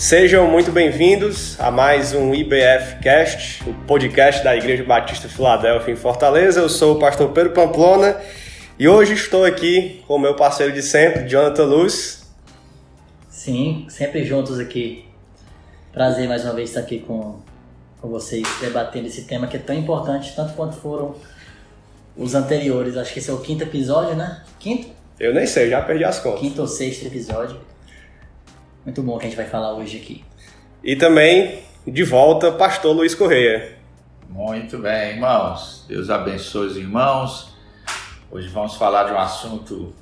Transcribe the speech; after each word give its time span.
Sejam 0.00 0.50
muito 0.50 0.72
bem-vindos 0.72 1.60
a 1.60 1.70
mais 1.70 2.14
um 2.14 2.32
IBF 2.32 3.00
Cast, 3.02 3.62
o 3.68 3.74
podcast 3.86 4.42
da 4.42 4.56
Igreja 4.56 4.82
Batista 4.82 5.28
Filadélfia 5.28 5.92
em 5.92 5.96
Fortaleza. 5.96 6.60
Eu 6.60 6.70
sou 6.70 6.96
o 6.96 6.98
pastor 6.98 7.30
Pedro 7.32 7.52
Pamplona 7.52 8.18
e 8.78 8.88
hoje 8.88 9.12
estou 9.12 9.44
aqui 9.44 10.02
com 10.06 10.14
o 10.14 10.18
meu 10.18 10.34
parceiro 10.34 10.72
de 10.72 10.80
sempre, 10.80 11.28
Jonathan 11.28 11.64
Luz. 11.64 12.26
Sim, 13.28 13.84
sempre 13.90 14.24
juntos 14.24 14.58
aqui. 14.58 15.04
Prazer 15.92 16.26
mais 16.26 16.46
uma 16.46 16.54
vez 16.54 16.70
estar 16.70 16.80
aqui 16.80 17.00
com, 17.00 17.38
com 18.00 18.08
vocês, 18.08 18.48
debatendo 18.58 19.06
esse 19.06 19.24
tema 19.24 19.46
que 19.46 19.58
é 19.58 19.60
tão 19.60 19.76
importante, 19.76 20.34
tanto 20.34 20.54
quanto 20.54 20.76
foram 20.76 21.14
os 22.16 22.34
anteriores. 22.34 22.96
Acho 22.96 23.12
que 23.12 23.18
esse 23.18 23.28
é 23.28 23.34
o 23.34 23.40
quinto 23.40 23.64
episódio, 23.64 24.16
né? 24.16 24.40
Quinto? 24.58 24.88
Eu 25.20 25.34
nem 25.34 25.46
sei, 25.46 25.68
já 25.68 25.82
perdi 25.82 26.04
as 26.04 26.18
contas. 26.18 26.40
Quinto 26.40 26.62
ou 26.62 26.66
sexto 26.66 27.04
episódio. 27.04 27.60
Muito 28.84 29.02
bom 29.02 29.18
que 29.18 29.26
a 29.26 29.28
gente 29.28 29.36
vai 29.36 29.46
falar 29.46 29.74
hoje 29.74 29.98
aqui. 29.98 30.24
E 30.82 30.96
também, 30.96 31.62
de 31.86 32.02
volta, 32.02 32.50
pastor 32.50 32.96
Luiz 32.96 33.14
Correia. 33.14 33.76
Muito 34.28 34.78
bem, 34.78 35.16
irmãos. 35.16 35.84
Deus 35.86 36.08
abençoe 36.08 36.68
os 36.68 36.76
irmãos. 36.76 37.54
Hoje 38.30 38.48
vamos 38.48 38.76
falar 38.76 39.04
de 39.04 39.12
um 39.12 39.18
assunto 39.18 39.94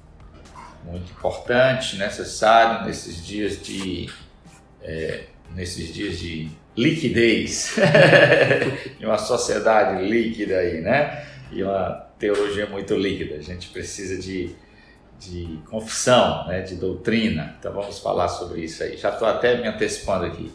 muito 0.84 1.10
importante, 1.10 1.96
necessário 1.96 2.86
nesses 2.86 3.26
dias 3.26 3.60
de 3.60 4.08
é, 4.80 5.24
nesses 5.54 5.92
dias 5.92 6.18
de 6.18 6.48
liquidez, 6.76 7.74
de 8.96 9.04
uma 9.04 9.18
sociedade 9.18 10.04
líquida 10.08 10.58
aí, 10.58 10.80
né? 10.80 11.26
E 11.50 11.64
uma 11.64 12.06
teologia 12.16 12.66
muito 12.66 12.94
líquida. 12.94 13.36
A 13.36 13.42
gente 13.42 13.70
precisa 13.70 14.16
de 14.16 14.54
de 15.18 15.58
confissão, 15.68 16.46
né, 16.46 16.60
de 16.60 16.76
doutrina. 16.76 17.56
Então 17.58 17.72
vamos 17.72 17.98
falar 17.98 18.28
sobre 18.28 18.60
isso 18.62 18.82
aí. 18.82 18.96
Já 18.96 19.10
estou 19.10 19.26
até 19.26 19.56
me 19.56 19.66
antecipando 19.66 20.26
aqui. 20.26 20.50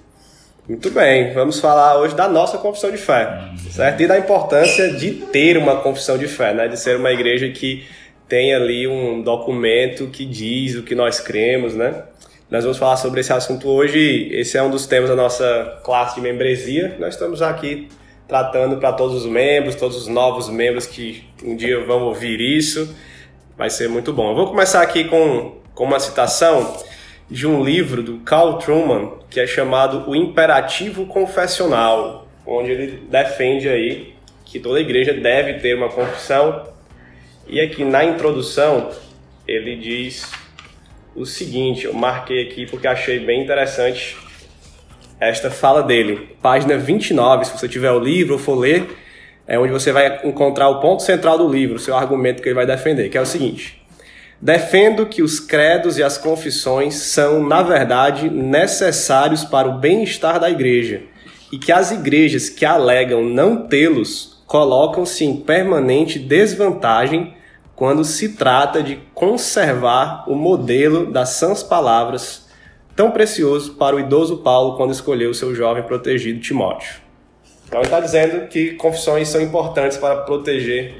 Muito 0.67 0.89
bem, 0.91 1.33
vamos 1.33 1.59
falar 1.59 1.97
hoje 1.99 2.15
da 2.15 2.29
nossa 2.29 2.57
confissão 2.57 2.89
de 2.89 2.97
fé, 2.97 3.49
uhum. 3.51 3.57
certo? 3.69 4.01
E 4.01 4.07
da 4.07 4.17
importância 4.17 4.93
de 4.93 5.11
ter 5.11 5.57
uma 5.57 5.81
confissão 5.81 6.17
de 6.17 6.25
fé, 6.25 6.53
né? 6.53 6.69
De 6.69 6.79
ser 6.79 6.95
uma 6.95 7.11
igreja 7.11 7.49
que 7.49 7.83
tem 8.29 8.53
ali 8.53 8.87
um 8.87 9.21
documento 9.21 10.07
que 10.07 10.25
diz 10.25 10.75
o 10.75 10.83
que 10.83 10.95
nós 10.95 11.19
cremos, 11.19 11.75
né? 11.75 12.03
Nós 12.49 12.63
vamos 12.63 12.77
falar 12.77 12.95
sobre 12.95 13.19
esse 13.19 13.33
assunto 13.33 13.67
hoje. 13.67 14.29
Esse 14.31 14.57
é 14.57 14.63
um 14.63 14.69
dos 14.69 14.85
temas 14.85 15.09
da 15.09 15.15
nossa 15.15 15.81
classe 15.83 16.15
de 16.15 16.21
membresia. 16.21 16.95
Nós 16.97 17.15
estamos 17.15 17.41
aqui 17.41 17.89
tratando 18.27 18.77
para 18.77 18.93
todos 18.93 19.23
os 19.23 19.25
membros, 19.25 19.75
todos 19.75 19.97
os 19.97 20.07
novos 20.07 20.49
membros 20.49 20.85
que 20.85 21.25
um 21.43 21.55
dia 21.55 21.83
vão 21.83 22.03
ouvir 22.03 22.39
isso. 22.39 22.95
Vai 23.55 23.69
ser 23.69 23.87
muito 23.87 24.11
bom. 24.11 24.31
Eu 24.31 24.35
vou 24.35 24.47
começar 24.47 24.81
aqui 24.81 25.03
com, 25.03 25.57
com 25.75 25.83
uma 25.83 25.99
citação 25.99 26.75
de 27.29 27.45
um 27.45 27.63
livro 27.63 28.01
do 28.01 28.17
Carl 28.19 28.57
Truman 28.57 29.11
que 29.29 29.39
é 29.39 29.45
chamado 29.45 30.09
O 30.09 30.15
Imperativo 30.15 31.05
Confessional, 31.05 32.27
onde 32.45 32.71
ele 32.71 33.07
defende 33.09 33.69
aí 33.69 34.15
que 34.43 34.59
toda 34.59 34.79
igreja 34.79 35.13
deve 35.13 35.55
ter 35.59 35.75
uma 35.75 35.89
confissão. 35.89 36.67
E 37.47 37.61
aqui 37.61 37.85
na 37.85 38.03
introdução 38.03 38.89
ele 39.47 39.75
diz 39.75 40.31
o 41.15 41.25
seguinte, 41.25 41.85
eu 41.85 41.93
marquei 41.93 42.47
aqui 42.47 42.65
porque 42.65 42.87
achei 42.87 43.19
bem 43.19 43.43
interessante 43.43 44.17
esta 45.19 45.51
fala 45.51 45.83
dele. 45.83 46.35
Página 46.41 46.75
29, 46.75 47.45
se 47.45 47.57
você 47.57 47.69
tiver 47.69 47.91
o 47.91 47.99
livro 47.99 48.33
ou 48.33 48.39
for 48.39 48.55
ler, 48.55 49.02
é 49.47 49.59
onde 49.59 49.71
você 49.71 49.91
vai 49.91 50.21
encontrar 50.23 50.69
o 50.69 50.79
ponto 50.79 51.03
central 51.03 51.37
do 51.37 51.47
livro, 51.47 51.75
o 51.75 51.79
seu 51.79 51.95
argumento 51.95 52.41
que 52.41 52.47
ele 52.47 52.55
vai 52.55 52.65
defender, 52.65 53.09
que 53.09 53.17
é 53.17 53.21
o 53.21 53.25
seguinte: 53.25 53.83
Defendo 54.41 55.05
que 55.05 55.21
os 55.21 55.39
credos 55.39 55.97
e 55.97 56.03
as 56.03 56.17
confissões 56.17 56.95
são, 56.95 57.41
na 57.45 57.61
verdade, 57.61 58.29
necessários 58.29 59.43
para 59.43 59.69
o 59.69 59.77
bem-estar 59.77 60.39
da 60.39 60.49
igreja 60.49 61.01
e 61.51 61.57
que 61.57 61.71
as 61.71 61.91
igrejas 61.91 62.49
que 62.49 62.65
alegam 62.65 63.23
não 63.23 63.67
tê-los 63.67 64.43
colocam-se 64.47 65.23
em 65.23 65.37
permanente 65.37 66.19
desvantagem 66.19 67.35
quando 67.75 68.03
se 68.03 68.35
trata 68.35 68.83
de 68.83 68.97
conservar 69.13 70.29
o 70.29 70.35
modelo 70.35 71.11
das 71.11 71.29
sãs 71.29 71.63
palavras, 71.63 72.47
tão 72.95 73.11
precioso 73.11 73.73
para 73.73 73.95
o 73.95 73.99
idoso 73.99 74.37
Paulo 74.37 74.77
quando 74.77 74.91
escolheu 74.91 75.33
seu 75.33 75.55
jovem 75.55 75.83
protegido 75.83 76.39
Timóteo. 76.39 77.02
Então 77.73 77.81
ele 77.81 77.87
está 77.87 77.99
dizendo 77.99 78.47
que 78.49 78.73
confissões 78.73 79.29
são 79.29 79.41
importantes 79.41 79.97
para 79.97 80.17
proteger 80.17 80.93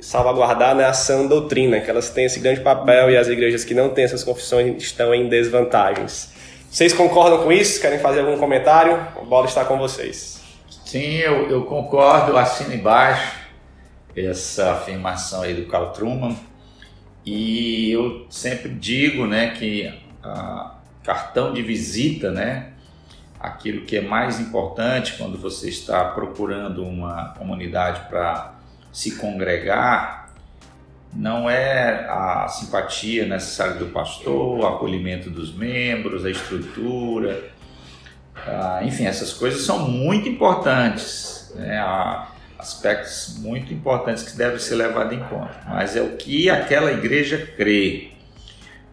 salvaguardar 0.00 0.74
né, 0.74 0.84
a 0.84 0.92
sã 0.92 1.24
doutrina, 1.24 1.80
que 1.80 1.88
elas 1.88 2.10
têm 2.10 2.24
esse 2.24 2.40
grande 2.40 2.60
papel 2.60 3.08
e 3.12 3.16
as 3.16 3.28
igrejas 3.28 3.64
que 3.64 3.72
não 3.72 3.90
têm 3.90 4.02
essas 4.02 4.24
confissões 4.24 4.82
estão 4.82 5.14
em 5.14 5.28
desvantagens. 5.28 6.32
Vocês 6.68 6.92
concordam 6.92 7.44
com 7.44 7.52
isso? 7.52 7.80
Querem 7.80 8.00
fazer 8.00 8.22
algum 8.22 8.36
comentário? 8.36 8.94
A 8.94 9.24
bola 9.24 9.46
está 9.46 9.64
com 9.64 9.78
vocês. 9.78 10.42
Sim, 10.84 11.18
eu, 11.18 11.48
eu 11.48 11.64
concordo, 11.66 12.36
assino 12.36 12.74
embaixo 12.74 13.36
essa 14.16 14.72
afirmação 14.72 15.42
aí 15.42 15.54
do 15.54 15.66
Carl 15.66 15.92
Truman. 15.92 16.34
E 17.24 17.92
eu 17.92 18.26
sempre 18.28 18.70
digo 18.70 19.24
né, 19.24 19.54
que 19.56 19.88
a 20.20 20.74
cartão 21.04 21.52
de 21.52 21.62
visita 21.62 22.32
né, 22.32 22.72
aquilo 23.40 23.84
que 23.84 23.96
é 23.96 24.00
mais 24.00 24.40
importante 24.40 25.16
quando 25.16 25.38
você 25.38 25.68
está 25.68 26.04
procurando 26.04 26.84
uma 26.84 27.34
comunidade 27.38 28.08
para 28.08 28.54
se 28.92 29.16
congregar 29.16 30.28
não 31.14 31.48
é 31.48 32.06
a 32.08 32.46
simpatia 32.48 33.26
necessária 33.26 33.74
do 33.74 33.86
pastor, 33.86 34.58
o 34.58 34.66
acolhimento 34.66 35.30
dos 35.30 35.54
membros, 35.54 36.24
a 36.24 36.30
estrutura, 36.30 37.50
ah, 38.46 38.80
enfim, 38.82 39.04
essas 39.06 39.32
coisas 39.32 39.62
são 39.62 39.88
muito 39.88 40.28
importantes, 40.28 41.52
né? 41.54 41.78
há 41.78 42.28
aspectos 42.58 43.38
muito 43.38 43.72
importantes 43.72 44.22
que 44.22 44.36
devem 44.36 44.58
ser 44.58 44.74
levados 44.74 45.12
em 45.12 45.20
conta, 45.20 45.54
mas 45.66 45.96
é 45.96 46.02
o 46.02 46.16
que 46.16 46.50
aquela 46.50 46.92
igreja 46.92 47.52
crê, 47.56 48.10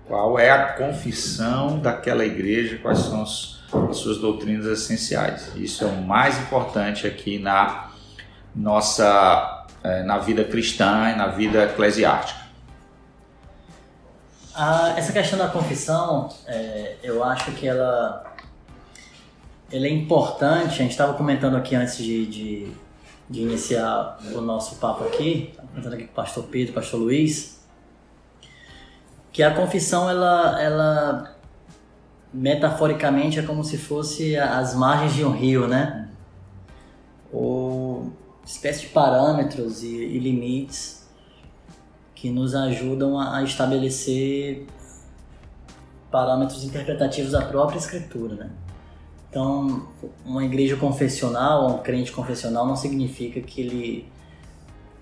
qual 0.07 0.39
é 0.39 0.49
a 0.51 0.73
confissão 0.73 1.79
daquela 1.79 2.25
igreja, 2.25 2.79
quais 2.81 2.99
são 2.99 3.23
os 3.23 3.54
suas 3.93 4.17
doutrinas 4.17 4.65
essenciais. 4.65 5.51
Isso 5.55 5.83
é 5.83 5.87
o 5.87 6.01
mais 6.01 6.39
importante 6.39 7.05
aqui 7.07 7.39
na 7.39 7.89
nossa 8.55 9.65
é, 9.85 10.01
na 10.01 10.17
vida 10.17 10.43
cristã 10.43 11.11
e 11.11 11.15
na 11.15 11.27
vida 11.27 11.63
eclesiástica. 11.63 12.39
Ah, 14.55 14.93
essa 14.97 15.11
questão 15.11 15.37
da 15.37 15.47
confissão, 15.47 16.29
é, 16.47 16.95
eu 17.03 17.23
acho 17.23 17.51
que 17.51 17.67
ela, 17.67 18.33
ela 19.71 19.85
é 19.85 19.89
importante. 19.89 20.73
A 20.73 20.77
gente 20.77 20.91
estava 20.91 21.13
comentando 21.13 21.55
aqui 21.55 21.75
antes 21.75 21.97
de, 21.97 22.25
de, 22.25 22.71
de, 23.29 23.41
iniciar 23.41 24.17
o 24.33 24.41
nosso 24.41 24.77
papo 24.77 25.03
aqui, 25.03 25.53
comentando 25.69 25.93
aqui 25.93 26.05
com 26.05 26.13
o 26.13 26.15
pastor 26.15 26.45
Pedro, 26.45 26.73
pastor 26.73 27.01
Luiz, 27.01 27.63
que 29.31 29.43
a 29.43 29.53
confissão 29.53 30.09
ela, 30.09 30.59
ela 30.59 31.34
metaforicamente 32.35 33.39
é 33.39 33.41
como 33.41 33.63
se 33.63 33.77
fosse 33.77 34.37
as 34.37 34.75
margens 34.75 35.13
de 35.13 35.23
um 35.23 35.31
rio, 35.31 35.67
né? 35.67 36.09
Ou 37.31 38.11
espécie 38.45 38.81
de 38.81 38.87
parâmetros 38.87 39.81
e, 39.83 39.87
e 39.87 40.19
limites 40.19 41.07
que 42.13 42.29
nos 42.29 42.53
ajudam 42.53 43.17
a, 43.17 43.37
a, 43.37 43.43
estabelecer 43.43 44.67
parâmetros 46.11 46.63
interpretativos 46.63 47.31
da 47.31 47.41
própria 47.41 47.77
escritura, 47.77 48.35
né? 48.35 48.49
Então, 49.29 49.87
uma 50.25 50.43
igreja 50.43 50.77
confessional, 50.77 51.75
um 51.75 51.77
crente 51.79 52.11
confessional 52.11 52.65
não 52.67 52.75
significa 52.75 53.41
que 53.41 53.61
ele 53.61 54.11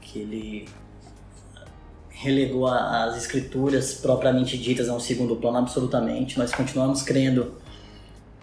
que 0.02 0.20
ele 0.20 0.66
relegou 2.14 2.68
as 2.68 3.18
escrituras 3.18 3.96
propriamente 3.96 4.58
ditas 4.58 4.88
a 4.88 4.94
um 4.94 5.00
segundo 5.00 5.36
plano, 5.36 5.58
absolutamente. 5.58 6.38
Nós 6.38 6.54
continuamos 6.54 7.02
crendo 7.02 7.56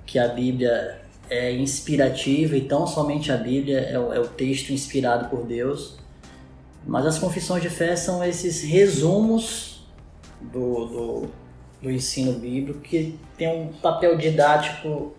que 0.05 0.19
a 0.19 0.29
Bíblia 0.29 1.01
é 1.31 1.53
inspirativa 1.53 2.57
e 2.57 2.63
tão 2.63 2.87
somente 2.87 3.31
a 3.31 3.37
Bíblia 3.37 3.79
é 3.79 3.99
o, 3.99 4.13
é 4.13 4.19
o 4.19 4.27
texto 4.27 4.71
inspirado 4.71 5.29
por 5.29 5.47
Deus. 5.47 5.97
Mas 6.85 7.07
as 7.07 7.19
confissões 7.19 7.63
de 7.63 7.71
fé 7.71 7.95
são 7.95 8.25
esses 8.25 8.63
resumos 8.63 9.87
do, 10.41 10.87
do, 10.87 11.29
do 11.81 11.91
ensino 11.91 12.33
bíblico 12.33 12.81
que 12.81 13.19
tem 13.37 13.63
um 13.63 13.69
papel 13.69 14.19
didático 14.19 15.15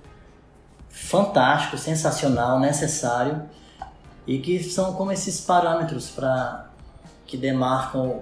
fantástico, 0.89 1.77
sensacional, 1.77 2.59
necessário 2.59 3.43
e 4.27 4.39
que 4.39 4.61
são 4.61 4.93
como 4.93 5.11
esses 5.11 5.39
parâmetros 5.41 6.09
para 6.09 6.69
que 7.25 7.37
demarcam 7.37 8.21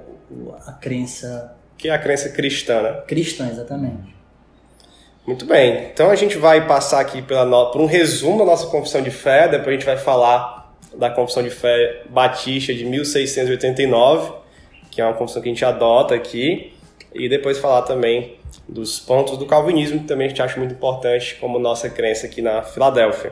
a 0.65 0.73
crença. 0.73 1.55
Que 1.77 1.89
é 1.89 1.91
a 1.91 1.97
crença 1.97 2.29
cristã, 2.29 2.81
né? 2.81 3.01
Cristã, 3.07 3.49
exatamente. 3.49 4.15
Muito 5.25 5.45
bem. 5.45 5.89
Então 5.93 6.09
a 6.09 6.15
gente 6.15 6.37
vai 6.37 6.65
passar 6.65 6.99
aqui 6.99 7.21
pela, 7.21 7.71
por 7.71 7.79
um 7.81 7.85
resumo 7.85 8.39
da 8.39 8.45
nossa 8.45 8.67
confissão 8.67 9.01
de 9.01 9.11
fé, 9.11 9.47
depois 9.47 9.67
a 9.67 9.71
gente 9.71 9.85
vai 9.85 9.97
falar 9.97 10.73
da 10.97 11.09
confissão 11.09 11.43
de 11.43 11.49
fé 11.49 12.03
batista 12.09 12.73
de 12.73 12.83
1689, 12.83 14.33
que 14.89 15.01
é 15.01 15.05
uma 15.05 15.13
confissão 15.13 15.41
que 15.41 15.47
a 15.49 15.51
gente 15.51 15.63
adota 15.63 16.15
aqui, 16.15 16.73
e 17.13 17.29
depois 17.29 17.57
falar 17.59 17.83
também 17.83 18.37
dos 18.67 18.99
pontos 18.99 19.37
do 19.37 19.45
calvinismo, 19.45 19.99
que 19.99 20.07
também 20.07 20.25
a 20.25 20.29
gente 20.29 20.41
acha 20.41 20.57
muito 20.57 20.73
importante 20.73 21.35
como 21.35 21.59
nossa 21.59 21.89
crença 21.89 22.25
aqui 22.25 22.41
na 22.41 22.63
Filadélfia. 22.63 23.31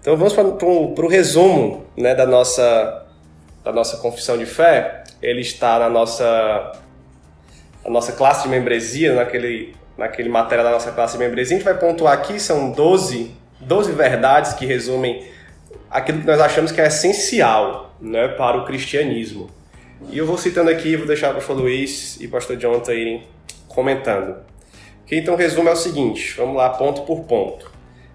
Então 0.00 0.16
vamos 0.16 0.32
para 0.32 0.44
o 0.44 1.08
resumo 1.08 1.84
né, 1.96 2.14
da, 2.14 2.26
nossa, 2.26 3.06
da 3.62 3.72
nossa 3.72 3.98
confissão 3.98 4.38
de 4.38 4.46
fé. 4.46 5.04
Ele 5.22 5.40
está 5.40 5.78
na 5.78 5.88
nossa, 5.88 6.72
na 7.84 7.90
nossa 7.90 8.12
classe 8.12 8.44
de 8.44 8.48
membresia, 8.48 9.14
naquele, 9.14 9.74
naquele 9.96 10.28
material 10.28 10.64
da 10.64 10.72
nossa 10.72 10.92
classe 10.92 11.18
de 11.18 11.24
membresia. 11.24 11.56
A 11.56 11.58
gente 11.58 11.64
vai 11.64 11.78
pontuar 11.78 12.14
aqui, 12.14 12.40
são 12.40 12.70
12, 12.70 13.30
12 13.60 13.92
verdades 13.92 14.54
que 14.54 14.64
resumem 14.64 15.28
aquilo 15.90 16.20
que 16.20 16.26
nós 16.26 16.40
achamos 16.40 16.72
que 16.72 16.80
é 16.80 16.86
essencial 16.86 17.94
né, 18.00 18.28
para 18.28 18.56
o 18.56 18.64
cristianismo. 18.64 19.50
E 20.08 20.16
eu 20.16 20.26
vou 20.26 20.38
citando 20.38 20.70
aqui, 20.70 20.96
vou 20.96 21.06
deixar 21.06 21.32
o 21.32 21.34
pastor 21.34 21.56
Luiz 21.56 22.18
e 22.20 22.26
o 22.26 22.30
pastor 22.30 22.56
Jonathan 22.56 22.94
irem 22.94 23.22
comentando. 23.68 24.36
Que 25.06 25.16
então 25.16 25.36
resumo 25.36 25.68
é 25.68 25.72
o 25.72 25.76
seguinte, 25.76 26.34
vamos 26.36 26.56
lá 26.56 26.70
ponto 26.70 27.02
por 27.02 27.24
ponto. 27.24 27.69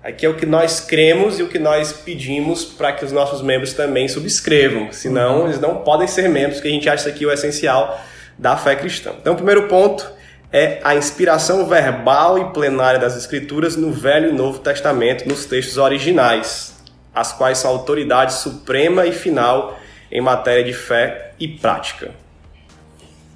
Aqui 0.06 0.24
é 0.24 0.30
o 0.30 0.36
que 0.36 0.46
nós 0.46 0.80
cremos 0.80 1.40
e 1.40 1.42
o 1.42 1.48
que 1.48 1.58
nós 1.58 1.92
pedimos 1.92 2.64
para 2.64 2.92
que 2.94 3.04
os 3.04 3.12
nossos 3.12 3.42
membros 3.42 3.74
também 3.74 4.08
subscrevam, 4.08 4.92
senão 4.92 5.40
uhum. 5.40 5.46
eles 5.48 5.60
não 5.60 5.78
podem 5.78 6.06
ser 6.06 6.30
membros, 6.30 6.62
que 6.62 6.68
a 6.68 6.72
gente 6.72 6.88
acha 6.88 7.02
isso 7.02 7.10
aqui 7.10 7.26
o 7.26 7.32
essencial 7.32 8.00
da 8.38 8.56
fé 8.56 8.76
cristã. 8.76 9.14
Então, 9.20 9.34
o 9.34 9.36
primeiro 9.36 9.68
ponto 9.68 10.08
é 10.54 10.80
a 10.84 10.94
inspiração 10.94 11.66
verbal 11.66 12.38
e 12.38 12.54
plenária 12.54 13.00
das 13.00 13.18
Escrituras 13.18 13.76
no 13.76 13.92
Velho 13.92 14.30
e 14.30 14.32
Novo 14.32 14.60
Testamento, 14.60 15.28
nos 15.28 15.48
textos 15.48 15.78
originais, 15.78 16.76
as 17.12 17.34
quais 17.34 17.58
são 17.58 17.72
a 17.72 17.74
autoridade 17.74 18.36
suprema 18.36 19.08
e 19.08 19.12
final 19.12 19.76
em 20.12 20.22
matéria 20.22 20.64
de 20.64 20.74
fé 20.74 21.32
e 21.40 21.48
prática. 21.48 22.12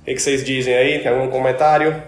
O 0.01 0.06
que 0.06 0.19
vocês 0.19 0.44
dizem 0.44 0.75
aí? 0.75 1.00
Tem 1.00 1.12
algum 1.12 1.31
comentário? 1.31 2.00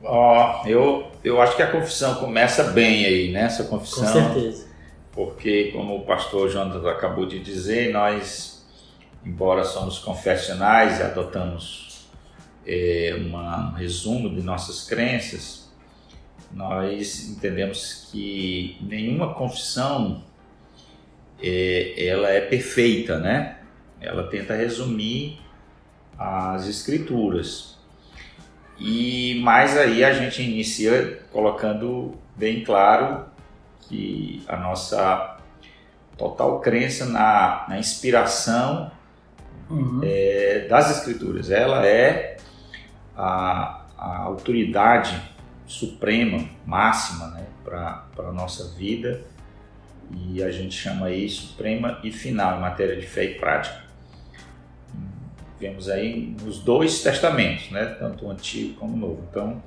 Ó, 0.00 0.62
oh, 0.62 0.68
eu, 0.68 1.13
eu 1.24 1.40
acho 1.40 1.56
que 1.56 1.62
a 1.62 1.70
confissão 1.70 2.16
começa 2.16 2.64
bem 2.64 3.06
aí, 3.06 3.32
né? 3.32 3.44
Essa 3.44 3.64
confissão. 3.64 4.04
Com 4.04 4.34
certeza. 4.34 4.66
Porque, 5.12 5.70
como 5.72 5.96
o 5.96 6.04
pastor 6.04 6.50
Jonas 6.50 6.84
acabou 6.84 7.24
de 7.24 7.38
dizer, 7.38 7.92
nós, 7.92 8.66
embora 9.24 9.64
somos 9.64 9.98
confessionais 9.98 10.98
e 10.98 11.02
adotamos 11.02 12.06
é, 12.66 13.16
uma, 13.18 13.70
um 13.70 13.72
resumo 13.72 14.28
de 14.28 14.42
nossas 14.42 14.84
crenças, 14.84 15.70
nós 16.52 17.28
entendemos 17.28 18.08
que 18.10 18.76
nenhuma 18.80 19.34
confissão 19.34 20.22
é, 21.42 22.06
ela 22.06 22.28
é 22.30 22.40
perfeita, 22.40 23.18
né? 23.18 23.58
Ela 24.00 24.24
tenta 24.24 24.54
resumir 24.54 25.38
as 26.18 26.66
escrituras. 26.68 27.73
E 28.78 29.40
mais 29.42 29.76
aí 29.76 30.04
a 30.04 30.12
gente 30.12 30.42
inicia 30.42 31.20
colocando 31.32 32.14
bem 32.36 32.64
claro 32.64 33.24
que 33.80 34.42
a 34.48 34.56
nossa 34.56 35.38
total 36.16 36.60
crença 36.60 37.06
na, 37.06 37.66
na 37.68 37.78
inspiração 37.78 38.90
uhum. 39.70 40.00
é, 40.02 40.66
das 40.68 40.98
escrituras. 40.98 41.50
Ela 41.50 41.86
é 41.86 42.36
a, 43.16 43.84
a 43.96 44.18
autoridade 44.18 45.20
suprema, 45.66 46.44
máxima 46.66 47.28
né, 47.28 47.46
para 47.64 48.04
a 48.18 48.32
nossa 48.32 48.68
vida 48.76 49.22
e 50.10 50.42
a 50.42 50.50
gente 50.50 50.74
chama 50.74 51.06
aí 51.06 51.28
suprema 51.28 51.98
e 52.02 52.10
final 52.10 52.58
em 52.58 52.60
matéria 52.60 52.96
de 52.96 53.06
fé 53.06 53.24
e 53.24 53.34
prática. 53.34 53.83
Vemos 55.58 55.88
aí 55.88 56.34
nos 56.42 56.58
dois 56.58 57.02
testamentos, 57.02 57.70
né? 57.70 57.96
tanto 57.98 58.26
o 58.26 58.30
Antigo 58.30 58.74
como 58.74 58.94
o 58.94 58.96
Novo. 58.96 59.24
Então, 59.30 59.62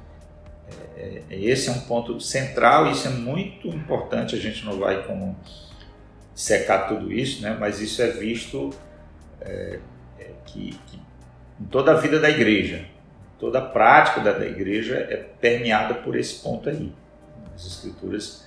é, 0.98 1.22
é, 1.30 1.40
esse 1.40 1.70
é 1.70 1.72
um 1.72 1.80
ponto 1.82 2.20
central 2.20 2.92
isso 2.92 3.08
é 3.08 3.12
muito 3.12 3.68
importante. 3.70 4.36
A 4.36 4.40
gente 4.40 4.66
não 4.66 4.80
vai 4.80 5.04
como 5.04 5.36
secar 6.36 6.88
tudo 6.88 7.12
isso, 7.12 7.42
né? 7.42 7.56
mas 7.60 7.80
isso 7.80 8.02
é 8.02 8.08
visto 8.08 8.72
é, 9.42 9.80
é, 10.20 10.32
que, 10.46 10.78
que, 10.88 11.00
em 11.60 11.66
toda 11.66 11.92
a 11.92 11.96
vida 11.96 12.20
da 12.20 12.30
igreja, 12.30 12.86
toda 13.40 13.60
a 13.60 13.62
prática 13.62 14.20
da, 14.20 14.34
da 14.34 14.46
igreja 14.46 14.98
é 15.10 15.18
permeada 15.40 15.96
por 15.96 16.16
esse 16.16 16.42
ponto 16.42 16.70
aí. 16.70 16.92
As 17.56 17.66
escrituras 17.66 18.46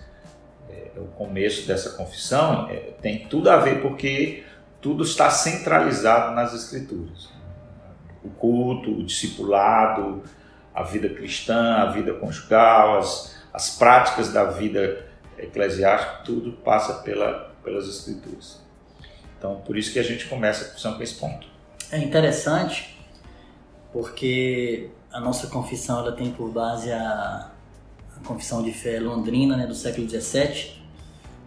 é, 0.69 0.90
o 0.96 1.06
começo 1.16 1.66
dessa 1.66 1.90
confissão 1.90 2.69
é, 2.70 2.92
tem 3.00 3.26
tudo 3.26 3.50
a 3.50 3.56
ver 3.56 3.81
porque 3.81 4.44
tudo 4.81 5.05
está 5.05 5.31
centralizado 5.31 6.35
nas 6.35 6.55
escrituras. 6.55 7.29
O 8.25 8.31
culto, 8.31 8.91
o 8.91 9.05
discipulado, 9.05 10.23
a 10.75 10.82
vida 10.82 11.09
cristã, 11.09 11.77
a 11.77 11.87
vida 11.87 12.15
conjugal, 12.15 12.99
as, 12.99 13.37
as 13.53 13.77
práticas 13.77 14.32
da 14.32 14.44
vida 14.44 15.06
eclesiástica, 15.38 16.23
tudo 16.25 16.53
passa 16.53 17.03
pela, 17.03 17.53
pelas 17.62 17.87
escrituras. 17.88 18.61
Então, 19.38 19.56
por 19.65 19.77
isso 19.77 19.93
que 19.93 19.99
a 19.99 20.03
gente 20.03 20.27
começa 20.27 20.65
a 20.65 20.69
confissão 20.69 20.94
com 20.94 21.03
esse 21.03 21.15
ponto. 21.15 21.47
É 21.91 21.99
interessante 21.99 22.99
porque 23.93 24.91
a 25.12 25.19
nossa 25.19 25.49
confissão 25.49 25.99
ela 25.99 26.12
tem 26.12 26.31
por 26.31 26.50
base 26.50 26.93
a, 26.93 27.50
a 28.17 28.26
confissão 28.26 28.62
de 28.62 28.73
fé 28.73 29.00
londrina 29.00 29.56
né, 29.56 29.67
do 29.67 29.75
século 29.75 30.09
XVII, 30.09 30.81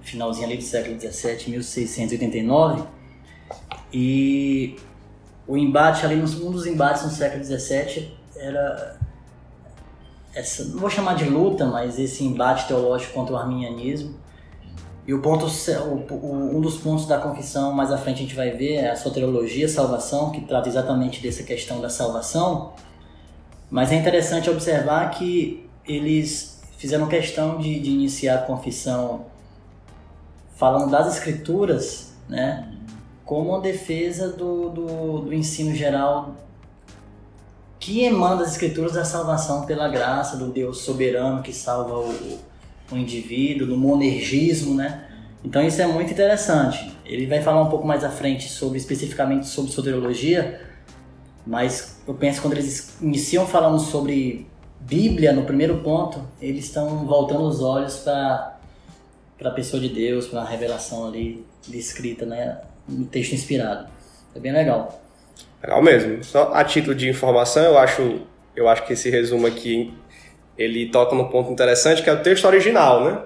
finalzinho 0.01 0.47
ali 0.47 0.57
do 0.57 0.63
século 0.63 1.00
XVII, 1.00 1.50
1689, 1.51 2.83
e 3.93 4.75
o 5.47 5.55
embate 5.55 6.05
ali, 6.05 6.15
um 6.15 6.51
dos 6.51 6.65
embates 6.65 7.03
no 7.03 7.11
século 7.11 7.43
XVII 7.43 8.11
era 8.35 8.97
essa, 10.33 10.65
não 10.65 10.79
vou 10.79 10.89
chamar 10.89 11.15
de 11.15 11.25
luta, 11.25 11.65
mas 11.65 11.99
esse 11.99 12.23
embate 12.23 12.67
teológico 12.67 13.13
contra 13.13 13.35
o 13.35 13.37
arminianismo. 13.37 14.15
E 15.05 15.13
o 15.13 15.21
ponto, 15.21 15.45
um 15.45 16.61
dos 16.61 16.77
pontos 16.77 17.05
da 17.05 17.17
confissão 17.17 17.73
mais 17.73 17.91
à 17.91 17.97
frente 17.97 18.17
a 18.17 18.21
gente 18.21 18.35
vai 18.35 18.51
ver 18.51 18.75
é 18.75 18.89
a 18.89 18.95
soteriologia, 18.95 19.67
salvação, 19.67 20.31
que 20.31 20.41
trata 20.41 20.69
exatamente 20.69 21.21
dessa 21.21 21.43
questão 21.43 21.81
da 21.81 21.89
salvação. 21.89 22.73
Mas 23.69 23.91
é 23.91 23.95
interessante 23.95 24.49
observar 24.49 25.11
que 25.11 25.69
eles 25.85 26.61
fizeram 26.77 27.07
questão 27.07 27.57
de, 27.57 27.79
de 27.79 27.91
iniciar 27.91 28.35
a 28.35 28.41
confissão 28.43 29.25
falando 30.55 30.89
das 30.89 31.15
escrituras, 31.15 32.13
né, 32.29 32.72
como 33.25 33.49
uma 33.49 33.61
defesa 33.61 34.29
do, 34.29 34.69
do, 34.69 35.21
do 35.21 35.33
ensino 35.33 35.73
geral 35.73 36.35
que 37.79 38.03
emana 38.03 38.37
das 38.37 38.51
escrituras 38.53 38.93
da 38.93 39.03
salvação 39.03 39.65
pela 39.65 39.89
graça 39.89 40.37
do 40.37 40.47
Deus 40.47 40.79
soberano 40.79 41.43
que 41.43 41.51
salva 41.51 42.00
o, 42.00 42.39
o 42.91 42.98
indivíduo, 42.98 43.67
do 43.67 43.77
monergismo, 43.77 44.74
né? 44.74 45.05
Então 45.43 45.62
isso 45.62 45.81
é 45.81 45.88
muito 45.88 46.12
interessante. 46.12 46.95
Ele 47.05 47.27
vai 47.27 47.41
falar 47.41 47.62
um 47.62 47.69
pouco 47.69 47.86
mais 47.86 48.03
à 48.03 48.09
frente 48.09 48.48
sobre 48.48 48.77
especificamente 48.77 49.48
sobre 49.48 49.71
soteriologia, 49.71 50.62
mas 51.45 52.01
eu 52.07 52.13
penso 52.13 52.38
que 52.38 52.48
quando 52.48 52.53
eles 52.53 53.01
iniciam 53.01 53.45
falando 53.45 53.79
sobre 53.79 54.48
Bíblia, 54.79 55.33
no 55.33 55.43
primeiro 55.43 55.79
ponto, 55.79 56.21
eles 56.41 56.65
estão 56.65 57.05
voltando 57.05 57.43
os 57.43 57.62
olhos 57.62 57.98
para 57.98 58.57
a 59.43 59.51
pessoa 59.51 59.81
de 59.81 59.89
Deus, 59.89 60.27
para 60.27 60.41
a 60.41 60.45
revelação 60.45 61.05
ali 61.05 61.45
descrita, 61.67 62.25
né, 62.25 62.62
no 62.87 63.05
texto 63.05 63.33
inspirado. 63.33 63.87
É 64.35 64.39
bem 64.39 64.51
legal. 64.51 65.01
Legal 65.61 65.81
mesmo. 65.81 66.23
Só 66.23 66.51
a 66.53 66.63
título 66.63 66.95
de 66.95 67.09
informação, 67.09 67.63
eu 67.63 67.77
acho, 67.77 68.21
eu 68.55 68.67
acho 68.67 68.85
que 68.85 68.93
esse 68.93 69.09
resumo 69.09 69.47
aqui 69.47 69.93
ele 70.57 70.89
toca 70.89 71.15
num 71.15 71.25
ponto 71.25 71.51
interessante 71.51 72.03
que 72.03 72.09
é 72.09 72.13
o 72.13 72.21
texto 72.21 72.45
original, 72.45 73.03
né? 73.03 73.19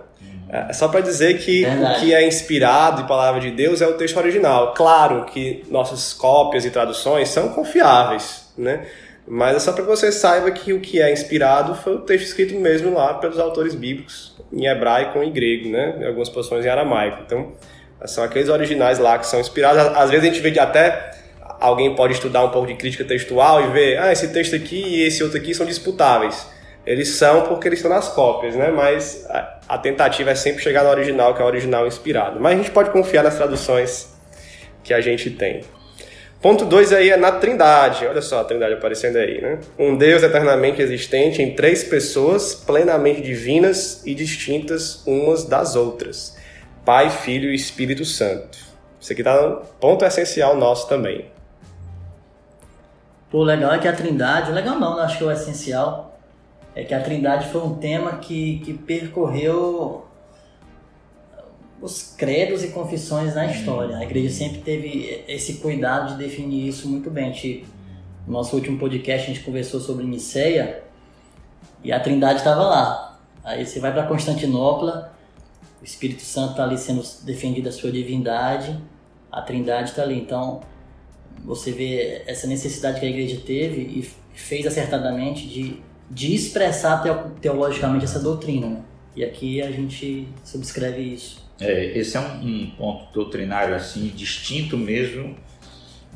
É 0.49 0.71
só 0.71 0.87
para 0.87 1.01
dizer 1.01 1.39
que 1.39 1.65
Verdade. 1.65 1.97
o 1.97 1.99
que 1.99 2.13
é 2.13 2.25
inspirado 2.25 3.01
e 3.01 3.07
palavra 3.07 3.41
de 3.41 3.51
Deus 3.51 3.81
é 3.81 3.87
o 3.87 3.95
texto 3.95 4.15
original. 4.17 4.73
Claro 4.73 5.25
que 5.25 5.63
nossas 5.69 6.13
cópias 6.13 6.63
e 6.63 6.71
traduções 6.71 7.27
são 7.27 7.49
confiáveis, 7.49 8.53
né? 8.57 8.85
Mas 9.27 9.57
é 9.57 9.59
só 9.59 9.73
para 9.73 9.83
que 9.83 9.89
você 9.89 10.09
saiba 10.09 10.49
que 10.51 10.71
o 10.71 10.79
que 10.79 11.01
é 11.01 11.11
inspirado 11.11 11.75
foi 11.75 11.95
o 11.95 11.99
texto 11.99 12.27
escrito 12.27 12.55
mesmo 12.55 12.93
lá 12.93 13.15
pelos 13.15 13.37
autores 13.37 13.75
bíblicos, 13.75 14.37
em 14.53 14.67
hebraico 14.67 15.21
e 15.21 15.27
em 15.27 15.31
grego, 15.33 15.69
né? 15.69 15.97
Em 15.99 16.05
algumas 16.05 16.29
posições 16.29 16.65
em 16.65 16.69
aramaico. 16.69 17.23
Então, 17.25 17.51
são 18.05 18.23
aqueles 18.23 18.49
originais 18.49 18.99
lá 18.99 19.17
que 19.17 19.25
são 19.25 19.39
inspirados. 19.39 19.81
Às 19.97 20.09
vezes 20.09 20.29
a 20.29 20.33
gente 20.33 20.41
vê 20.41 20.57
até 20.59 21.11
alguém 21.59 21.95
pode 21.95 22.13
estudar 22.13 22.43
um 22.43 22.49
pouco 22.49 22.67
de 22.67 22.75
crítica 22.75 23.03
textual 23.03 23.63
e 23.63 23.67
ver, 23.71 23.97
ah, 23.97 24.11
esse 24.11 24.27
texto 24.29 24.55
aqui 24.55 24.79
e 24.79 25.03
esse 25.03 25.23
outro 25.23 25.37
aqui 25.37 25.53
são 25.53 25.65
disputáveis. 25.65 26.47
Eles 26.85 27.09
são 27.09 27.43
porque 27.43 27.67
eles 27.67 27.79
estão 27.79 27.91
nas 27.91 28.07
cópias, 28.07 28.55
né? 28.55 28.71
Mas 28.71 29.27
a 29.67 29.77
tentativa 29.77 30.31
é 30.31 30.35
sempre 30.35 30.63
chegar 30.63 30.83
no 30.83 30.89
original, 30.89 31.33
que 31.35 31.41
é 31.41 31.45
o 31.45 31.47
original 31.47 31.85
inspirado. 31.85 32.39
Mas 32.39 32.53
a 32.53 32.55
gente 32.55 32.71
pode 32.71 32.91
confiar 32.91 33.23
nas 33.23 33.35
traduções 33.35 34.07
que 34.83 34.93
a 34.93 35.01
gente 35.01 35.31
tem. 35.31 35.63
Ponto 36.41 36.63
2 36.63 36.93
aí 36.93 37.09
é 37.09 37.17
na 37.17 37.31
Trindade. 37.31 38.07
Olha 38.07 38.21
só 38.21 38.39
a 38.39 38.43
Trindade 38.45 38.75
aparecendo 38.75 39.17
aí, 39.17 39.41
né? 39.41 39.59
Um 39.77 39.97
Deus 39.97 40.23
eternamente 40.23 40.81
existente 40.81 41.41
em 41.41 41.55
três 41.55 41.83
pessoas 41.83 42.55
plenamente 42.55 43.21
divinas 43.21 44.03
e 44.05 44.15
distintas 44.15 45.05
umas 45.05 45.43
das 45.43 45.75
outras. 45.75 46.36
Pai, 46.87 47.09
Filho 47.09 47.51
e 47.51 47.55
Espírito 47.55 48.05
Santo. 48.05 48.57
Isso 48.97 49.11
aqui 49.11 49.21
tá 49.21 49.35
no 49.41 49.57
ponto 49.77 50.05
essencial 50.05 50.55
nosso 50.55 50.87
também. 50.87 51.25
Pô, 53.29 53.43
legal 53.43 53.73
é 53.73 53.77
que 53.77 53.89
a 53.89 53.93
Trindade, 53.93 54.53
legal 54.53 54.79
não, 54.79 54.97
acho 54.99 55.17
que 55.17 55.23
é 55.25 55.27
o 55.27 55.31
essencial 55.31 56.17
é 56.73 56.85
que 56.85 56.93
a 56.93 57.01
Trindade 57.01 57.49
foi 57.49 57.61
um 57.61 57.75
tema 57.75 58.19
que, 58.19 58.59
que 58.59 58.73
percorreu 58.73 60.05
os 61.81 62.15
credos 62.17 62.63
e 62.63 62.69
confissões 62.69 63.35
na 63.35 63.47
história. 63.47 63.97
A 63.97 64.03
igreja 64.03 64.33
sempre 64.33 64.59
teve 64.61 65.25
esse 65.27 65.55
cuidado 65.55 66.13
de 66.13 66.23
definir 66.23 66.69
isso 66.69 66.87
muito 66.87 67.11
bem. 67.11 67.65
no 68.25 68.31
nosso 68.31 68.55
último 68.55 68.79
podcast 68.79 69.29
a 69.29 69.33
gente 69.33 69.43
conversou 69.43 69.81
sobre 69.81 70.05
Niceia 70.05 70.83
e 71.83 71.91
a 71.91 71.99
Trindade 71.99 72.39
estava 72.39 72.63
lá. 72.63 73.19
Aí 73.43 73.65
você 73.65 73.77
vai 73.81 73.91
para 73.91 74.07
Constantinopla, 74.07 75.16
Espírito 75.89 76.21
Santo 76.21 76.51
está 76.51 76.63
ali 76.63 76.77
sendo 76.77 77.03
defendido 77.23 77.69
a 77.69 77.71
sua 77.71 77.91
divindade, 77.91 78.77
a 79.31 79.41
Trindade 79.41 79.89
está 79.89 80.03
ali. 80.03 80.19
Então 80.19 80.61
você 81.43 81.71
vê 81.71 82.23
essa 82.27 82.47
necessidade 82.47 82.99
que 82.99 83.05
a 83.05 83.09
igreja 83.09 83.41
teve 83.45 83.81
e 83.81 84.09
fez 84.33 84.65
acertadamente 84.67 85.47
de 85.47 85.81
de 86.09 86.33
expressar 86.33 87.03
teologicamente 87.41 88.05
essa 88.05 88.19
doutrina. 88.19 88.67
Né? 88.67 88.81
E 89.15 89.23
aqui 89.23 89.61
a 89.61 89.71
gente 89.71 90.27
subscreve 90.43 91.01
isso. 91.01 91.45
É, 91.59 91.97
esse 91.97 92.15
é 92.15 92.19
um, 92.19 92.45
um, 92.45 92.71
ponto 92.77 93.11
doutrinário 93.11 93.75
assim 93.75 94.07
distinto 94.15 94.77
mesmo 94.77 95.35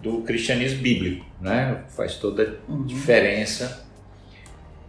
do 0.02 0.22
cristianismo 0.22 0.82
bíblico, 0.82 1.26
né? 1.40 1.84
Faz 1.90 2.16
toda 2.16 2.60
a 2.68 2.72
uhum. 2.72 2.86
diferença. 2.86 3.86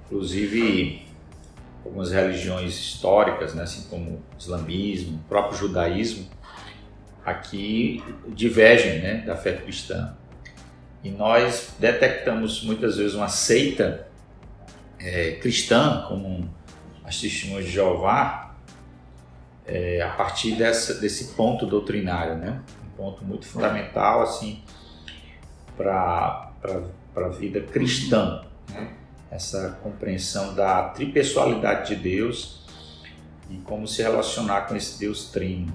Inclusive 0.07 1.03
algumas 1.85 2.11
religiões 2.11 2.75
históricas, 2.75 3.55
né, 3.55 3.63
assim 3.65 3.89
como 3.89 4.11
o 4.11 4.23
islamismo, 4.39 5.17
o 5.17 5.29
próprio 5.29 5.59
judaísmo, 5.59 6.29
aqui 7.25 8.03
divergem, 8.29 9.01
né, 9.01 9.17
da 9.27 9.37
fé 9.37 9.53
cristã. 9.53 10.17
E 11.03 11.11
nós 11.11 11.75
detectamos 11.79 12.63
muitas 12.63 12.97
vezes 12.97 13.15
uma 13.15 13.29
seita 13.29 14.07
é, 14.99 15.33
cristã, 15.33 16.05
como 16.09 16.49
as 17.05 17.21
testemunhas 17.21 17.67
de 17.67 17.73
Jeová, 17.73 18.55
é, 19.67 20.01
a 20.03 20.11
partir 20.11 20.55
dessa, 20.55 20.95
desse 20.95 21.35
ponto 21.35 21.67
doutrinário, 21.67 22.37
né? 22.37 22.61
um 22.85 22.97
ponto 22.97 23.25
muito 23.25 23.47
fundamental 23.47 24.23
assim 24.23 24.63
para 25.77 26.53
a 27.17 27.29
vida 27.29 27.61
cristã. 27.61 28.45
Né? 28.71 28.89
Essa 29.33 29.79
compreensão 29.83 30.55
da 30.55 30.91
tripessoalidade 30.91 31.95
de 31.95 32.03
Deus 32.03 32.61
e 33.51 33.57
como 33.65 33.89
se 33.89 34.03
relacionar 34.03 34.63
com 34.63 34.77
esse 34.77 34.99
Deus 34.99 35.31
trino. 35.31 35.73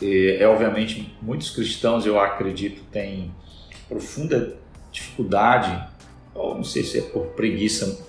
É, 0.00 0.42
é 0.42 0.48
obviamente 0.48 1.14
muitos 1.20 1.50
cristãos, 1.50 2.06
eu 2.06 2.18
acredito, 2.18 2.82
têm 2.90 3.30
profunda 3.86 4.56
dificuldade, 4.90 5.78
ou 6.34 6.54
não 6.54 6.64
sei 6.64 6.82
se 6.82 6.98
é 6.98 7.02
por 7.02 7.26
preguiça 7.28 8.02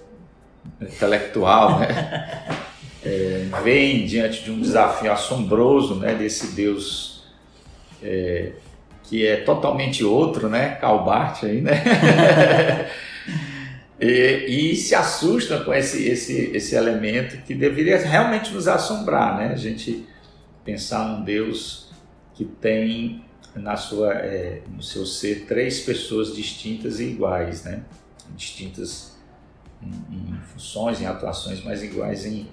intelectual, 0.82 1.80
né? 1.80 2.62
É, 3.08 3.48
vem 3.62 4.04
diante 4.08 4.44
de 4.44 4.50
um 4.50 4.60
desafio 4.60 5.12
assombroso, 5.12 5.94
né? 5.94 6.16
Desse 6.16 6.56
Deus 6.56 7.24
é, 8.02 8.54
que 9.04 9.28
é 9.28 9.38
totalmente 9.38 10.04
outro, 10.04 10.50
né? 10.50 10.70
Calbart 10.82 11.44
aí, 11.44 11.62
né? 11.62 11.84
e, 14.00 14.72
e, 14.72 14.76
se 14.76 14.94
assusta 14.94 15.60
com 15.62 15.74
esse, 15.74 16.08
esse, 16.08 16.52
esse 16.54 16.76
elemento 16.76 17.38
que 17.44 17.56
deveria 17.56 17.98
realmente 17.98 18.54
nos 18.54 18.68
assombrar, 18.68 19.38
né? 19.38 19.54
A 19.54 19.58
gente 19.58 20.06
pensar 20.66 21.08
num 21.08 21.24
Deus 21.24 21.92
que 22.34 22.44
tem 22.44 23.24
na 23.56 23.78
sua, 23.78 24.14
é, 24.14 24.62
no 24.68 24.84
seu 24.84 25.06
ser 25.06 25.46
três 25.46 25.80
pessoas 25.80 26.36
distintas 26.36 27.00
e 27.00 27.06
iguais, 27.06 27.64
né? 27.64 27.84
Distintas 28.36 29.18
em, 29.82 30.34
em 30.34 30.40
funções, 30.54 31.00
em 31.00 31.06
atuações, 31.06 31.64
mas 31.64 31.82
iguais 31.82 32.26
em, 32.26 32.48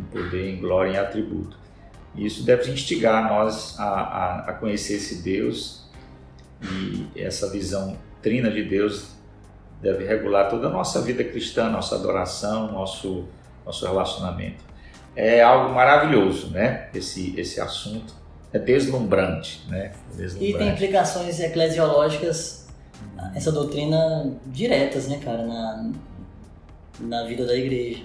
em, 0.00 0.04
poder, 0.10 0.50
em 0.50 0.60
glória, 0.60 0.92
em 0.92 0.96
atributo. 0.96 1.56
E 2.16 2.26
isso 2.26 2.42
deve 2.42 2.72
instigar 2.72 3.28
nós 3.28 3.78
a, 3.78 3.84
a, 3.84 4.38
a 4.48 4.52
conhecer 4.54 4.94
esse 4.94 5.22
Deus 5.22 5.88
e 6.60 7.06
essa 7.14 7.48
visão 7.50 7.96
trina 8.20 8.50
de 8.50 8.64
Deus 8.64 9.17
deve 9.80 10.04
regular 10.04 10.48
toda 10.48 10.68
a 10.68 10.70
nossa 10.70 11.00
vida 11.02 11.22
cristã, 11.24 11.68
nossa 11.68 11.94
adoração, 11.94 12.72
nosso, 12.72 13.26
nosso 13.64 13.86
relacionamento. 13.86 14.64
É 15.14 15.42
algo 15.42 15.74
maravilhoso, 15.74 16.50
né? 16.50 16.88
Esse, 16.94 17.38
esse 17.38 17.60
assunto 17.60 18.14
é 18.52 18.58
deslumbrante, 18.58 19.64
né? 19.68 19.92
Deslumbrante. 20.14 20.54
E 20.54 20.58
tem 20.58 20.68
implicações 20.68 21.40
eclesiológicas, 21.40 22.68
essa 23.34 23.52
doutrina 23.52 24.32
diretas, 24.46 25.08
né, 25.08 25.20
cara, 25.24 25.44
na, 25.44 25.90
na 27.00 27.24
vida 27.24 27.46
da 27.46 27.56
igreja. 27.56 28.02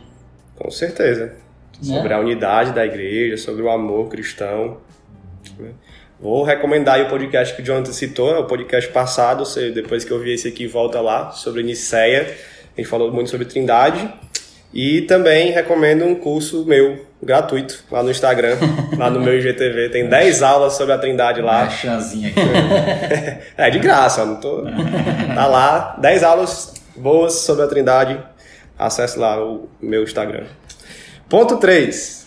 Com 0.55 0.69
certeza. 0.69 1.35
Né? 1.81 1.95
Sobre 1.95 2.13
a 2.13 2.19
unidade 2.19 2.71
da 2.71 2.85
igreja, 2.85 3.37
sobre 3.37 3.61
o 3.61 3.69
amor 3.69 4.09
cristão. 4.09 4.77
Vou 6.23 6.41
recomendar 6.41 7.01
o 7.01 7.09
podcast 7.09 7.53
que 7.53 7.61
o 7.61 7.65
Jonathan 7.65 7.91
citou, 7.91 8.39
o 8.39 8.45
podcast 8.45 8.89
passado, 8.91 9.43
você, 9.43 9.71
depois 9.71 10.05
que 10.05 10.11
eu 10.11 10.17
vi 10.21 10.31
esse 10.31 10.47
aqui, 10.47 10.65
volta 10.65 11.01
lá, 11.01 11.31
sobre 11.31 11.61
Niceia. 11.63 12.21
A 12.21 12.79
gente 12.79 12.87
falou 12.87 13.11
muito 13.11 13.29
sobre 13.29 13.45
Trindade. 13.45 14.09
E 14.73 15.01
também 15.01 15.51
recomendo 15.51 16.05
um 16.05 16.15
curso 16.15 16.63
meu, 16.63 17.05
gratuito, 17.21 17.83
lá 17.91 18.01
no 18.01 18.09
Instagram, 18.09 18.55
lá 18.97 19.09
no 19.09 19.19
meu 19.19 19.37
IGTV. 19.37 19.89
Tem 19.89 20.07
10 20.07 20.41
aulas 20.41 20.75
sobre 20.75 20.93
a 20.93 20.97
Trindade 20.97 21.41
lá. 21.41 21.69
chanzinha 21.69 22.29
aqui. 22.29 22.39
é, 23.57 23.69
de 23.69 23.79
graça, 23.79 24.23
não 24.23 24.37
tô... 24.37 24.63
Tá 25.35 25.45
lá, 25.45 25.97
10 25.99 26.23
aulas 26.23 26.73
boas 26.95 27.33
sobre 27.33 27.65
a 27.65 27.67
Trindade 27.67 28.17
acesse 28.79 29.19
lá 29.19 29.43
o 29.43 29.67
meu 29.81 30.03
Instagram. 30.03 30.45
Ponto 31.27 31.57
3. 31.57 32.22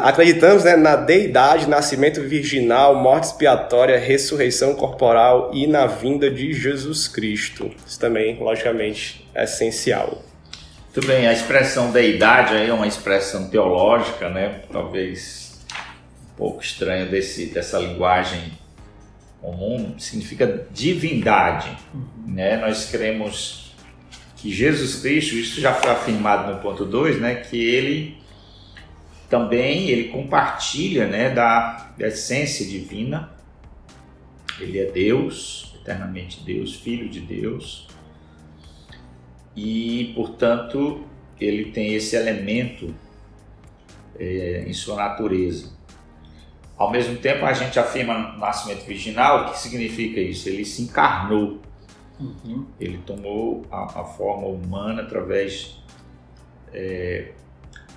Acreditamos 0.00 0.64
né, 0.64 0.76
na 0.76 0.96
deidade, 0.96 1.66
nascimento 1.66 2.20
virginal, 2.20 2.94
morte 2.94 3.24
expiatória, 3.24 3.98
ressurreição 3.98 4.74
corporal 4.74 5.50
e 5.54 5.66
na 5.66 5.86
vinda 5.86 6.30
de 6.30 6.52
Jesus 6.52 7.08
Cristo. 7.08 7.70
Isso 7.86 7.98
também, 7.98 8.38
logicamente, 8.38 9.26
é 9.34 9.44
essencial. 9.44 10.22
Muito 10.94 11.06
bem, 11.06 11.26
a 11.26 11.32
expressão 11.32 11.90
deidade 11.90 12.52
aí 12.52 12.68
é 12.68 12.72
uma 12.72 12.86
expressão 12.86 13.48
teológica, 13.48 14.28
né? 14.28 14.60
Talvez 14.70 15.58
um 16.34 16.36
pouco 16.36 16.62
estranha 16.62 17.06
desse, 17.06 17.46
dessa 17.46 17.78
linguagem 17.78 18.52
comum, 19.40 19.98
significa 19.98 20.66
divindade, 20.70 21.70
uhum. 21.94 22.34
né? 22.34 22.58
Nós 22.58 22.90
cremos 22.90 23.74
que 24.36 24.52
Jesus 24.52 24.96
Cristo, 24.96 25.34
isso 25.34 25.60
já 25.60 25.72
foi 25.72 25.90
afirmado 25.90 26.52
no 26.52 26.60
ponto 26.60 26.84
2, 26.84 27.20
né, 27.20 27.36
que 27.36 27.56
ele 27.56 28.21
também 29.32 29.88
ele 29.88 30.10
compartilha 30.10 31.06
né, 31.06 31.30
da, 31.30 31.94
da 31.96 32.08
essência 32.08 32.66
divina. 32.66 33.32
Ele 34.60 34.78
é 34.78 34.84
Deus, 34.84 35.74
eternamente 35.80 36.44
Deus, 36.44 36.74
Filho 36.74 37.08
de 37.08 37.20
Deus. 37.20 37.88
E, 39.56 40.12
portanto, 40.14 41.06
ele 41.40 41.70
tem 41.70 41.94
esse 41.94 42.14
elemento 42.14 42.94
é, 44.18 44.66
em 44.66 44.74
sua 44.74 44.96
natureza. 44.96 45.72
Ao 46.76 46.90
mesmo 46.90 47.16
tempo, 47.16 47.46
a 47.46 47.54
gente 47.54 47.78
afirma 47.78 48.18
no 48.18 48.38
nascimento 48.38 48.84
virginal, 48.84 49.46
o 49.46 49.50
que 49.52 49.58
significa 49.58 50.20
isso? 50.20 50.46
Ele 50.46 50.66
se 50.66 50.82
encarnou 50.82 51.58
Uhum. 52.20 52.66
Ele 52.78 52.98
tomou 52.98 53.64
a, 53.70 54.00
a, 54.00 54.04
forma 54.04 54.46
humana 54.46 55.02
através 55.02 55.82
é, 56.72 57.32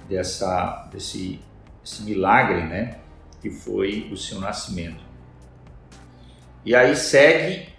dessa, 0.07 0.87
desse, 0.91 1.39
desse 1.83 2.03
milagre, 2.03 2.63
né? 2.63 2.99
Que 3.41 3.49
foi 3.49 4.09
o 4.11 4.17
seu 4.17 4.39
nascimento. 4.39 5.03
E 6.65 6.73
aí 6.75 6.95
segue, 6.95 7.69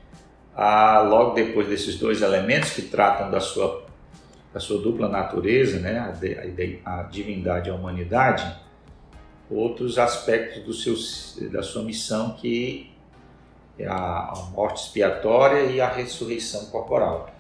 a, 0.55 1.01
logo 1.01 1.35
depois 1.35 1.69
desses 1.69 1.99
dois 1.99 2.23
elementos 2.23 2.71
que 2.71 2.83
tratam 2.83 3.31
da 3.31 3.41
sua, 3.41 3.85
da 4.53 4.61
sua 4.61 4.81
dupla 4.81 5.09
natureza, 5.09 5.81
né? 5.81 5.99
a, 5.99 6.13
a, 6.85 7.01
a 7.01 7.03
divindade 7.05 7.69
e 7.69 7.73
a 7.73 7.75
humanidade, 7.75 8.57
outros 9.51 9.99
aspectos 9.99 10.63
do 10.63 10.73
seu, 10.73 11.51
da 11.51 11.63
sua 11.63 11.83
missão 11.83 12.35
que 12.35 12.93
é 13.79 13.87
a, 13.87 13.95
a 13.95 14.49
morte 14.53 14.85
expiatória 14.85 15.65
e 15.65 15.81
a 15.81 15.89
ressurreição 15.89 16.67
corporal. 16.67 17.31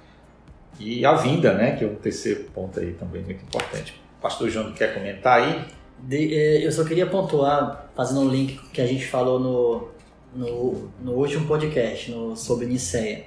E 0.78 1.06
a 1.06 1.14
vinda, 1.14 1.54
né, 1.54 1.74
que 1.76 1.84
é 1.84 1.86
o 1.86 1.96
terceiro 1.96 2.44
ponto 2.54 2.78
aí 2.78 2.92
também 2.92 3.22
muito 3.22 3.42
importante. 3.42 3.98
Pastor 4.20 4.48
João 4.48 4.72
quer 4.72 4.94
comentar 4.94 5.42
aí? 5.42 5.64
De, 5.98 6.34
é, 6.34 6.66
eu 6.66 6.72
só 6.72 6.84
queria 6.84 7.06
pontuar, 7.06 7.90
fazendo 7.94 8.20
um 8.20 8.28
link 8.28 8.58
que 8.72 8.80
a 8.80 8.86
gente 8.86 9.06
falou 9.06 9.38
no, 9.38 9.88
no, 10.34 10.90
no 11.02 11.12
último 11.12 11.46
podcast 11.46 12.10
no, 12.10 12.36
sobre 12.36 12.66
Niceia. 12.66 13.24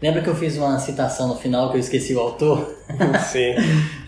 Lembra 0.00 0.22
que 0.22 0.28
eu 0.28 0.34
fiz 0.34 0.56
uma 0.56 0.78
citação 0.78 1.28
no 1.28 1.36
final 1.36 1.70
que 1.70 1.76
eu 1.76 1.80
esqueci 1.80 2.14
o 2.14 2.20
autor? 2.20 2.74
Sim. 3.30 3.54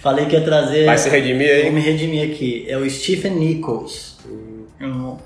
Falei 0.00 0.26
que 0.26 0.34
ia 0.34 0.44
trazer. 0.44 0.86
Vai 0.86 0.96
se 0.96 1.08
redimir 1.08 1.50
aí? 1.50 1.62
Vou 1.64 1.72
me 1.72 1.80
redimir 1.80 2.30
aqui. 2.30 2.64
É 2.68 2.76
o 2.78 2.88
Stephen 2.88 3.34
Nichols. 3.36 4.18
Hum. 4.26 4.66
Um, 4.80 5.18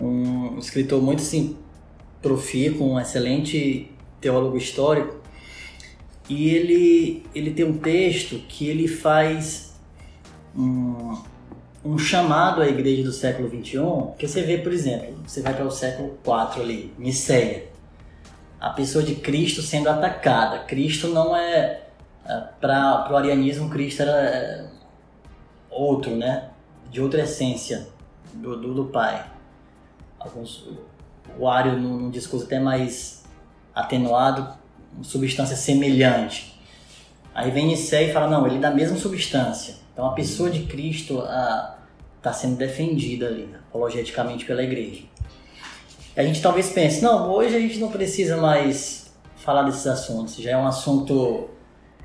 um 0.00 0.58
escritor 0.58 1.02
muito 1.02 1.20
assim, 1.20 1.56
profícuo, 2.22 2.92
um 2.92 3.00
excelente 3.00 3.90
teólogo 4.20 4.56
histórico, 4.56 5.16
E 6.28 6.50
ele, 6.50 7.26
ele 7.34 7.52
tem 7.52 7.64
um 7.64 7.78
texto 7.78 8.38
que 8.48 8.68
ele 8.68 8.86
faz 8.86 9.74
um, 10.54 11.18
um 11.84 11.96
chamado 11.96 12.60
à 12.60 12.68
igreja 12.68 13.02
do 13.02 13.12
século 13.12 13.48
XXI, 13.48 14.14
que 14.18 14.28
você 14.28 14.42
vê, 14.42 14.58
por 14.58 14.72
exemplo, 14.72 15.16
você 15.26 15.40
vai 15.40 15.54
para 15.54 15.64
o 15.64 15.70
século 15.70 16.18
IV 16.24 16.62
ali, 16.62 16.94
Niceia. 16.98 17.68
A 18.60 18.70
pessoa 18.70 19.02
de 19.04 19.14
Cristo 19.14 19.62
sendo 19.62 19.88
atacada. 19.88 20.64
Cristo 20.64 21.08
não 21.08 21.34
é. 21.34 21.84
é 22.26 22.40
para 22.60 23.08
o 23.10 23.16
arianismo, 23.16 23.70
Cristo 23.70 24.02
era 24.02 24.12
é, 24.12 24.70
outro, 25.70 26.14
né? 26.14 26.50
De 26.90 27.00
outra 27.00 27.22
essência 27.22 27.88
do, 28.34 28.60
do, 28.60 28.74
do 28.74 28.84
Pai. 28.86 29.30
Alguns, 30.18 30.68
o 31.38 31.48
Ario, 31.48 31.78
num 31.78 32.10
discurso 32.10 32.46
até 32.46 32.58
mais 32.58 33.24
atenuado, 33.72 34.58
substância 35.02 35.56
semelhante. 35.56 36.58
Aí 37.34 37.50
vem 37.50 37.66
Nicé 37.66 38.04
e 38.04 38.12
fala, 38.12 38.28
não, 38.28 38.46
ele 38.46 38.56
é 38.56 38.60
da 38.60 38.70
mesma 38.70 38.96
substância. 38.96 39.76
Então 39.92 40.06
a 40.06 40.12
pessoa 40.12 40.50
de 40.50 40.64
Cristo 40.64 41.22
está 42.16 42.32
sendo 42.32 42.56
defendida 42.56 43.26
ali, 43.26 43.48
apologeticamente 43.68 44.44
pela 44.44 44.62
igreja. 44.62 45.02
E 46.16 46.20
a 46.20 46.24
gente 46.24 46.42
talvez 46.42 46.70
pense, 46.70 47.02
não, 47.02 47.30
hoje 47.30 47.54
a 47.54 47.60
gente 47.60 47.78
não 47.78 47.90
precisa 47.90 48.36
mais 48.36 49.12
falar 49.36 49.62
desses 49.62 49.86
assuntos, 49.86 50.36
já 50.36 50.50
é 50.50 50.56
um 50.56 50.66
assunto 50.66 51.48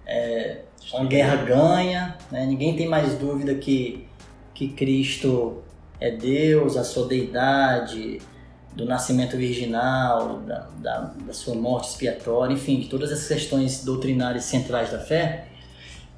é, 0.06 0.62
uma 0.94 1.06
guerra 1.06 1.38
ganha, 1.38 2.18
né? 2.32 2.46
ninguém 2.46 2.76
tem 2.76 2.88
mais 2.88 3.18
dúvida 3.18 3.56
que, 3.56 4.08
que 4.54 4.70
Cristo 4.70 5.64
é 6.00 6.12
Deus, 6.12 6.78
a 6.78 6.84
sua 6.84 7.08
deidade, 7.08 8.20
do 8.76 8.86
nascimento 8.86 9.38
virginal, 9.38 10.40
da, 10.40 10.68
da, 10.80 11.00
da, 11.26 11.34
sua 11.34 11.54
morte 11.54 11.90
expiatória, 11.90 12.54
enfim, 12.54 12.80
de 12.80 12.88
todas 12.88 13.12
essas 13.12 13.28
questões 13.28 13.84
doutrinárias 13.84 14.46
centrais 14.46 14.92
da 14.92 15.00
fé. 15.00 15.48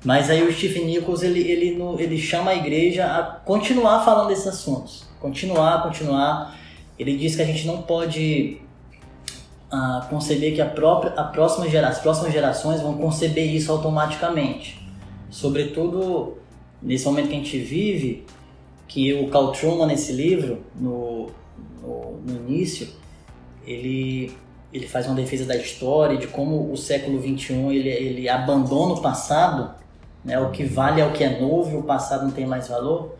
Mas 0.04 0.30
aí 0.30 0.44
o 0.44 0.54
Stephen 0.54 0.86
Nichols 0.86 1.24
ele, 1.24 1.42
ele, 1.42 1.78
ele 2.00 2.18
chama 2.18 2.52
a 2.52 2.56
igreja 2.56 3.06
a 3.06 3.24
continuar 3.24 4.06
falando 4.06 4.30
desses 4.30 4.48
assuntos, 4.48 5.06
continuar, 5.20 5.84
continuar. 5.84 6.56
Ele 6.98 7.18
diz 7.18 7.36
que 7.36 7.42
a 7.42 7.46
gente 7.46 7.68
não 7.68 7.82
pode 7.82 8.62
uh, 9.74 10.08
conceber 10.08 10.54
que 10.54 10.62
a 10.62 10.68
própria, 10.68 11.12
a 11.14 11.24
próxima 11.24 11.68
gera, 11.70 11.88
as 11.88 12.00
próximas 12.00 12.32
gerações 12.32 12.82
vão 12.82 12.94
conceber 12.98 13.54
isso 13.54 13.72
automaticamente. 13.72 14.80
Sobretudo 15.30 16.38
nesse 16.82 17.06
momento 17.06 17.28
que 17.28 17.34
a 17.34 17.38
gente 17.38 17.58
vive, 17.58 18.26
que 18.88 19.14
o 19.14 19.28
Carl 19.30 19.52
Truman 19.52 19.88
nesse 19.88 20.14
livro, 20.14 20.64
no 20.80 21.32
no, 21.82 22.18
no 22.26 22.36
início, 22.48 22.88
ele, 23.66 24.36
ele 24.74 24.88
faz 24.88 25.06
uma 25.08 25.16
defesa 25.16 25.46
da 25.46 25.56
história, 25.56 26.18
de 26.18 26.28
como 26.28 26.72
o 26.72 26.78
século 26.78 27.22
XXI 27.22 27.54
ele, 27.76 27.90
ele 27.90 28.30
abandona 28.30 28.94
o 28.94 29.02
passado, 29.02 29.74
né? 30.24 30.40
o 30.40 30.52
que 30.52 30.64
vale 30.64 31.02
é 31.02 31.06
o 31.06 31.12
que 31.12 31.24
é 31.24 31.40
novo 31.40 31.72
e 31.72 31.76
o 31.76 31.84
passado 31.84 32.24
não 32.24 32.32
tem 32.32 32.46
mais 32.46 32.68
valor. 32.68 33.16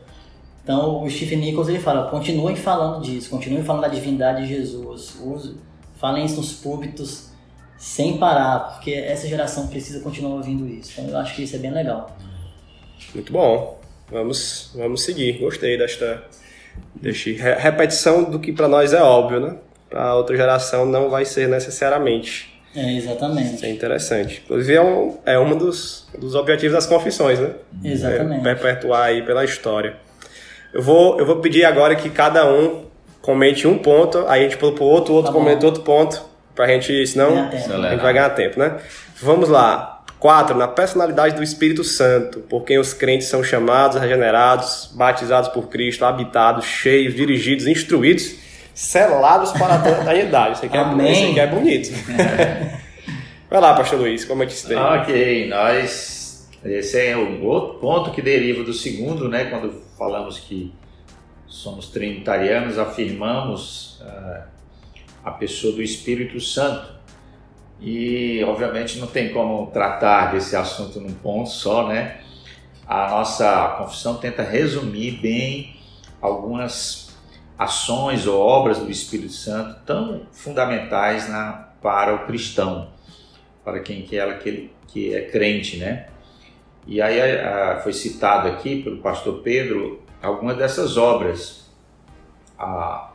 Então 0.64 1.04
o 1.04 1.10
Stephen 1.10 1.40
Nichols 1.40 1.68
ele 1.68 1.80
fala, 1.80 2.10
continuem 2.10 2.56
falando 2.56 3.04
disso, 3.04 3.30
continuem 3.30 3.64
falando 3.64 3.84
da 3.84 3.88
divindade 3.88 4.42
de 4.42 4.48
Jesus, 4.48 5.16
use, 5.22 5.56
falem 5.98 6.26
isso 6.26 6.38
nos 6.38 6.54
púlpitos 6.54 7.30
sem 7.78 8.18
parar, 8.18 8.74
porque 8.74 8.92
essa 8.92 9.28
geração 9.28 9.68
precisa 9.68 10.00
continuar 10.00 10.36
ouvindo 10.36 10.68
isso. 10.68 10.92
Então 10.94 11.10
eu 11.10 11.18
acho 11.18 11.36
que 11.36 11.44
isso 11.44 11.56
é 11.56 11.60
bem 11.60 11.72
legal. 11.72 12.16
Muito 13.14 13.32
bom. 13.32 13.80
Vamos, 14.10 14.72
vamos 14.76 15.04
seguir. 15.04 15.40
Gostei 15.40 15.78
desta 15.78 16.24
Deixe 16.96 17.34
repetição 17.34 18.24
do 18.24 18.40
que 18.40 18.52
para 18.52 18.68
nós 18.68 18.94
é 18.94 19.02
óbvio, 19.02 19.40
né? 19.40 19.56
Para 19.90 20.16
outra 20.16 20.36
geração 20.36 20.86
não 20.86 21.10
vai 21.10 21.26
ser 21.26 21.48
necessariamente. 21.48 22.56
É, 22.76 22.94
exatamente. 22.94 23.56
Isso 23.56 23.66
é 23.66 23.70
interessante. 23.70 24.42
Inclusive, 24.44 24.74
é 24.74 24.82
um, 24.82 25.18
é 25.26 25.40
um 25.40 25.58
dos, 25.58 26.08
dos 26.18 26.36
objetivos 26.36 26.74
das 26.74 26.86
confissões, 26.86 27.40
né? 27.40 27.52
Exatamente. 27.84 28.42
É 28.42 28.44
perpetuar 28.44 29.04
aí 29.04 29.22
pela 29.22 29.46
história. 29.46 29.96
Eu 30.74 30.82
vou, 30.82 31.18
eu 31.18 31.26
vou 31.26 31.38
pedir 31.38 31.64
agora 31.64 31.96
que 31.96 32.10
cada 32.10 32.52
um 32.52 32.86
comente 33.22 33.66
um 33.66 33.78
ponto, 33.78 34.26
aí 34.28 34.42
a 34.42 34.44
gente 34.44 34.58
pula 34.58 34.74
para 34.74 34.84
o 34.84 34.88
outro, 34.88 35.14
outro 35.14 35.32
tá 35.32 35.38
comenta 35.38 35.66
outro 35.66 35.84
ponto, 35.84 36.24
para 36.54 36.66
a 36.66 36.68
gente, 36.68 37.08
senão 37.08 37.48
a 37.48 37.56
gente 37.56 37.70
vai 37.70 38.14
ganhar 38.14 38.30
tempo, 38.32 38.60
né? 38.60 38.78
Vamos 39.22 39.50
lá. 39.50 39.95
4. 40.26 40.58
Na 40.58 40.68
personalidade 40.68 41.36
do 41.36 41.44
Espírito 41.44 41.84
Santo, 41.84 42.40
por 42.40 42.64
quem 42.64 42.80
os 42.80 42.96
crentes 42.96 43.28
são 43.28 43.44
chamados, 43.44 44.02
regenerados, 44.02 44.92
batizados 44.96 45.50
por 45.50 45.70
Cristo, 45.70 46.04
habitados, 46.04 46.66
cheios, 46.66 47.14
dirigidos, 47.14 47.68
instruídos, 47.68 48.36
selados 48.74 49.52
para 49.52 49.76
a 49.76 49.88
eternidade. 49.88 50.56
Isso 50.56 50.66
aqui, 50.66 50.76
é, 50.76 51.12
isso 51.12 51.30
aqui 51.30 51.40
é 51.40 51.46
bonito. 51.46 51.92
Vai 53.48 53.62
lá, 53.62 53.76
pastor 53.76 54.00
Luiz, 54.00 54.26
como 54.26 54.42
é 54.42 54.48
que 54.48 54.54
isso? 54.54 54.76
Ok, 54.76 55.48
nós. 55.48 56.50
Esse 56.64 57.06
é 57.06 57.16
o 57.16 57.44
outro 57.44 57.76
ponto 57.76 58.10
que 58.10 58.20
deriva 58.20 58.64
do 58.64 58.74
segundo, 58.74 59.30
né? 59.30 59.46
Quando 59.46 59.80
falamos 59.96 60.40
que 60.40 60.74
somos 61.46 61.90
trinitarianos, 61.90 62.80
afirmamos 62.80 64.02
uh, 64.02 64.42
a 65.24 65.30
pessoa 65.30 65.76
do 65.76 65.84
Espírito 65.84 66.42
Santo 66.42 66.95
e 67.80 68.44
obviamente 68.46 69.00
não 69.00 69.08
tem 69.08 69.34
como 69.34 69.68
tratar 69.68 70.32
desse 70.32 70.56
assunto 70.56 71.00
num 71.00 71.14
ponto 71.14 71.50
só, 71.50 71.88
né? 71.88 72.22
A 72.88 73.10
nossa 73.10 73.76
confissão 73.80 74.16
tenta 74.16 74.44
resumir 74.44 75.20
bem 75.20 75.76
algumas 76.22 77.16
ações 77.58 78.28
ou 78.28 78.40
obras 78.40 78.80
do 78.80 78.90
Espírito 78.92 79.34
Santo 79.34 79.80
tão 79.86 80.28
fundamentais 80.32 81.30
na, 81.30 81.70
para 81.82 82.14
o 82.14 82.26
cristão, 82.26 82.90
para 83.64 83.80
quem 83.80 84.04
que 84.04 84.18
ela 84.18 84.36
que, 84.36 84.72
é 85.14 85.22
crente, 85.22 85.78
né? 85.78 86.08
E 86.88 87.02
aí 87.02 87.20
a, 87.20 87.80
foi 87.82 87.94
citado 87.94 88.48
aqui 88.48 88.84
pelo 88.84 88.98
pastor 88.98 89.42
Pedro 89.42 90.02
algumas 90.22 90.58
dessas 90.58 90.98
obras. 90.98 91.70
A, 92.58 93.12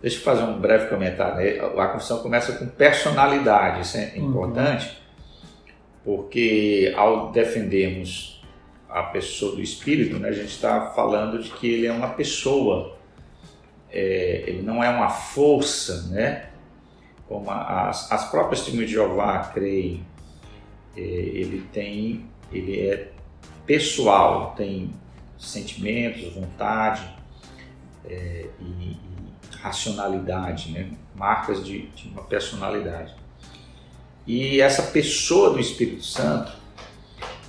Deixa 0.00 0.16
eu 0.18 0.22
fazer 0.22 0.42
um 0.44 0.58
breve 0.58 0.88
comentário. 0.88 1.36
Né? 1.36 1.80
A 1.80 1.88
confissão 1.88 2.22
começa 2.22 2.52
com 2.52 2.66
personalidade, 2.66 3.82
isso 3.82 3.98
é 3.98 4.12
uhum. 4.16 4.30
importante, 4.30 4.98
porque 6.04 6.92
ao 6.96 7.30
defendermos 7.30 8.42
a 8.88 9.02
pessoa 9.04 9.54
do 9.54 9.62
Espírito, 9.62 10.18
né, 10.18 10.30
a 10.30 10.32
gente 10.32 10.48
está 10.48 10.90
falando 10.90 11.42
de 11.42 11.50
que 11.50 11.70
ele 11.70 11.86
é 11.86 11.92
uma 11.92 12.08
pessoa, 12.08 12.96
é, 13.90 14.44
ele 14.46 14.62
não 14.62 14.82
é 14.82 14.88
uma 14.88 15.08
força, 15.08 16.08
né? 16.08 16.46
Como 17.28 17.48
as, 17.50 18.10
as 18.10 18.28
próprias 18.30 18.60
testemunhas 18.60 18.90
de 18.90 18.96
Jeová 18.96 19.50
creem, 19.54 20.04
é, 20.96 21.00
ele 21.00 21.64
tem, 21.72 22.26
ele 22.50 22.80
é 22.80 23.12
pessoal, 23.64 24.54
tem 24.56 24.92
sentimentos, 25.38 26.32
vontade 26.34 27.08
é, 28.04 28.46
e, 28.60 28.96
racionalidade, 29.62 30.72
né? 30.72 30.90
marcas 31.14 31.64
de, 31.64 31.86
de 31.88 32.08
uma 32.08 32.22
personalidade. 32.22 33.14
E 34.26 34.60
essa 34.60 34.84
pessoa 34.84 35.50
do 35.50 35.60
Espírito 35.60 36.04
Santo, 36.04 36.52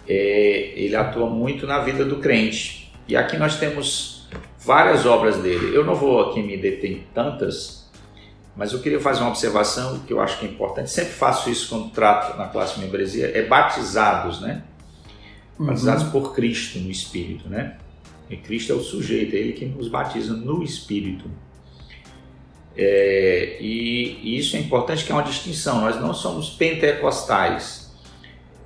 é, 0.08 0.74
ele 0.76 0.96
atua 0.96 1.30
muito 1.30 1.66
na 1.68 1.80
vida 1.80 2.04
do 2.04 2.18
crente. 2.18 2.92
E 3.08 3.16
aqui 3.16 3.38
nós 3.38 3.58
temos 3.58 4.28
várias 4.60 5.06
obras 5.06 5.38
dele. 5.38 5.76
Eu 5.76 5.86
não 5.86 5.96
vou 5.96 6.30
aqui 6.30 6.42
me 6.42 6.58
deter 6.58 6.92
em 6.92 7.04
tantas, 7.14 7.90
mas 8.56 8.74
eu 8.74 8.80
queria 8.80 9.00
fazer 9.00 9.22
uma 9.22 9.30
observação 9.30 10.00
que 10.00 10.14
eu 10.14 10.20
acho 10.20 10.40
que 10.40 10.46
é 10.46 10.50
importante. 10.50 10.90
Sempre 10.90 11.14
faço 11.14 11.50
isso 11.50 11.70
quando 11.70 11.92
trato 11.92 12.38
na 12.38 12.48
classe 12.48 12.80
membresia, 12.80 13.32
é 13.34 13.44
batizados, 13.44 14.42
né? 14.42 14.64
Uhum. 15.58 15.68
Batizados 15.68 16.04
por 16.06 16.34
Cristo 16.34 16.80
no 16.80 16.90
Espírito, 16.90 17.50
né? 17.50 17.78
E 18.30 18.38
Cristo 18.38 18.72
é 18.72 18.76
o 18.76 18.82
sujeito, 18.82 19.36
é 19.36 19.40
Ele 19.40 19.54
que 19.54 19.66
nos 19.66 19.88
batiza 19.88 20.34
no 20.34 20.64
Espírito. 20.64 21.30
É, 22.76 23.58
e, 23.60 24.38
isso 24.38 24.56
é 24.56 24.60
importante 24.60 25.06
que 25.06 25.12
é 25.12 25.16
uma 25.16 25.24
distinção. 25.24 25.82
Nós 25.82 26.00
não 26.00 26.14
somos 26.14 26.50
pentecostais. 26.50 27.92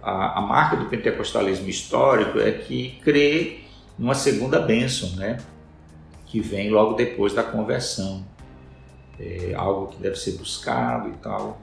A, 0.01 0.39
a, 0.39 0.41
marca 0.41 0.75
do 0.75 0.85
pentecostalismo 0.85 1.67
histórico 1.67 2.39
é 2.39 2.51
que 2.51 2.99
crê 3.03 3.61
numa 3.97 4.13
segunda 4.13 4.59
bênção, 4.59 5.09
né? 5.15 5.37
Que 6.27 6.39
vem 6.39 6.69
logo 6.69 6.93
depois 6.93 7.33
da 7.33 7.43
conversão. 7.43 8.25
É 9.19 9.53
algo 9.55 9.87
que 9.87 9.97
deve 9.97 10.15
ser 10.17 10.33
buscado 10.33 11.09
e 11.09 11.13
tal 11.13 11.59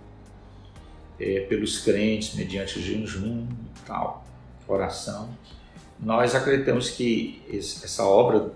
é, 1.22 1.40
pelos 1.40 1.78
crentes 1.78 2.34
mediante 2.34 2.78
o 2.78 2.82
jejum 2.82 3.46
e 3.46 3.86
tal, 3.86 4.24
oração. 4.66 5.30
Nós 5.98 6.34
acreditamos 6.34 6.90
que 6.90 7.40
essa 7.48 8.04
obra 8.04 8.52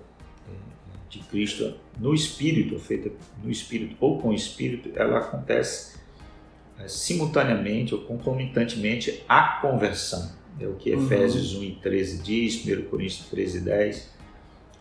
de 1.09 1.21
Cristo 1.21 1.75
no 1.99 2.15
Espírito, 2.15 2.79
feita 2.79 3.11
no 3.43 3.51
Espírito 3.51 3.97
ou 4.01 4.19
com 4.19 4.29
o 4.29 4.35
Espírito, 4.35 4.91
ela 4.95 5.19
acontece 5.19 5.97
é, 6.79 6.89
simultaneamente 6.89 7.95
ou 7.95 8.03
concomitantemente 8.03 9.23
à 9.29 9.59
conversão. 9.61 10.31
É 10.59 10.67
o 10.67 10.75
que 10.75 10.93
uhum. 10.93 11.05
Efésios 11.05 11.55
1 11.55 11.63
e 11.65 11.73
13 11.73 12.23
diz, 12.23 12.67
1 12.67 12.83
Coríntios 12.89 13.29
13 13.29 13.59
e 13.59 13.61
10 13.61 14.17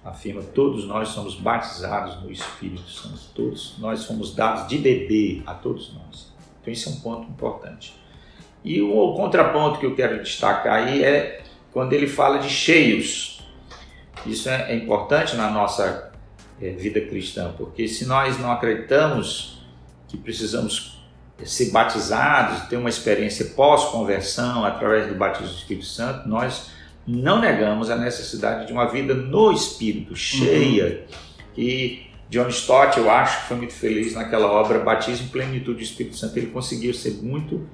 afirma, 0.04 0.42
todos 0.42 0.86
nós 0.86 1.10
somos 1.10 1.36
batizados 1.36 2.22
no 2.22 2.32
Espírito 2.32 2.88
Santo, 2.88 3.20
todos 3.34 3.76
nós 3.80 4.06
fomos 4.06 4.36
dados 4.36 4.68
de 4.68 4.78
beber 4.78 5.42
a 5.48 5.54
todos 5.56 5.94
nós. 5.96 6.32
Então 6.62 6.72
isso 6.72 6.90
é 6.90 6.92
um 6.92 7.00
ponto 7.00 7.28
importante. 7.28 7.96
E 8.64 8.82
o, 8.82 8.96
o 8.96 9.16
contraponto 9.16 9.80
que 9.80 9.86
eu 9.86 9.96
quero 9.96 10.22
destacar 10.22 10.84
aí 10.84 11.04
é 11.04 11.44
quando 11.72 11.94
ele 11.94 12.08
fala 12.08 12.38
de 12.38 12.50
cheios. 12.50 13.42
Isso 14.26 14.48
é, 14.48 14.72
é 14.72 14.76
importante 14.76 15.36
na 15.36 15.50
nossa 15.50 16.12
é, 16.62 16.70
vida 16.72 17.02
cristã, 17.02 17.54
porque 17.58 17.88
se 17.88 18.06
nós 18.06 18.40
não 18.40 18.52
acreditamos 18.52 19.62
que 20.08 20.18
precisamos 20.18 20.96
ser 21.44 21.72
batizados, 21.72 22.68
ter 22.70 22.78
uma 22.78 22.90
experiência 22.90 23.46
pós-conversão 23.56 24.64
através 24.64 25.08
do 25.08 25.16
batismo 25.16 25.48
do 25.48 25.58
Espírito 25.58 25.86
Santo, 25.86 26.30
nós 26.30 26.72
não 27.06 27.40
negamos 27.40 27.90
a 27.90 27.96
necessidade 27.96 28.68
de 28.68 28.74
uma 28.74 28.86
vida 28.86 29.14
no 29.14 29.52
Espírito, 29.52 30.16
cheia. 30.16 31.06
Uhum. 31.10 31.16
E 31.58 32.06
John 32.30 32.48
Stott, 32.50 32.98
eu 32.98 33.10
acho 33.10 33.42
que 33.42 33.48
foi 33.50 33.58
muito 33.58 33.74
feliz 33.74 34.14
naquela 34.14 34.52
obra 34.52 34.80
Batismo 34.80 35.28
e 35.28 35.30
Plenitude 35.30 35.78
do 35.78 35.84
Espírito 35.84 36.18
Santo. 36.18 36.38
Ele 36.38 36.48
conseguiu 36.48 36.94
ser 36.94 37.22
muito 37.22 37.68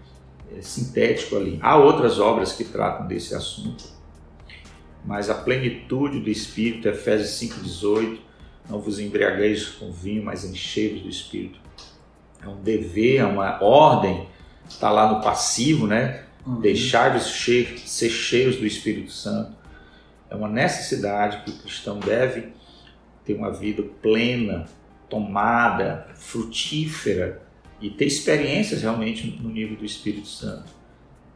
é, 0.55 0.61
sintético 0.61 1.37
ali. 1.37 1.57
Há 1.61 1.77
outras 1.77 2.19
obras 2.19 2.51
que 2.51 2.63
tratam 2.63 3.07
desse 3.07 3.33
assunto, 3.33 3.85
mas 5.05 5.29
a 5.29 5.35
plenitude 5.35 6.19
do 6.19 6.29
Espírito, 6.29 6.87
Efésios 6.87 7.29
5,18, 7.29 8.19
não 8.71 8.79
vos 8.79 8.99
embriagueis 8.99 9.65
com 9.65 9.91
vinho, 9.91 10.23
mas 10.23 10.45
enchei-vos 10.45 11.01
do 11.01 11.09
Espírito. 11.09 11.59
É 12.41 12.47
um 12.47 12.61
dever, 12.61 13.17
é 13.17 13.25
uma 13.25 13.61
ordem, 13.61 14.27
está 14.67 14.89
lá 14.89 15.11
no 15.11 15.21
passivo, 15.21 15.85
né? 15.85 16.23
Uhum. 16.45 16.61
Deixar-vos 16.61 17.23
ser 17.23 18.09
cheios 18.09 18.55
do 18.55 18.65
Espírito 18.65 19.11
Santo. 19.11 19.51
É 20.29 20.35
uma 20.35 20.47
necessidade 20.47 21.43
que 21.43 21.51
o 21.51 21.57
cristão 21.57 21.99
deve 21.99 22.53
ter 23.25 23.33
uma 23.33 23.51
vida 23.51 23.83
plena, 24.01 24.65
tomada, 25.09 26.07
frutífera 26.15 27.41
e 27.81 27.89
ter 27.89 28.05
experiências 28.05 28.81
realmente 28.81 29.37
no 29.41 29.49
nível 29.49 29.75
do 29.75 29.85
Espírito 29.85 30.29
Santo, 30.29 30.71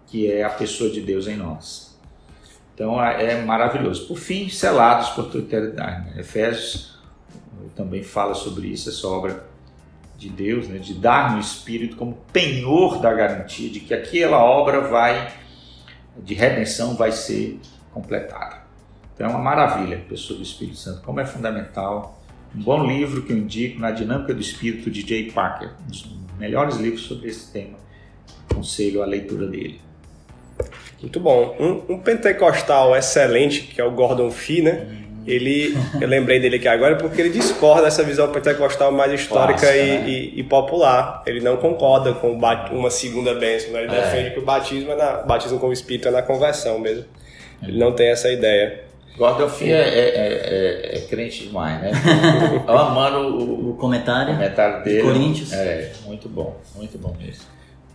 que 0.07 0.31
é 0.31 0.43
a 0.43 0.49
pessoa 0.49 0.89
de 0.89 1.01
Deus 1.01 1.27
em 1.27 1.35
nós. 1.35 1.99
Então 2.73 3.03
é 3.03 3.41
maravilhoso. 3.43 4.07
Por 4.07 4.17
fim, 4.17 4.47
selados 4.47 5.09
por 5.09 5.29
tua 5.29 5.41
eternidade. 5.41 6.09
Né? 6.09 6.21
Efésios 6.21 6.94
também 7.75 8.03
fala 8.03 8.33
sobre 8.33 8.67
isso, 8.67 8.89
essa 8.89 9.07
obra 9.07 9.45
de 10.17 10.29
Deus, 10.29 10.67
né? 10.67 10.77
de 10.77 10.93
dar 10.93 11.33
no 11.33 11.39
Espírito 11.39 11.95
como 11.97 12.17
penhor 12.31 12.99
da 13.01 13.13
garantia 13.13 13.69
de 13.69 13.81
que 13.81 13.93
aquela 13.93 14.43
obra 14.43 14.81
vai 14.81 15.33
de 16.17 16.33
redenção 16.33 16.95
vai 16.95 17.11
ser 17.11 17.59
completada. 17.91 18.63
Então 19.13 19.27
é 19.27 19.29
uma 19.29 19.39
maravilha, 19.39 20.03
pessoa 20.09 20.37
do 20.37 20.43
Espírito 20.43 20.77
Santo, 20.77 21.01
como 21.01 21.19
é 21.19 21.25
fundamental. 21.25 22.21
Um 22.55 22.61
bom 22.61 22.85
livro 22.85 23.21
que 23.23 23.33
eu 23.33 23.37
indico 23.37 23.79
na 23.79 23.91
Dinâmica 23.91 24.33
do 24.33 24.41
Espírito 24.41 24.89
de 24.89 25.01
Jay 25.05 25.31
Parker, 25.31 25.71
um 25.83 25.87
dos 25.87 26.05
melhores 26.37 26.77
livros 26.77 27.03
sobre 27.03 27.27
esse 27.27 27.51
tema. 27.51 27.77
Aconselho 28.49 29.01
a 29.03 29.05
leitura 29.05 29.47
dele. 29.47 29.81
Muito 31.01 31.19
bom. 31.19 31.55
Um, 31.59 31.95
um 31.95 31.99
pentecostal 31.99 32.95
excelente, 32.95 33.63
que 33.63 33.81
é 33.81 33.83
o 33.83 33.91
Gordon 33.91 34.31
Fee, 34.31 34.61
né? 34.61 35.04
Ele, 35.25 35.75
eu 35.99 36.07
lembrei 36.07 36.39
dele 36.39 36.57
aqui 36.57 36.67
agora 36.67 36.95
porque 36.97 37.19
ele 37.19 37.31
discorda 37.31 37.83
dessa 37.83 38.03
visão 38.03 38.31
pentecostal 38.31 38.91
mais 38.91 39.11
histórica 39.11 39.59
Clássica, 39.59 39.75
e, 39.75 39.89
né? 39.89 40.03
e, 40.07 40.39
e, 40.39 40.43
popular. 40.43 41.23
Ele 41.25 41.39
não 41.39 41.57
concorda 41.57 42.13
com 42.13 42.31
uma 42.31 42.91
segunda 42.91 43.33
bênção, 43.33 43.71
né? 43.71 43.83
ele 43.83 43.95
é. 43.95 44.01
defende 44.01 44.31
que 44.31 44.39
o 44.39 44.43
batismo, 44.43 44.91
é 44.91 44.95
na, 44.95 45.13
batismo 45.23 45.59
com 45.59 45.67
o 45.67 45.73
Espírito 45.73 46.07
é 46.07 46.11
na 46.11 46.21
conversão 46.21 46.77
mesmo. 46.77 47.05
Ele 47.63 47.79
não 47.79 47.93
tem 47.93 48.09
essa 48.09 48.31
ideia. 48.31 48.83
Gordon 49.17 49.47
Fee 49.47 49.71
é, 49.71 49.77
é, 49.77 50.09
é, 50.09 50.97
é, 50.97 51.01
crente 51.09 51.47
demais, 51.47 51.81
né? 51.81 51.91
Eu 52.67 52.77
amando 52.77 53.19
o, 53.19 53.71
o 53.71 53.73
comentário, 53.75 54.33
comentário 54.33 54.83
dele. 54.83 55.01
Coríntios. 55.01 55.53
É, 55.53 55.91
muito 56.05 56.27
bom, 56.27 56.55
muito 56.75 56.97
bom 56.97 57.15
mesmo. 57.17 57.43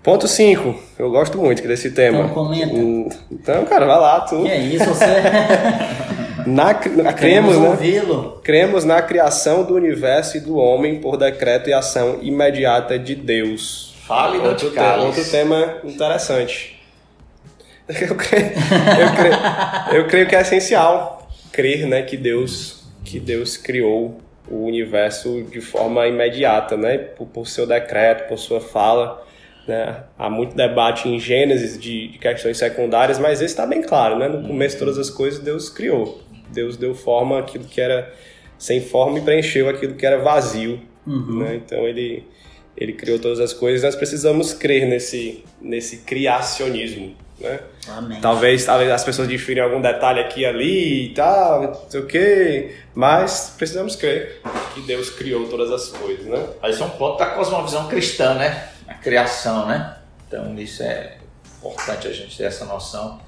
Ponto 0.02 0.26
5. 0.26 0.74
Eu 0.98 1.10
gosto 1.10 1.36
muito 1.36 1.62
desse 1.62 1.90
tema. 1.90 2.20
Então 2.20 2.30
comenta. 2.30 2.74
Hum, 2.74 3.08
então, 3.30 3.66
cara, 3.66 3.84
vai 3.84 4.00
lá, 4.00 4.20
tu. 4.20 4.42
Que 4.42 4.48
é 4.48 4.58
isso, 4.58 4.86
você... 4.86 5.04
na, 6.46 6.72
na, 7.02 7.12
cremos, 7.12 7.58
né? 7.58 8.30
cremos 8.42 8.84
na 8.84 9.02
criação 9.02 9.64
do 9.64 9.74
universo 9.74 10.36
e 10.36 10.40
do 10.40 10.56
homem 10.56 11.00
por 11.00 11.16
decreto 11.16 11.70
e 11.70 11.72
ação 11.72 12.18
imediata 12.22 12.98
de 12.98 13.14
Deus. 13.14 13.94
Fale, 14.06 14.38
não 14.38 14.50
outro, 14.50 14.70
te 14.70 14.78
outro 14.78 15.30
tema 15.30 15.78
interessante. 15.84 16.78
Eu 17.88 18.14
creio, 18.14 18.44
eu, 18.46 19.14
creio, 19.16 19.96
eu 19.98 20.06
creio 20.06 20.28
que 20.28 20.36
é 20.36 20.42
essencial 20.42 21.28
crer 21.52 21.86
né, 21.86 22.02
que, 22.02 22.16
Deus, 22.16 22.84
que 23.04 23.18
Deus 23.18 23.56
criou 23.56 24.20
o 24.48 24.64
universo 24.64 25.42
de 25.50 25.60
forma 25.60 26.06
imediata, 26.06 26.76
né, 26.76 26.98
por, 26.98 27.26
por 27.26 27.46
seu 27.46 27.66
decreto, 27.66 28.28
por 28.28 28.38
sua 28.38 28.60
fala. 28.60 29.24
Né? 29.66 30.02
Há 30.18 30.28
muito 30.28 30.56
debate 30.56 31.08
em 31.08 31.18
Gênesis 31.18 31.78
de, 31.78 32.08
de 32.08 32.18
questões 32.18 32.58
secundárias, 32.58 33.18
mas 33.18 33.40
esse 33.40 33.52
está 33.52 33.66
bem 33.66 33.82
claro. 33.82 34.18
Né? 34.18 34.28
No 34.28 34.46
começo, 34.46 34.78
todas 34.78 34.98
as 34.98 35.10
coisas 35.10 35.40
Deus 35.40 35.68
criou. 35.68 36.20
Deus 36.52 36.76
deu 36.76 36.94
forma 36.94 37.38
àquilo 37.38 37.64
que 37.64 37.80
era 37.80 38.12
sem 38.58 38.80
forma 38.80 39.18
e 39.18 39.22
preencheu 39.22 39.68
aquilo 39.68 39.94
que 39.94 40.04
era 40.04 40.18
vazio. 40.18 40.80
Uhum. 41.06 41.38
Né? 41.38 41.56
Então 41.56 41.86
ele, 41.86 42.26
ele 42.76 42.92
criou 42.92 43.18
todas 43.18 43.40
as 43.40 43.52
coisas. 43.52 43.82
Nós 43.82 43.96
precisamos 43.96 44.52
crer 44.52 44.86
nesse, 44.86 45.44
nesse 45.60 45.98
criacionismo. 45.98 47.16
Né? 47.40 47.58
Amém. 47.88 48.20
Talvez, 48.20 48.64
talvez 48.66 48.90
as 48.90 49.02
pessoas 49.02 49.26
difirem 49.26 49.62
algum 49.62 49.80
detalhe 49.80 50.20
aqui 50.20 50.40
e 50.40 50.46
ali 50.46 51.06
e 51.06 51.14
tal, 51.14 51.62
não 51.62 51.90
sei 51.90 52.00
o 52.00 52.06
que, 52.06 52.74
mas 52.94 53.54
precisamos 53.56 53.96
crer 53.96 54.42
que 54.74 54.82
Deus 54.82 55.08
criou 55.10 55.48
todas 55.48 55.70
as 55.70 55.88
coisas, 55.88 56.26
né? 56.26 56.46
Mas 56.60 56.78
é 56.78 56.84
um 56.84 56.90
ponto 56.90 57.18
da 57.18 57.26
cosmovisão 57.26 57.88
cristã, 57.88 58.34
né? 58.34 58.68
A 58.86 58.94
criação, 58.94 59.66
né? 59.66 59.96
Então 60.28 60.54
isso 60.58 60.82
é 60.82 61.16
importante 61.58 62.08
a 62.08 62.12
gente 62.12 62.36
ter 62.36 62.44
essa 62.44 62.66
noção 62.66 63.20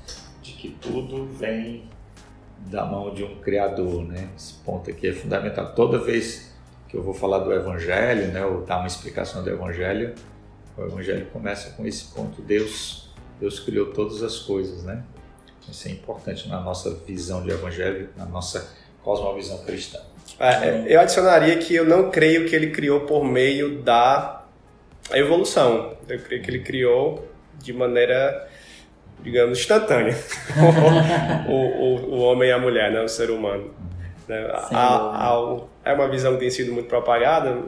de 0.42 0.52
que 0.52 0.76
tudo 0.80 1.26
vem 1.26 1.84
da 2.66 2.84
mão 2.84 3.12
de 3.12 3.24
um 3.24 3.36
criador, 3.40 4.04
né? 4.04 4.28
Esse 4.36 4.54
ponto 4.54 4.90
aqui 4.90 5.08
é 5.08 5.12
fundamental. 5.12 5.74
Toda 5.74 5.98
vez 5.98 6.52
que 6.88 6.96
eu 6.96 7.02
vou 7.02 7.14
falar 7.14 7.38
do 7.38 7.52
evangelho, 7.52 8.28
né, 8.28 8.44
ou 8.44 8.62
dar 8.62 8.78
uma 8.78 8.86
explicação 8.86 9.42
do 9.42 9.50
evangelho, 9.50 10.14
o 10.76 10.82
evangelho 10.84 11.26
começa 11.32 11.70
com 11.70 11.86
esse 11.86 12.12
ponto: 12.12 12.40
Deus, 12.42 13.10
Deus 13.40 13.60
criou 13.60 13.92
todas 13.92 14.22
as 14.22 14.38
coisas, 14.38 14.84
né? 14.84 15.02
Isso 15.70 15.88
é 15.88 15.90
importante 15.90 16.48
na 16.48 16.60
nossa 16.60 16.94
visão 17.06 17.42
de 17.42 17.50
evangelho, 17.50 18.08
na 18.16 18.26
nossa 18.26 18.74
cosmovisão 19.02 19.58
cristã. 19.64 20.00
É, 20.38 20.84
eu 20.86 21.00
adicionaria 21.00 21.56
que 21.58 21.74
eu 21.74 21.84
não 21.84 22.10
creio 22.10 22.48
que 22.48 22.54
ele 22.54 22.70
criou 22.70 23.00
por 23.00 23.24
meio 23.24 23.82
da 23.82 24.44
evolução. 25.12 25.96
Eu 26.08 26.18
creio 26.20 26.42
que 26.42 26.50
ele 26.50 26.60
criou 26.60 27.28
de 27.58 27.72
maneira 27.72 28.48
digamos, 29.20 29.58
instantânea. 29.58 30.16
o, 31.48 31.52
o, 31.52 32.14
o, 32.14 32.20
homem 32.20 32.48
e 32.48 32.52
a 32.52 32.58
mulher, 32.58 32.90
né? 32.90 33.00
o 33.00 33.08
ser 33.08 33.30
humano. 33.30 33.70
Né? 34.28 34.48
é 35.84 35.92
uma 35.92 36.08
visão 36.08 36.34
que 36.34 36.40
tem 36.40 36.50
sido 36.50 36.72
muito 36.72 36.88
propagada. 36.88 37.58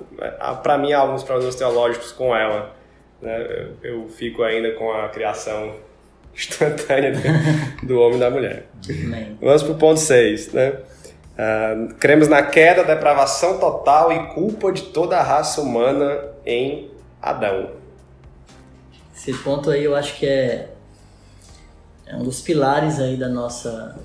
Para 0.62 0.78
mim, 0.78 0.92
há 0.92 1.00
alguns 1.00 1.22
problemas 1.22 1.54
teológicos 1.54 2.12
com 2.12 2.34
ela. 2.34 2.74
Né? 3.20 3.68
Eu 3.82 4.08
fico 4.08 4.42
ainda 4.42 4.72
com 4.72 4.92
a 4.92 5.08
criação 5.08 5.74
instantânea 6.34 7.12
do 7.82 8.00
homem 8.00 8.16
e 8.16 8.20
da 8.20 8.30
mulher. 8.30 8.66
Vamos 9.40 9.62
para 9.62 9.72
o 9.72 9.76
ponto 9.76 10.00
6. 10.00 10.52
Né? 10.52 10.74
Uh, 11.34 11.94
cremos 11.94 12.28
na 12.28 12.42
queda, 12.42 12.84
depravação 12.84 13.58
total 13.58 14.12
e 14.12 14.34
culpa 14.34 14.70
de 14.70 14.82
toda 14.82 15.18
a 15.18 15.22
raça 15.22 15.60
humana 15.60 16.20
em 16.46 16.90
Adão. 17.20 17.70
Esse 19.16 19.32
ponto 19.32 19.70
aí 19.70 19.84
eu 19.84 19.96
acho 19.96 20.16
que 20.16 20.26
é 20.26 20.68
é 22.06 22.16
um 22.16 22.22
dos 22.22 22.40
pilares 22.40 22.98
aí 22.98 23.16
da 23.16 23.28
nossa 23.28 23.98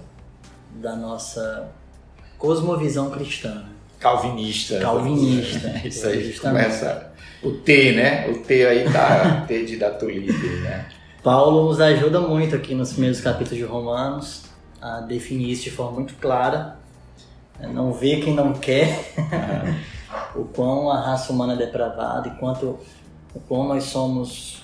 da 0.75 0.95
nossa 0.95 1.69
cosmovisão 2.37 3.09
cristã. 3.09 3.65
Calvinista. 3.99 4.79
Calvinista. 4.79 5.67
Isso 5.85 6.07
aí 6.07 6.31
justamente. 6.31 6.63
começa 6.63 7.11
o 7.43 7.51
T, 7.51 7.91
né? 7.93 8.29
O 8.29 8.39
T 8.39 8.65
aí 8.65 8.89
tá 8.91 9.43
T 9.47 9.65
de 9.65 9.77
da 9.77 9.91
né? 9.91 10.85
Paulo 11.21 11.67
nos 11.67 11.81
ajuda 11.81 12.21
muito 12.21 12.55
aqui 12.55 12.73
nos 12.73 12.93
primeiros 12.93 13.19
capítulos 13.19 13.57
de 13.57 13.65
Romanos 13.65 14.43
a 14.81 15.01
definir 15.01 15.51
isso 15.51 15.63
de 15.63 15.71
forma 15.71 15.93
muito 15.93 16.15
clara. 16.15 16.77
É, 17.59 17.67
não 17.67 17.91
vê 17.91 18.21
quem 18.21 18.33
não 18.33 18.53
quer 18.53 19.13
o 20.33 20.45
quão 20.45 20.89
a 20.89 21.01
raça 21.01 21.33
humana 21.33 21.53
é 21.53 21.57
depravada 21.57 22.29
e 22.29 22.31
quanto 22.39 22.79
o 23.35 23.39
quão 23.41 23.67
nós 23.67 23.83
somos 23.83 24.58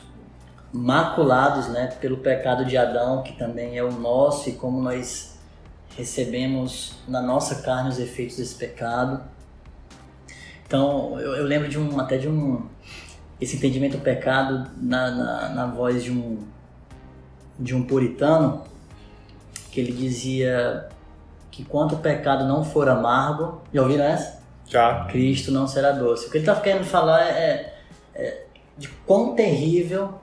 maculados 0.76 1.70
né, 1.70 1.88
pelo 2.02 2.18
pecado 2.18 2.66
de 2.66 2.76
Adão, 2.76 3.24
que 3.24 3.34
também 3.34 3.78
é 3.78 3.84
o 3.84 3.92
nosso, 3.92 4.50
e 4.50 4.54
como 4.54 4.82
nós 4.82 5.40
recebemos 5.96 6.98
na 7.08 7.22
nossa 7.22 7.62
carne 7.62 7.90
os 7.90 7.98
efeitos 7.98 8.36
desse 8.36 8.56
pecado. 8.56 9.24
Então, 10.68 11.18
eu, 11.20 11.36
eu 11.36 11.46
lembro 11.46 11.70
de 11.70 11.80
um, 11.80 11.98
até 12.00 12.18
de 12.18 12.28
um, 12.28 12.68
esse 13.40 13.56
entendimento 13.56 13.98
do 13.98 14.04
pecado 14.04 14.70
na, 14.76 15.12
na, 15.12 15.50
na, 15.50 15.66
voz 15.68 16.04
de 16.04 16.12
um, 16.12 16.40
de 17.58 17.74
um 17.74 17.84
puritano, 17.84 18.64
que 19.72 19.80
ele 19.80 19.94
dizia 19.94 20.90
que 21.50 21.64
quanto 21.64 21.96
o 21.96 22.00
pecado 22.00 22.46
não 22.46 22.66
for 22.66 22.90
amargo, 22.90 23.62
já 23.74 23.82
ouviram 23.82 24.04
essa? 24.04 24.44
Já. 24.68 25.06
Cristo 25.06 25.52
não 25.52 25.68
será 25.68 25.92
doce. 25.92 26.28
O 26.28 26.32
que 26.32 26.38
ele 26.38 26.44
está 26.44 26.60
querendo 26.60 26.84
falar 26.84 27.22
é, 27.22 27.78
é 28.14 28.46
de 28.78 28.90
quão 29.06 29.36
terrível 29.36 30.20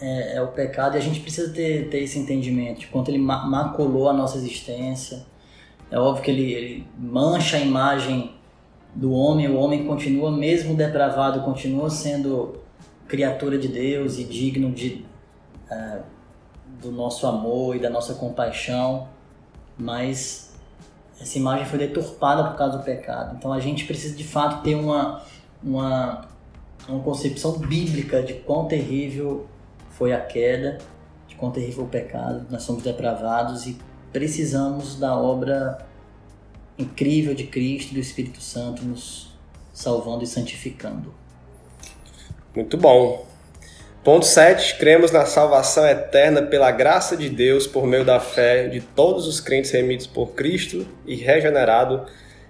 é, 0.00 0.36
é, 0.36 0.42
o 0.42 0.48
pecado 0.48 0.96
e 0.96 0.98
a 0.98 1.00
gente 1.00 1.20
precisa 1.20 1.52
ter, 1.52 1.88
ter 1.88 2.00
esse 2.00 2.18
entendimento 2.18 2.80
de 2.80 2.86
quanto 2.88 3.10
ele 3.10 3.18
maculou 3.18 4.08
a 4.08 4.12
nossa 4.12 4.36
existência. 4.36 5.24
É 5.90 5.98
óbvio 5.98 6.24
que 6.24 6.30
ele, 6.30 6.52
ele 6.52 6.86
mancha 6.98 7.56
a 7.56 7.60
imagem 7.60 8.34
do 8.94 9.12
homem, 9.12 9.48
o 9.48 9.56
homem 9.56 9.86
continua, 9.86 10.30
mesmo 10.30 10.74
depravado, 10.74 11.42
continua 11.42 11.90
sendo 11.90 12.60
criatura 13.06 13.58
de 13.58 13.68
Deus 13.68 14.18
e 14.18 14.24
digno 14.24 14.70
de, 14.70 15.04
é, 15.70 16.00
do 16.80 16.90
nosso 16.90 17.26
amor 17.26 17.76
e 17.76 17.78
da 17.78 17.90
nossa 17.90 18.14
compaixão, 18.14 19.08
mas 19.76 20.54
essa 21.20 21.38
imagem 21.38 21.66
foi 21.66 21.78
deturpada 21.78 22.44
por 22.44 22.56
causa 22.56 22.78
do 22.78 22.84
pecado. 22.84 23.36
Então 23.36 23.52
a 23.52 23.60
gente 23.60 23.84
precisa 23.84 24.16
de 24.16 24.24
fato 24.24 24.62
ter 24.62 24.74
uma, 24.74 25.22
uma, 25.62 26.26
uma 26.88 27.00
concepção 27.00 27.58
bíblica 27.58 28.22
de 28.22 28.34
quão 28.34 28.66
terrível 28.66 29.46
foi 29.98 30.12
a 30.12 30.20
queda, 30.20 30.78
de 31.26 31.34
quão 31.34 31.50
terrível 31.50 31.84
o 31.84 31.88
pecado, 31.88 32.46
nós 32.50 32.62
somos 32.62 32.82
depravados 32.82 33.66
e 33.66 33.76
precisamos 34.12 34.98
da 34.98 35.16
obra 35.16 35.78
incrível 36.78 37.34
de 37.34 37.44
Cristo 37.44 37.92
e 37.92 37.94
do 37.94 38.00
Espírito 38.00 38.40
Santo 38.40 38.84
nos 38.84 39.32
salvando 39.72 40.24
e 40.24 40.26
santificando. 40.26 41.14
Muito 42.54 42.76
bom. 42.76 43.26
Ponto 44.04 44.26
7. 44.26 44.76
Cremos 44.76 45.10
na 45.10 45.24
salvação 45.24 45.86
eterna 45.86 46.42
pela 46.42 46.70
graça 46.70 47.16
de 47.16 47.28
Deus 47.28 47.66
por 47.66 47.86
meio 47.86 48.04
da 48.04 48.20
fé 48.20 48.68
de 48.68 48.80
todos 48.80 49.26
os 49.26 49.40
crentes 49.40 49.70
remidos 49.70 50.06
por 50.06 50.34
Cristo 50.34 50.86
e 51.06 51.16
regenerado, 51.16 52.04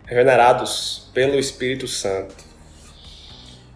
regenerados 0.05 1.11
pelo 1.15 1.39
Espírito 1.39 1.87
Santo. 1.87 2.35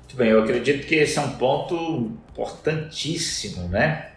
Muito 0.01 0.17
bem, 0.17 0.31
eu 0.31 0.43
acredito 0.43 0.87
que 0.87 0.97
esse 0.97 1.19
é 1.19 1.23
um 1.23 1.37
ponto 1.37 2.11
importantíssimo, 2.39 3.69
né? 3.69 4.13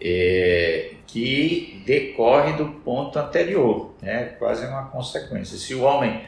É, 0.00 0.94
que 1.06 1.82
decorre 1.86 2.52
do 2.54 2.66
ponto 2.80 3.18
anterior, 3.18 3.94
né? 4.00 4.24
quase 4.38 4.66
uma 4.66 4.86
consequência. 4.86 5.56
Se 5.56 5.74
o 5.74 5.82
homem 5.82 6.24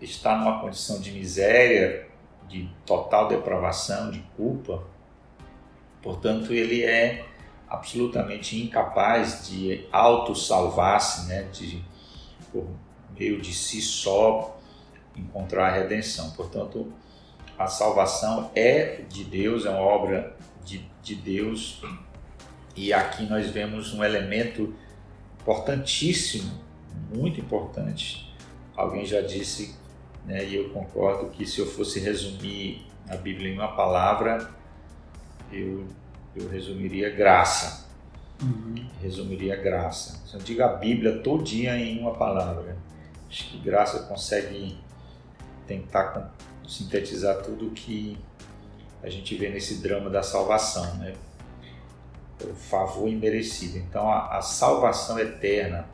está 0.00 0.36
numa 0.36 0.60
condição 0.60 1.00
de 1.00 1.10
miséria, 1.10 2.06
de 2.48 2.68
total 2.86 3.28
depravação, 3.28 4.10
de 4.10 4.20
culpa, 4.36 4.84
portanto, 6.02 6.52
ele 6.52 6.84
é 6.84 7.24
absolutamente 7.68 8.62
incapaz 8.62 9.48
de 9.48 9.86
auto-salvar-se, 9.90 11.26
né? 11.26 11.48
de, 11.52 11.82
por 12.52 12.66
meio 13.18 13.40
de 13.40 13.52
si 13.52 13.80
só, 13.80 14.58
encontrar 15.16 15.68
a 15.68 15.72
redenção. 15.72 16.30
Portanto, 16.32 16.92
a 17.58 17.66
salvação 17.66 18.50
é 18.54 19.02
de 19.08 19.24
Deus, 19.24 19.64
é 19.66 19.70
uma 19.70 19.80
obra 19.80 20.36
de, 20.64 20.84
de 21.02 21.14
Deus, 21.14 21.82
e 22.76 22.92
aqui 22.92 23.24
nós 23.24 23.48
vemos 23.50 23.94
um 23.94 24.02
elemento 24.02 24.74
importantíssimo, 25.40 26.50
muito 27.14 27.40
importante. 27.40 28.34
Alguém 28.76 29.04
já 29.04 29.20
disse 29.20 29.76
né, 30.24 30.44
e 30.44 30.56
eu 30.56 30.70
concordo 30.70 31.30
que 31.30 31.46
se 31.46 31.60
eu 31.60 31.66
fosse 31.66 32.00
resumir 32.00 32.86
a 33.08 33.16
Bíblia 33.16 33.50
em 33.50 33.54
uma 33.54 33.76
palavra, 33.76 34.50
eu, 35.52 35.86
eu 36.34 36.48
resumiria 36.48 37.10
graça. 37.10 37.86
Uhum. 38.42 38.74
Resumiria 39.00 39.54
graça. 39.54 40.26
Se 40.26 40.34
eu 40.34 40.40
digo 40.40 40.62
a 40.62 40.68
Bíblia 40.68 41.18
todinha 41.18 41.76
em 41.76 42.00
uma 42.00 42.14
palavra, 42.14 42.76
acho 43.28 43.50
que 43.50 43.58
graça 43.58 44.00
consegue 44.04 44.76
tentar 45.66 46.33
sintetizar 46.68 47.42
tudo 47.42 47.70
que 47.70 48.18
a 49.02 49.10
gente 49.10 49.34
vê 49.36 49.48
nesse 49.50 49.82
drama 49.82 50.08
da 50.08 50.22
salvação, 50.22 50.94
né? 50.96 51.14
O 52.42 52.54
favor 52.54 53.08
imerecido. 53.08 53.78
Então, 53.78 54.10
a, 54.10 54.38
a 54.38 54.42
salvação 54.42 55.18
eterna 55.18 55.86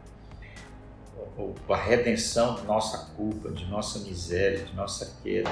a 1.69 1.77
redenção 1.77 2.57
de 2.57 2.63
nossa 2.63 3.13
culpa, 3.17 3.51
de 3.51 3.65
nossa 3.67 4.01
miséria, 4.01 4.65
de 4.65 4.75
nossa 4.75 5.17
queda, 5.23 5.51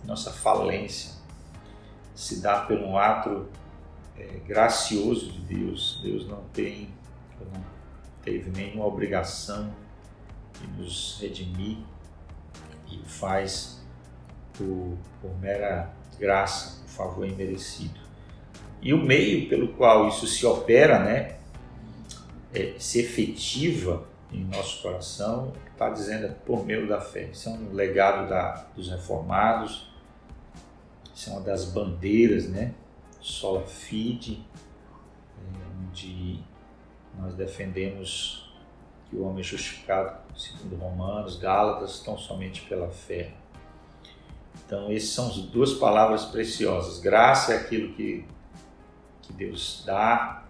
de 0.00 0.06
nossa 0.06 0.32
falência, 0.32 1.12
se 2.14 2.40
dá 2.40 2.60
por 2.60 2.78
um 2.78 2.96
ato 2.96 3.46
é, 4.16 4.24
gracioso 4.46 5.30
de 5.30 5.40
Deus. 5.40 6.00
Deus 6.02 6.26
não 6.26 6.42
tem, 6.52 6.90
não 7.40 7.64
teve 8.22 8.50
nenhuma 8.50 8.86
obrigação 8.86 9.72
de 10.60 10.66
nos 10.80 11.18
redimir 11.20 11.78
e 12.90 12.98
faz 13.04 13.77
por, 14.58 14.98
por 15.22 15.38
mera 15.40 15.90
graça, 16.18 16.82
por 16.82 16.90
favor 16.90 17.26
imerecido. 17.26 17.98
E 18.82 18.92
o 18.92 18.98
meio 18.98 19.48
pelo 19.48 19.68
qual 19.68 20.08
isso 20.08 20.26
se 20.26 20.44
opera, 20.44 20.98
né, 20.98 21.36
é, 22.52 22.74
se 22.78 23.00
efetiva 23.00 24.06
em 24.32 24.44
nosso 24.44 24.82
coração, 24.82 25.52
está 25.72 25.88
dizendo 25.88 26.26
é 26.26 26.28
por 26.28 26.66
meio 26.66 26.88
da 26.88 27.00
fé. 27.00 27.28
Isso 27.32 27.48
é 27.48 27.52
um 27.52 27.72
legado 27.72 28.28
da, 28.28 28.66
dos 28.74 28.88
reformados, 28.88 29.88
isso 31.14 31.30
é 31.30 31.32
uma 31.32 31.42
das 31.42 31.64
bandeiras, 31.64 32.48
né? 32.48 32.74
Sola 33.20 33.62
Fide, 33.62 34.44
onde 35.80 36.40
nós 37.18 37.34
defendemos 37.34 38.52
que 39.08 39.16
o 39.16 39.24
homem 39.24 39.40
é 39.40 39.42
justificado, 39.42 40.18
segundo 40.36 40.76
Romanos, 40.76 41.38
Gálatas, 41.38 42.00
tão 42.00 42.16
somente 42.16 42.62
pela 42.62 42.88
fé. 42.88 43.32
Então, 44.68 44.92
essas 44.92 45.08
são 45.08 45.28
as 45.28 45.36
duas 45.36 45.72
palavras 45.72 46.26
preciosas. 46.26 47.00
Graça 47.00 47.54
é 47.54 47.56
aquilo 47.56 47.94
que, 47.94 48.22
que 49.22 49.32
Deus 49.32 49.82
dá 49.86 50.44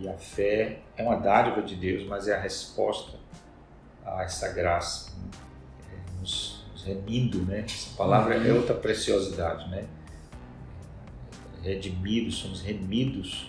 e 0.00 0.08
a 0.08 0.14
fé 0.14 0.80
é 0.96 1.02
uma 1.04 1.14
dádiva 1.14 1.62
de 1.62 1.76
Deus, 1.76 2.04
mas 2.08 2.26
é 2.26 2.34
a 2.34 2.40
resposta 2.40 3.16
a 4.04 4.24
essa 4.24 4.48
graça, 4.52 5.12
né? 5.12 5.30
é 5.92 6.20
nos, 6.20 6.64
nos 6.72 6.82
remindo, 6.82 7.38
né? 7.42 7.60
Essa 7.60 7.96
palavra 7.96 8.34
é 8.34 8.52
outra 8.52 8.74
preciosidade, 8.74 9.70
né? 9.70 9.86
Redimidos, 11.62 12.38
somos 12.38 12.60
remidos 12.62 13.48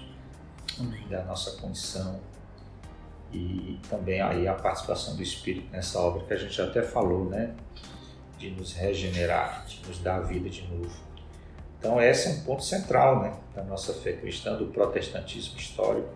Amém. 0.80 1.08
da 1.08 1.24
nossa 1.24 1.60
condição 1.60 2.20
e 3.34 3.80
também 3.90 4.22
aí 4.22 4.48
a 4.48 4.54
participação 4.54 5.16
do 5.16 5.24
Espírito 5.24 5.72
nessa 5.72 6.00
obra 6.00 6.24
que 6.24 6.34
a 6.34 6.38
gente 6.38 6.62
até 6.62 6.84
falou, 6.84 7.28
né? 7.28 7.56
De 8.38 8.52
nos 8.52 8.74
regenerar, 8.74 9.66
de 9.66 9.82
nos 9.88 10.00
dar 10.00 10.18
a 10.18 10.22
vida 10.22 10.50
de 10.50 10.68
novo. 10.68 10.96
Então 11.80 12.02
esse 12.02 12.28
é 12.28 12.32
um 12.32 12.42
ponto 12.42 12.64
central, 12.64 13.22
né? 13.22 13.34
Da 13.56 13.64
nossa 13.64 13.94
fé 13.94 14.14
cristã, 14.14 14.56
do 14.56 14.68
protestantismo 14.68 15.58
histórico 15.58 16.10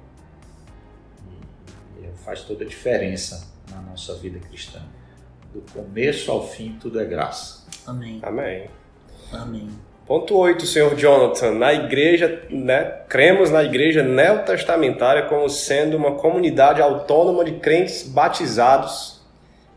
faz 2.23 2.41
toda 2.41 2.63
a 2.63 2.67
diferença 2.67 3.47
na 3.69 3.81
nossa 3.81 4.15
vida 4.15 4.39
cristã. 4.39 4.79
Do 5.53 5.61
começo 5.73 6.31
ao 6.31 6.47
fim, 6.47 6.77
tudo 6.79 6.99
é 6.99 7.05
graça. 7.05 7.65
Amém. 7.85 8.19
Amém. 8.21 8.69
Amém. 9.33 9.69
Ponto 10.05 10.35
8, 10.37 10.65
senhor 10.65 10.95
Jonathan. 10.95 11.51
Na 11.51 11.73
igreja, 11.73 12.45
né, 12.49 12.83
cremos 13.07 13.49
na 13.49 13.63
igreja 13.63 14.03
neotestamentária 14.03 15.23
como 15.27 15.49
sendo 15.49 15.97
uma 15.97 16.15
comunidade 16.15 16.81
autônoma 16.81 17.43
de 17.43 17.53
crentes 17.53 18.03
batizados. 18.03 19.20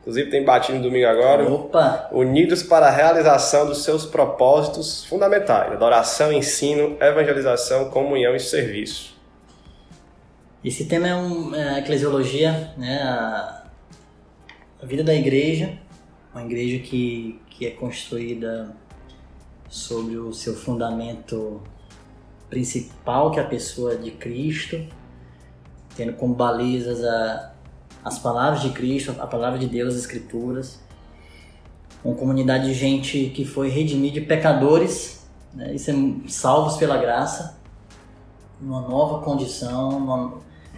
Inclusive 0.05 0.31
tem 0.31 0.45
batismo 0.45 0.77
no 0.77 0.83
domingo 0.83 1.07
agora. 1.07 1.51
Opa! 1.51 2.11
Unidos 2.13 2.63
para 2.63 2.89
a 2.89 2.91
realização 2.91 3.67
dos 3.67 3.85
seus 3.85 4.05
propósitos 4.05 5.03
fundamentais: 5.07 5.73
adoração, 5.73 6.31
ensino, 6.31 6.99
evangelização, 7.01 7.89
comunhão 7.89 8.37
e 8.37 8.41
serviço. 8.41 9.15
Esse 10.63 10.85
tema 10.85 11.09
é, 11.09 11.15
um, 11.15 11.55
é 11.55 11.71
a 11.71 11.79
eclesiologia, 11.79 12.75
né? 12.77 13.03
A, 13.03 13.65
a, 14.83 14.87
vida 14.87 15.03
da 15.03 15.15
igreja, 15.15 15.79
uma 16.35 16.45
igreja 16.45 16.83
que, 16.83 17.41
que 17.49 17.67
é 17.67 17.71
construída 17.71 18.77
sobre 19.71 20.19
o 20.19 20.35
seu 20.35 20.55
fundamento 20.55 21.63
principal, 22.51 23.31
que 23.31 23.41
é 23.41 23.43
a 23.43 23.47
pessoa 23.47 23.97
de 23.97 24.11
Cristo, 24.11 24.87
tendo 25.97 26.13
como 26.13 26.35
balizas 26.35 27.03
a, 27.03 27.54
as 28.05 28.19
palavras 28.19 28.61
de 28.61 28.71
Cristo, 28.71 29.15
a 29.19 29.27
palavra 29.27 29.59
de 29.59 29.67
Deus, 29.67 29.95
as 29.95 30.01
Escrituras. 30.01 30.79
Uma 32.05 32.15
comunidade 32.15 32.67
de 32.67 32.75
gente 32.75 33.31
que 33.35 33.47
foi 33.47 33.71
redimida 33.71 34.21
de 34.21 34.21
pecadores, 34.21 35.27
né, 35.55 35.75
e 35.75 35.79
ser 35.79 35.95
salvos 36.29 36.77
pela 36.77 36.99
graça, 36.99 37.57
numa 38.61 38.83
nova 38.83 39.25
condição, 39.25 39.99
numa, 39.99 40.35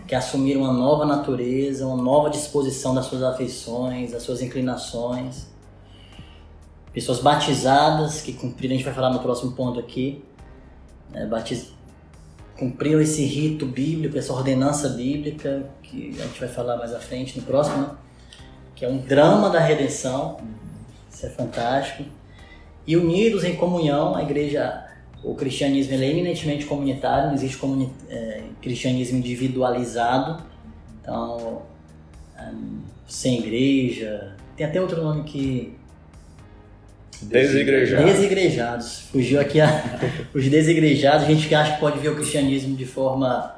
que 0.06 0.14
assumiram 0.14 0.60
uma 0.60 0.72
nova 0.72 1.04
natureza, 1.04 1.84
uma 1.84 2.00
nova 2.00 2.30
disposição 2.30 2.94
das 2.94 3.06
suas 3.06 3.24
afeições, 3.24 4.12
das 4.12 4.22
suas 4.22 4.40
inclinações. 4.40 5.48
Pessoas 6.92 7.18
batizadas 7.18 8.22
que 8.22 8.32
cumpriram, 8.32 8.74
a 8.74 8.76
gente 8.76 8.84
vai 8.84 8.94
falar 8.94 9.10
no 9.10 9.18
próximo 9.18 9.52
ponto 9.52 9.80
aqui, 9.80 10.24
né, 11.10 11.26
batiz... 11.26 11.72
cumpriram 12.56 13.00
esse 13.00 13.24
rito 13.24 13.66
bíblico, 13.66 14.16
essa 14.16 14.32
ordenança 14.32 14.90
bíblica, 14.90 15.68
que 15.90 16.14
a 16.18 16.24
gente 16.24 16.40
vai 16.40 16.48
falar 16.48 16.76
mais 16.76 16.94
à 16.94 16.98
frente 16.98 17.38
no 17.38 17.44
próximo, 17.44 17.78
né? 17.78 17.90
que 18.74 18.84
é 18.84 18.88
um 18.88 18.98
drama 18.98 19.50
da 19.50 19.60
redenção. 19.60 20.38
Isso 21.10 21.26
é 21.26 21.30
fantástico. 21.30 22.04
E 22.86 22.96
unidos 22.96 23.42
em 23.44 23.56
comunhão, 23.56 24.14
a 24.14 24.22
igreja 24.22 24.84
o 25.24 25.34
cristianismo 25.34 25.94
é 25.94 26.06
eminentemente 26.06 26.66
comunitário, 26.66 27.28
não 27.28 27.34
existe 27.34 27.56
comuni 27.56 27.90
é, 28.08 28.42
cristianismo 28.62 29.18
individualizado. 29.18 30.42
Então, 31.00 31.62
um, 32.38 32.80
sem 33.08 33.40
igreja, 33.40 34.36
tem 34.56 34.66
até 34.66 34.80
outro 34.80 35.02
nome 35.02 35.24
que 35.24 35.76
Desigrejados. 37.22 38.04
Desigrejados. 38.04 38.98
Fugiu 39.10 39.40
aqui 39.40 39.60
a, 39.60 39.68
os 40.34 40.48
desigrejados, 40.48 41.24
a 41.24 41.28
gente 41.28 41.48
que 41.48 41.54
acha 41.54 41.74
que 41.74 41.80
pode 41.80 41.98
ver 41.98 42.10
o 42.10 42.14
cristianismo 42.14 42.76
de 42.76 42.84
forma 42.84 43.54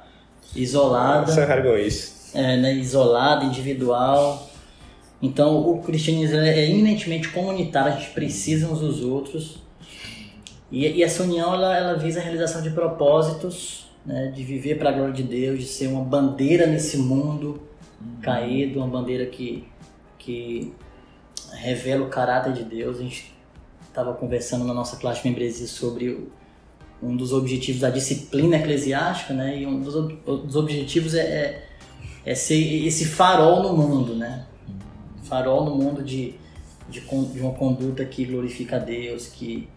isolada. 0.55 1.33
Você 1.33 1.45
carregou 1.45 1.77
isso. 1.77 2.18
É, 2.35 2.57
né, 2.57 2.75
isolada, 2.75 3.45
individual. 3.45 4.49
Então 5.21 5.69
o 5.69 5.83
cristianismo 5.83 6.37
é 6.37 6.69
eminentemente 6.69 7.29
comunitário, 7.29 7.93
a 7.93 7.97
gente 7.97 8.11
precisa 8.11 8.69
uns 8.69 8.81
dos 8.81 9.03
outros. 9.03 9.63
E, 10.71 10.87
e 10.87 11.03
essa 11.03 11.23
união 11.23 11.55
ela, 11.55 11.77
ela 11.77 11.95
visa 11.95 12.21
a 12.21 12.23
realização 12.23 12.63
de 12.63 12.71
propósitos, 12.71 13.87
né, 14.05 14.33
de 14.35 14.43
viver 14.45 14.79
para 14.79 14.91
a 14.91 14.93
glória 14.93 15.15
de 15.15 15.23
Deus, 15.23 15.59
de 15.59 15.67
ser 15.67 15.89
uma 15.89 16.05
bandeira 16.05 16.67
nesse 16.67 16.99
mundo 16.99 17.61
caído, 18.23 18.79
uma 18.79 18.89
bandeira 18.89 19.27
que, 19.27 19.67
que 20.19 20.73
revela 21.53 22.05
o 22.05 22.09
caráter 22.09 22.53
de 22.53 22.65
Deus. 22.65 22.99
A 22.99 23.03
gente 23.03 23.35
estava 23.89 24.15
conversando 24.15 24.65
na 24.65 24.75
nossa 24.75 24.97
classe 24.97 25.23
de 25.23 25.29
membresia 25.29 25.67
sobre 25.67 26.29
um 27.03 27.17
dos 27.17 27.33
objetivos 27.33 27.81
da 27.81 27.91
disciplina 27.91 28.57
eclesiástica, 28.57 29.33
né? 29.33 29.61
E 29.61 29.67
um 29.67 29.81
dos, 29.81 29.95
dos 30.25 30.57
objetivos 30.57 31.15
é, 31.15 31.21
é, 31.21 31.68
ser 32.35 32.87
esse 32.87 33.05
farol 33.07 33.63
no 33.63 33.77
mundo, 33.77 34.15
né? 34.15 34.47
Farol 35.25 35.65
no 35.65 35.75
mundo 35.75 36.03
de, 36.03 36.35
de, 36.89 37.01
de 37.01 37.41
uma 37.41 37.53
conduta 37.53 38.05
que 38.05 38.25
glorifica 38.25 38.77
a 38.77 38.79
Deus, 38.79 39.27
que, 39.27 39.69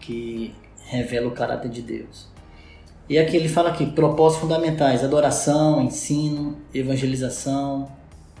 que 0.00 0.54
revela 0.86 1.28
o 1.28 1.32
caráter 1.32 1.70
de 1.70 1.82
Deus. 1.82 2.28
E 3.08 3.18
aqui 3.18 3.36
ele 3.36 3.48
fala 3.48 3.68
aqui, 3.70 3.86
propósitos 3.86 4.42
fundamentais, 4.42 5.04
adoração, 5.04 5.82
ensino, 5.82 6.56
evangelização, 6.72 7.90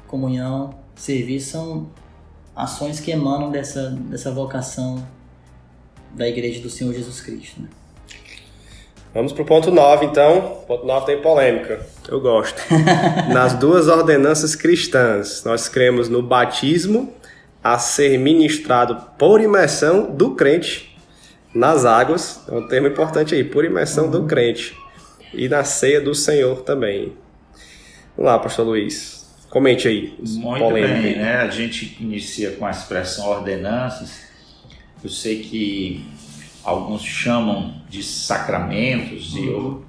comunhão, 0.06 0.70
serviço, 0.94 1.50
são 1.50 1.90
ações 2.56 3.00
que 3.00 3.10
emanam 3.10 3.50
dessa, 3.50 3.90
dessa 3.90 4.30
vocação 4.30 5.06
da 6.14 6.26
Igreja 6.28 6.62
do 6.62 6.70
Senhor 6.70 6.94
Jesus 6.94 7.20
Cristo. 7.20 7.62
Né? 7.62 7.68
Vamos 9.14 9.32
para 9.32 9.42
o 9.42 9.46
ponto 9.46 9.70
9, 9.70 10.06
então. 10.06 10.38
O 10.38 10.66
ponto 10.66 10.84
9 10.84 11.06
tem 11.06 11.22
polêmica. 11.22 11.86
Eu 12.08 12.20
gosto. 12.20 12.60
Nas 13.32 13.54
duas 13.54 13.86
ordenanças 13.86 14.56
cristãs, 14.56 15.44
nós 15.44 15.68
cremos 15.68 16.08
no 16.08 16.20
batismo 16.20 17.14
a 17.62 17.78
ser 17.78 18.18
ministrado 18.18 19.00
por 19.16 19.40
imersão 19.40 20.10
do 20.12 20.34
crente 20.34 20.98
nas 21.54 21.84
águas. 21.84 22.42
É 22.48 22.52
um 22.52 22.66
termo 22.66 22.88
importante 22.88 23.36
aí, 23.36 23.44
por 23.44 23.64
imersão 23.64 24.06
uhum. 24.06 24.10
do 24.10 24.24
crente. 24.24 24.76
E 25.32 25.48
na 25.48 25.62
ceia 25.62 26.00
do 26.00 26.14
Senhor 26.14 26.62
também. 26.62 27.12
Vamos 28.16 28.32
lá, 28.32 28.38
pastor 28.38 28.66
Luiz. 28.66 29.24
Comente 29.48 29.86
aí. 29.86 30.14
Muito 30.18 30.72
bem, 30.72 31.16
né? 31.16 31.36
A 31.36 31.48
gente 31.48 31.96
inicia 32.00 32.50
com 32.50 32.66
a 32.66 32.70
expressão 32.72 33.28
ordenanças. 33.28 34.24
Eu 35.02 35.10
sei 35.10 35.40
que 35.40 36.04
alguns 36.64 37.02
chamam 37.02 37.82
de 37.88 38.02
sacramentos 38.02 39.34
e 39.34 39.46
eu, 39.46 39.84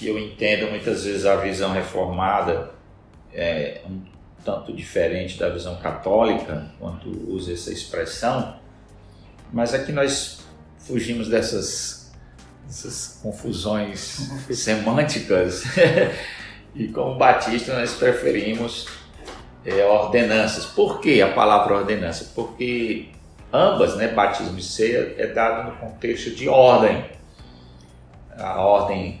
eu 0.00 0.18
entendo 0.18 0.70
muitas 0.70 1.04
vezes 1.04 1.26
a 1.26 1.36
visão 1.36 1.72
reformada 1.72 2.70
é 3.32 3.80
um 3.88 4.00
tanto 4.44 4.72
diferente 4.72 5.38
da 5.38 5.48
visão 5.48 5.76
católica 5.76 6.70
quando 6.78 7.30
usa 7.30 7.52
essa 7.52 7.72
expressão, 7.72 8.56
mas 9.52 9.74
aqui 9.74 9.92
nós 9.92 10.40
fugimos 10.78 11.28
dessas, 11.28 12.12
dessas 12.66 13.18
confusões 13.22 14.30
semânticas 14.50 15.64
E 16.78 16.88
como 16.88 17.14
batista 17.14 17.74
nós 17.78 17.94
preferimos 17.94 18.86
é, 19.64 19.82
ordenanças. 19.86 20.66
Por 20.66 21.00
que 21.00 21.22
a 21.22 21.32
palavra 21.32 21.78
ordenança? 21.78 22.32
Porque 22.34 23.08
ambas, 23.56 23.96
né, 23.96 24.08
batismo 24.08 24.58
e 24.58 24.62
ceia, 24.62 25.14
é 25.18 25.26
dado 25.26 25.70
no 25.70 25.76
contexto 25.76 26.30
de 26.30 26.48
ordem. 26.48 27.04
A 28.38 28.60
ordem 28.60 29.20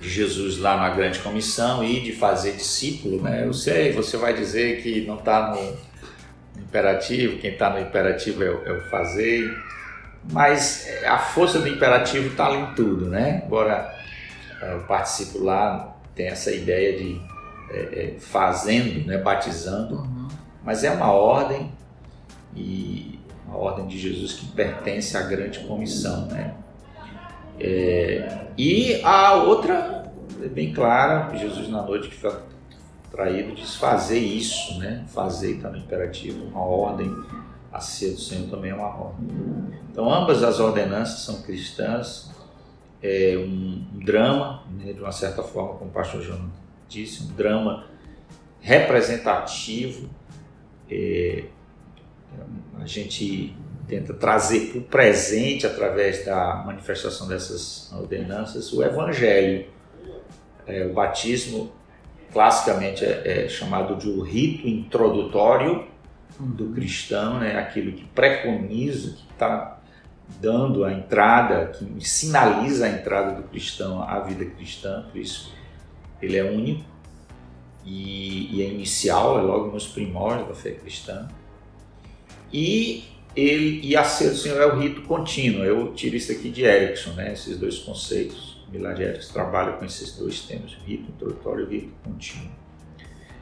de 0.00 0.08
Jesus 0.08 0.58
lá 0.58 0.76
na 0.76 0.90
grande 0.90 1.18
comissão 1.18 1.84
e 1.84 2.00
de 2.00 2.12
fazer 2.12 2.52
discípulo, 2.52 3.22
né? 3.22 3.44
Eu 3.44 3.52
sei, 3.52 3.92
você 3.92 4.16
vai 4.16 4.32
dizer 4.34 4.82
que 4.82 5.02
não 5.06 5.16
está 5.16 5.50
no 5.50 5.76
imperativo, 6.62 7.38
quem 7.38 7.52
está 7.52 7.70
no 7.70 7.80
imperativo 7.80 8.42
é, 8.42 8.46
é, 8.46 8.72
o 8.72 8.80
fazer, 8.88 9.54
mas 10.30 10.88
a 11.04 11.18
força 11.18 11.58
do 11.58 11.68
imperativo 11.68 12.28
está 12.28 12.46
ali 12.46 12.58
em 12.58 12.74
tudo, 12.74 13.06
né? 13.06 13.42
Embora 13.44 13.94
é, 14.62 14.72
eu 14.72 14.80
participo 14.80 15.42
lá 15.42 15.96
tem 16.14 16.28
essa 16.28 16.50
ideia 16.50 16.96
de 16.96 17.20
é, 17.70 17.78
é, 17.78 18.20
fazendo, 18.20 19.06
né, 19.06 19.18
batizando, 19.18 19.96
uhum. 19.96 20.28
mas 20.64 20.82
é 20.82 20.90
uma 20.90 21.12
ordem 21.12 21.70
e 22.54 23.15
a 23.48 23.56
ordem 23.56 23.86
de 23.86 23.98
Jesus 23.98 24.34
que 24.34 24.46
pertence 24.46 25.16
à 25.16 25.22
grande 25.22 25.60
comissão, 25.60 26.26
né? 26.26 26.54
É, 27.58 28.46
e 28.56 29.00
a 29.02 29.34
outra 29.34 30.12
é 30.42 30.48
bem 30.48 30.72
clara, 30.72 31.34
Jesus 31.36 31.68
na 31.68 31.82
noite 31.82 32.08
que 32.08 32.14
foi 32.14 32.34
traído 33.10 33.54
diz 33.54 33.76
fazer 33.76 34.18
isso, 34.18 34.78
né? 34.78 35.04
Fazer 35.08 35.56
está 35.56 35.70
no 35.70 35.78
imperativo, 35.78 36.44
uma 36.44 36.60
ordem, 36.60 37.10
a 37.72 37.80
ser 37.80 38.12
do 38.12 38.20
Senhor 38.20 38.48
também 38.48 38.70
é 38.70 38.74
uma 38.74 38.88
ordem. 38.88 39.28
Então 39.90 40.12
ambas 40.12 40.42
as 40.42 40.60
ordenanças 40.60 41.20
são 41.20 41.42
cristãs, 41.42 42.30
é, 43.02 43.36
um, 43.38 43.84
drama, 44.04 44.62
né, 44.70 44.92
de 44.92 45.00
uma 45.00 45.12
certa 45.12 45.42
forma, 45.42 45.74
como 45.74 45.90
o 45.90 45.92
pastor 45.92 46.22
João 46.22 46.50
disse, 46.88 47.22
um 47.22 47.34
drama 47.34 47.84
representativo. 48.60 50.08
É, 50.90 51.44
a 52.78 52.86
gente 52.86 53.56
tenta 53.86 54.12
trazer 54.14 54.70
para 54.70 54.78
o 54.78 54.82
presente, 54.82 55.66
através 55.66 56.24
da 56.24 56.62
manifestação 56.66 57.28
dessas 57.28 57.92
ordenanças, 57.92 58.72
o 58.72 58.82
Evangelho. 58.82 59.66
É, 60.66 60.84
o 60.84 60.92
batismo, 60.92 61.72
classicamente, 62.32 63.04
é, 63.04 63.44
é, 63.44 63.48
chamado 63.48 63.94
de 63.94 64.08
o 64.08 64.20
rito 64.20 64.66
introdutório 64.66 65.86
do 66.40 66.70
cristão, 66.74 67.38
né? 67.38 67.56
aquilo 67.56 67.92
que 67.92 68.04
preconiza, 68.06 69.12
que 69.12 69.32
está 69.32 69.78
dando 70.40 70.84
a 70.84 70.92
entrada, 70.92 71.66
que 71.66 72.04
sinaliza 72.04 72.86
a 72.86 72.88
entrada 72.90 73.40
do 73.40 73.44
cristão 73.44 74.02
à 74.02 74.18
vida 74.20 74.44
cristã, 74.44 75.04
por 75.10 75.20
isso 75.20 75.54
ele 76.20 76.36
é 76.36 76.42
único 76.42 76.84
e, 77.84 78.56
e 78.56 78.62
é 78.62 78.66
inicial, 78.66 79.38
é 79.38 79.42
logo 79.42 79.70
nos 79.70 79.86
primórdios 79.86 80.48
da 80.48 80.54
fé 80.54 80.72
cristã. 80.72 81.28
E 82.52 83.04
ele 83.34 83.80
e 83.84 84.04
Senhor 84.04 84.60
é 84.60 84.66
o 84.66 84.78
rito 84.78 85.02
contínuo. 85.02 85.64
Eu 85.64 85.92
tiro 85.92 86.16
isso 86.16 86.32
aqui 86.32 86.48
de 86.48 86.62
Erickson, 86.62 87.10
né? 87.12 87.32
esses 87.32 87.58
dois 87.58 87.78
conceitos. 87.78 88.56
Milagre 88.70 89.04
Erickson 89.04 89.32
trabalha 89.32 89.72
com 89.74 89.84
esses 89.84 90.16
dois 90.16 90.40
temas, 90.40 90.76
rito 90.86 91.10
introdutório 91.10 91.70
e 91.70 91.74
rito 91.74 91.92
contínuo. 92.02 92.50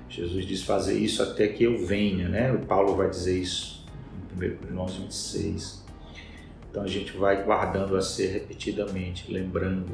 Jesus 0.09 0.47
diz 0.47 0.63
fazer 0.63 0.99
isso 0.99 1.23
até 1.23 1.49
que 1.49 1.65
eu 1.65 1.85
venha, 1.85 2.29
né? 2.29 2.53
O 2.53 2.61
Paulo 2.67 2.95
vai 2.95 3.09
dizer 3.09 3.41
isso 3.41 3.85
em 4.33 4.47
1 4.47 4.57
Coríntios 4.77 4.97
26. 4.97 5.85
Então 6.71 6.83
a 6.83 6.87
gente 6.87 7.17
vai 7.17 7.43
guardando 7.43 7.97
a 7.97 8.03
ser 8.03 8.33
repetidamente, 8.33 9.31
lembrando. 9.33 9.93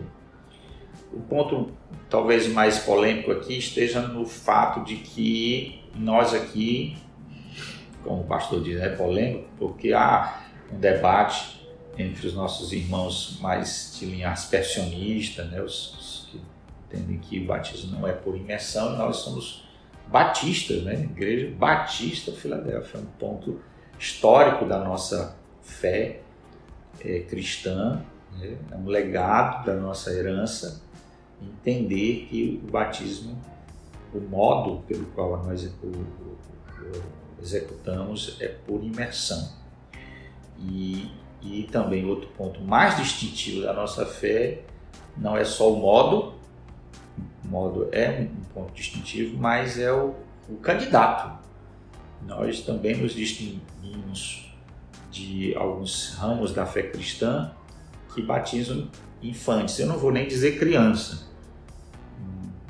O 1.12 1.20
ponto 1.20 1.70
talvez 2.09 2.49
mais 2.49 2.79
polêmico 2.79 3.31
aqui 3.31 3.59
esteja 3.59 4.01
no 4.01 4.27
fato 4.27 4.85
de 4.85 4.96
que 4.96 5.81
nós 5.94 6.35
aqui, 6.35 6.96
como 8.05 8.23
o 8.23 8.25
pastor 8.25 8.63
diz, 8.63 8.81
é 8.81 8.89
polêmico, 8.89 9.49
porque 9.59 9.93
há 9.93 10.43
um 10.73 10.79
debate 10.79 11.61
entre 11.99 12.27
os 12.27 12.35
nossos 12.35 12.73
irmãos 12.73 13.39
mais 13.41 13.97
de 13.99 14.07
linha 14.07 14.31
aspersionista, 14.31 15.45
né, 15.45 15.61
os, 15.61 15.95
os 15.99 16.29
que 16.31 16.41
entendem 16.87 17.18
que 17.18 17.41
o 17.41 17.47
batismo 17.47 17.99
não 17.99 18.07
é 18.07 18.12
por 18.12 18.37
imersão, 18.37 18.95
e 18.95 18.99
nós 18.99 19.16
somos 19.16 19.68
batistas, 20.09 20.83
né, 20.83 20.95
Igreja 20.95 21.55
Batista 21.57 22.33
Filadélfia, 22.33 22.99
é 22.99 23.03
um 23.03 23.07
ponto 23.18 23.61
histórico 23.99 24.64
da 24.64 24.79
nossa 24.79 25.37
fé 25.61 26.20
é, 27.05 27.20
cristã, 27.20 28.03
né? 28.39 28.57
é 28.70 28.77
um 28.77 28.87
legado 28.87 29.66
da 29.66 29.74
nossa 29.74 30.12
herança, 30.12 30.83
entender 31.41 32.27
que 32.29 32.61
o 32.66 32.70
batismo, 32.70 33.37
o 34.14 34.20
modo 34.20 34.83
pelo 34.87 35.07
qual 35.07 35.43
nós 35.45 35.64
o, 35.64 35.87
o, 35.87 35.91
o 35.91 37.20
executamos 37.43 38.36
é 38.41 38.49
por 38.49 38.82
imersão. 38.82 39.53
E, 40.59 41.11
e 41.43 41.68
também 41.70 42.05
outro 42.05 42.28
ponto 42.36 42.61
mais 42.61 42.97
distintivo 42.97 43.62
da 43.62 43.72
nossa 43.72 44.05
fé 44.05 44.62
não 45.16 45.36
é 45.36 45.45
só 45.45 45.72
o 45.72 45.76
modo, 45.78 46.34
o 47.45 47.49
modo 47.49 47.88
é 47.93 48.28
um 48.30 48.45
ponto 48.55 48.72
distintivo, 48.72 49.36
mas 49.38 49.78
é 49.78 49.93
o, 49.93 50.14
o 50.49 50.57
candidato. 50.57 51.38
Nós 52.26 52.61
também 52.61 52.97
nos 52.97 53.12
distinguimos 53.12 54.55
de 55.11 55.55
alguns 55.57 56.14
ramos 56.14 56.53
da 56.53 56.66
fé 56.66 56.82
cristã 56.82 57.53
que 58.14 58.22
batizam 58.22 58.88
infantes. 59.22 59.78
Eu 59.78 59.86
não 59.86 59.99
vou 59.99 60.12
nem 60.12 60.28
dizer 60.28 60.59
criança, 60.59 61.28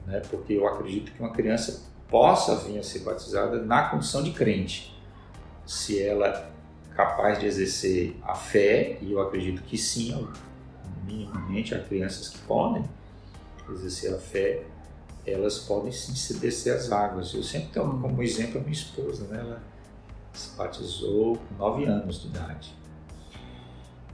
né? 0.06 0.20
porque 0.30 0.54
eu 0.54 0.66
acredito 0.66 1.12
que 1.12 1.20
uma 1.20 1.32
criança 1.32 1.89
possa 2.10 2.56
vir 2.56 2.78
a 2.78 2.82
ser 2.82 3.00
batizada 3.00 3.62
na 3.62 3.88
condição 3.88 4.22
de 4.22 4.32
crente, 4.32 4.94
se 5.64 6.02
ela 6.02 6.26
é 6.26 6.50
capaz 6.94 7.38
de 7.38 7.46
exercer 7.46 8.16
a 8.22 8.34
fé, 8.34 8.98
e 9.00 9.12
eu 9.12 9.20
acredito 9.20 9.62
que 9.62 9.78
sim, 9.78 10.28
minimamente 11.04 11.74
há 11.74 11.78
crianças 11.78 12.28
que 12.28 12.38
podem 12.40 12.84
exercer 13.70 14.12
a 14.12 14.18
fé, 14.18 14.64
elas 15.26 15.60
podem 15.60 15.92
sim 15.92 16.14
se 16.14 16.34
descer 16.34 16.76
as 16.76 16.90
águas. 16.90 17.32
Eu 17.32 17.42
sempre 17.42 17.68
tenho 17.68 18.00
como 18.00 18.22
exemplo 18.22 18.58
a 18.58 18.60
minha 18.60 18.72
esposa, 18.72 19.26
né? 19.28 19.38
ela 19.40 19.62
se 20.32 20.56
batizou 20.56 21.36
com 21.36 21.54
9 21.56 21.84
anos 21.84 22.22
de 22.22 22.28
idade. 22.28 22.74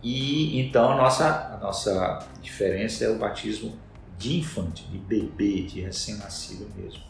E 0.02 0.60
então 0.60 0.92
a 0.92 0.96
nossa, 0.96 1.54
a 1.54 1.58
nossa 1.58 2.26
diferença 2.42 3.04
é 3.04 3.08
o 3.08 3.18
batismo 3.18 3.76
de 4.18 4.38
infante, 4.38 4.84
de 4.84 4.98
bebê, 4.98 5.62
de 5.62 5.80
recém-nascido 5.80 6.66
mesmo. 6.76 7.05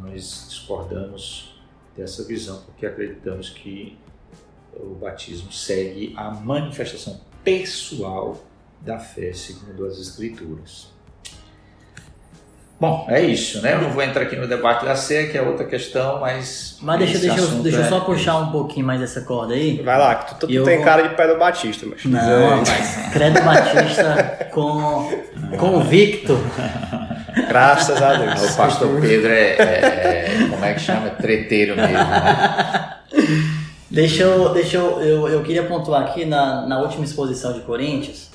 Nós 0.00 0.46
discordamos 0.48 1.60
dessa 1.96 2.24
visão 2.24 2.62
porque 2.64 2.86
acreditamos 2.86 3.50
que 3.50 3.98
o 4.74 4.94
batismo 4.94 5.52
segue 5.52 6.14
a 6.16 6.30
manifestação 6.30 7.20
pessoal 7.42 8.36
da 8.80 8.98
fé 8.98 9.32
segundo 9.32 9.84
as 9.86 9.98
Escrituras. 9.98 10.88
Bom, 12.80 13.06
é 13.08 13.20
isso, 13.20 13.60
né? 13.60 13.74
Eu 13.74 13.82
não 13.82 13.90
vou 13.90 14.00
entrar 14.04 14.22
aqui 14.22 14.36
no 14.36 14.46
debate 14.46 14.84
da 14.84 14.94
ceia, 14.94 15.28
que 15.28 15.36
é 15.36 15.42
outra 15.42 15.66
questão, 15.66 16.20
mas. 16.20 16.78
Mas 16.80 16.98
deixa, 17.00 17.18
deixa, 17.18 17.40
eu, 17.40 17.48
deixa 17.60 17.78
eu 17.78 17.88
só 17.88 17.98
é... 17.98 18.00
puxar 18.02 18.36
um 18.36 18.52
pouquinho 18.52 18.86
mais 18.86 19.02
essa 19.02 19.22
corda 19.22 19.54
aí. 19.54 19.82
Vai 19.82 19.98
lá, 19.98 20.14
que 20.14 20.28
tu, 20.28 20.34
tu, 20.34 20.46
tu 20.46 20.64
tem 20.64 20.76
vou... 20.76 20.84
cara 20.84 21.02
de 21.02 21.16
Pedro 21.16 21.38
Batista, 21.40 21.86
mas. 21.86 22.04
Não, 22.04 22.58
mas 22.58 23.12
Credo 23.12 23.42
Batista 23.42 24.48
com 24.52 25.10
convicto. 25.58 26.34
Graças 27.48 28.00
a 28.00 28.14
Deus. 28.14 28.54
O 28.54 28.56
pastor 28.56 29.00
Pedro 29.00 29.30
é, 29.30 29.56
é, 29.56 30.44
é 30.44 30.48
como 30.50 30.64
é 30.64 30.74
que 30.74 30.80
chama? 30.80 31.10
Treteiro 31.10 31.76
mesmo. 31.76 31.92
Né? 31.92 32.94
Deixa 33.90 34.22
eu. 34.22 34.52
Deixa 34.52 34.76
eu, 34.76 35.00
eu, 35.00 35.28
eu 35.28 35.42
queria 35.42 35.64
pontuar 35.64 36.02
aqui 36.02 36.24
na, 36.24 36.66
na 36.66 36.80
última 36.80 37.04
exposição 37.04 37.52
de 37.52 37.60
Coríntios. 37.60 38.30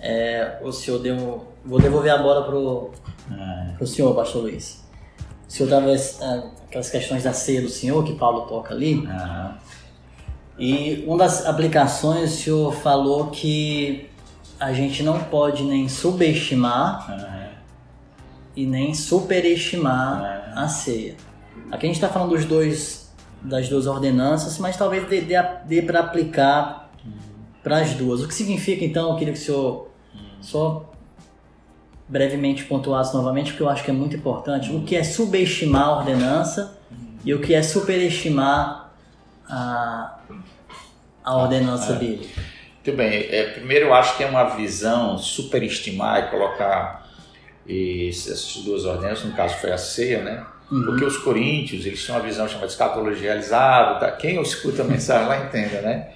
É, 0.00 0.58
o 0.62 0.70
senhor 0.70 0.98
deu. 0.98 1.46
Vou 1.64 1.80
devolver 1.80 2.12
a 2.12 2.18
bola 2.18 2.44
pro, 2.44 2.90
é. 3.32 3.72
pro 3.78 3.86
senhor, 3.86 4.14
pastor 4.14 4.42
Luiz. 4.42 4.84
O 5.48 5.52
senhor 5.52 5.70
dava 5.70 5.90
é, 5.90 5.96
aquelas 6.66 6.90
questões 6.90 7.24
da 7.24 7.32
ceia 7.32 7.62
do 7.62 7.68
senhor 7.68 8.04
que 8.04 8.14
Paulo 8.14 8.42
toca 8.42 8.74
ali. 8.74 9.08
E 10.58 11.02
uma 11.06 11.18
das 11.18 11.46
aplicações 11.46 12.32
o 12.32 12.36
senhor 12.36 12.74
falou 12.74 13.28
que 13.28 14.10
a 14.60 14.72
gente 14.72 15.02
não 15.02 15.18
pode 15.18 15.64
nem 15.64 15.88
subestimar 15.88 17.53
e 18.56 18.66
nem 18.66 18.94
superestimar 18.94 20.52
a 20.54 20.68
ceia. 20.68 21.16
Aqui 21.70 21.86
a 21.86 21.88
gente 21.88 21.96
está 21.96 22.08
falando 22.08 22.30
dos 22.30 22.44
dois, 22.44 23.12
das 23.42 23.68
duas 23.68 23.86
ordenanças, 23.86 24.58
mas 24.58 24.76
talvez 24.76 25.08
dê, 25.08 25.20
dê, 25.20 25.34
dê 25.66 25.82
para 25.82 26.00
aplicar 26.00 26.90
para 27.62 27.78
as 27.78 27.94
duas. 27.94 28.22
O 28.22 28.28
que 28.28 28.34
significa 28.34 28.84
então? 28.84 29.10
Eu 29.10 29.16
queria 29.16 29.32
que 29.32 29.40
o 29.40 29.42
senhor 29.42 29.90
só 30.40 30.92
brevemente 32.06 32.64
pontuasse 32.64 33.14
novamente, 33.14 33.52
porque 33.52 33.62
eu 33.62 33.68
acho 33.68 33.82
que 33.82 33.90
é 33.90 33.94
muito 33.94 34.14
importante, 34.14 34.70
o 34.70 34.82
que 34.82 34.94
é 34.94 35.02
subestimar 35.02 35.84
a 35.84 35.96
ordenança 35.98 36.78
e 37.24 37.32
o 37.32 37.40
que 37.40 37.54
é 37.54 37.62
superestimar 37.62 38.92
a, 39.48 40.18
a 41.24 41.36
ordenança 41.36 41.94
é. 41.94 41.96
dele. 41.96 42.30
Muito 42.84 42.96
bem. 42.98 43.26
É, 43.30 43.52
primeiro, 43.52 43.86
eu 43.86 43.94
acho 43.94 44.16
que 44.16 44.22
é 44.22 44.26
uma 44.26 44.44
visão 44.56 45.16
superestimar 45.16 46.26
e 46.26 46.30
colocar 46.30 47.03
essas 47.68 48.56
duas 48.64 48.84
ordenanças, 48.84 49.24
no 49.24 49.36
caso 49.36 49.56
foi 49.56 49.72
a 49.72 49.78
ceia, 49.78 50.22
né? 50.22 50.46
Uhum. 50.70 50.84
Porque 50.84 51.04
os 51.04 51.16
coríntios, 51.18 51.84
eles 51.86 52.02
tinham 52.02 52.18
uma 52.18 52.26
visão 52.26 52.46
chamada 52.48 52.66
de 52.66 52.72
escatologia 52.72 53.22
realizada, 53.22 54.00
tá? 54.00 54.12
quem 54.12 54.40
escuta 54.40 54.82
a 54.82 54.84
mensagem 54.84 55.28
lá 55.28 55.38
entenda, 55.46 55.80
né? 55.82 56.14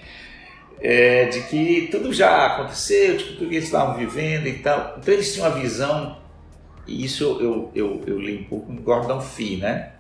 é, 0.81 1.27
de 1.27 1.43
que 1.43 1.89
tudo 1.91 2.13
já 2.13 2.47
aconteceu, 2.47 3.17
de 3.17 3.25
que 3.25 3.45
eles 3.45 3.65
estavam 3.65 3.97
vivendo 3.97 4.47
e 4.47 4.59
tal. 4.59 4.97
Então 4.99 5.15
eles 5.15 5.33
tinham 5.33 5.49
uma 5.49 5.59
visão, 5.59 6.19
e 6.87 7.05
isso 7.05 7.25
eu, 7.41 7.71
eu, 7.75 8.03
eu 8.07 8.19
li 8.19 8.39
um 8.39 8.45
pouco 8.45 8.73
no 8.73 8.81
Gordon 8.81 9.21
Fee, 9.21 9.57
né? 9.57 9.93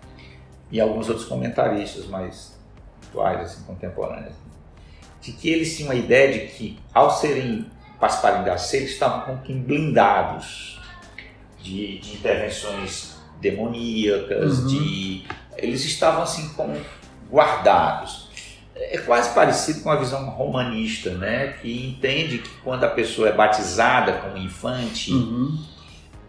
E 0.70 0.80
alguns 0.80 1.08
outros 1.08 1.26
comentaristas 1.26 2.06
mais 2.06 2.58
atuais, 3.08 3.40
assim, 3.40 3.64
contemporâneos, 3.64 4.34
de 5.20 5.32
que 5.32 5.48
eles 5.48 5.76
tinham 5.76 5.90
a 5.90 5.94
ideia 5.94 6.32
de 6.32 6.52
que, 6.52 6.78
ao 6.92 7.10
serem 7.10 7.66
participarem 7.98 8.44
da 8.44 8.56
ceia, 8.56 8.82
eles 8.82 8.92
estavam 8.92 9.22
com 9.22 9.38
que 9.38 9.52
blindados 9.52 10.77
de, 11.60 11.98
de 11.98 12.14
intervenções 12.14 13.16
demoníacas, 13.40 14.60
uhum. 14.60 14.66
de 14.66 15.24
eles 15.56 15.84
estavam 15.84 16.22
assim 16.22 16.48
como 16.50 16.76
guardados 17.30 18.28
é 18.80 18.98
quase 18.98 19.34
parecido 19.34 19.80
com 19.80 19.90
a 19.90 19.96
visão 19.96 20.28
romanista, 20.30 21.10
né? 21.10 21.54
que 21.60 21.86
entende 21.86 22.38
que 22.38 22.50
quando 22.62 22.84
a 22.84 22.88
pessoa 22.88 23.28
é 23.28 23.32
batizada 23.32 24.12
como 24.14 24.38
infante, 24.38 25.12
uhum. 25.12 25.58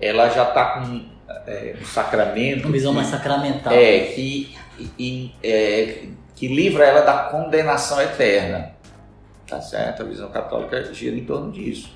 ela 0.01 0.29
já 0.29 0.43
está 0.43 0.65
com 0.71 1.01
é, 1.47 1.75
um 1.79 1.85
sacramento. 1.85 2.65
Uma 2.65 2.71
visão 2.71 2.91
que, 2.91 2.97
mais 2.97 3.07
sacramental. 3.09 3.71
É, 3.71 3.99
que, 3.99 4.55
e, 4.97 5.31
é, 5.43 6.05
que 6.35 6.47
livra 6.47 6.85
ela 6.85 7.01
da 7.01 7.23
condenação 7.29 8.01
eterna. 8.01 8.71
Tá 9.47 9.61
certo? 9.61 10.03
A 10.03 10.05
visão 10.05 10.29
católica 10.29 10.93
gira 10.93 11.15
em 11.15 11.25
torno 11.25 11.51
disso. 11.51 11.91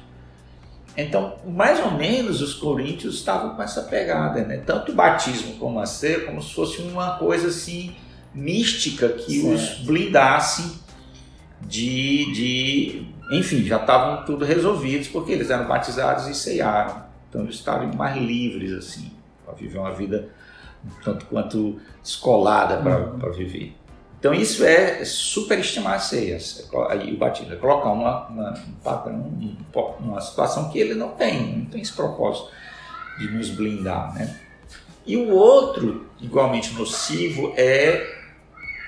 Então, 0.96 1.36
mais 1.46 1.80
ou 1.80 1.91
menos 1.91 2.41
os 2.41 2.54
coríntios 2.54 3.16
estavam 3.16 3.56
com 3.56 3.64
essa 3.64 3.82
pegada, 3.84 4.44
né? 4.44 4.58
Tanto 4.58 4.91
o 4.91 4.96
batismo 4.96 5.56
como 5.56 5.80
a 5.80 5.86
ceia, 5.86 6.22
como 6.22 6.41
se 6.41 6.54
fosse 6.54 6.82
uma 6.82 7.18
coisa 7.18 7.48
assim 7.48 7.96
mística 8.34 9.10
que 9.10 9.41
certo. 9.41 9.56
os 9.56 9.86
blindasse 9.86 10.82
de, 11.62 12.32
de. 12.34 13.08
Enfim, 13.32 13.64
já 13.64 13.78
estavam 13.78 14.26
tudo 14.26 14.46
resolvidos 14.46 15.08
porque 15.08 15.32
eles 15.32 15.50
eram 15.50 15.68
batizados 15.68 16.28
e 16.28 16.36
ceiaram. 16.36 17.04
Então 17.30 17.41
eles 17.41 17.56
estavam 17.56 17.91
mais 17.94 18.16
livres, 18.16 18.74
assim, 18.74 19.12
para 19.44 19.56
viver 19.56 19.80
uma 19.80 19.94
vida 19.94 20.30
tanto 21.04 21.26
quanto 21.26 21.80
descolada 22.04 22.78
para 22.78 23.30
viver. 23.32 23.76
Então 24.24 24.34
isso 24.34 24.63
é 24.63 25.03
superestimar 25.03 25.95
as 25.95 26.05
ceias, 26.05 26.65
aí 26.89 27.13
o 27.13 27.17
batismo, 27.17 27.51
é 27.51 27.57
colocar 27.57 27.89
uma, 27.91 28.26
uma, 28.28 28.51
um 28.51 28.71
padrão, 28.82 29.30
uma 29.99 30.21
situação 30.21 30.69
que 30.69 30.80
ele 30.80 30.93
não 30.93 31.09
tem, 31.09 31.57
não 31.57 31.65
tem 31.65 31.82
esse 31.82 31.91
propósito 31.91 32.49
de 33.19 33.30
nos 33.30 33.49
blindar, 33.49 34.13
né? 34.13 34.39
E 35.05 35.17
o 35.17 35.30
outro, 35.30 36.09
igualmente 36.21 36.74
nocivo, 36.74 37.53
é 37.57 38.15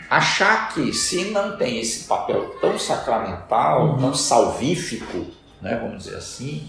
achar 0.09 0.73
que 0.73 0.93
se 0.93 1.25
não 1.25 1.57
tem 1.57 1.81
esse 1.81 2.07
papel 2.07 2.55
tão 2.61 2.79
sacramental, 2.79 3.89
uhum. 3.89 3.97
tão 3.97 4.13
salvífico, 4.13 5.25
né, 5.61 5.77
vamos 5.81 6.05
dizer 6.05 6.15
assim, 6.15 6.65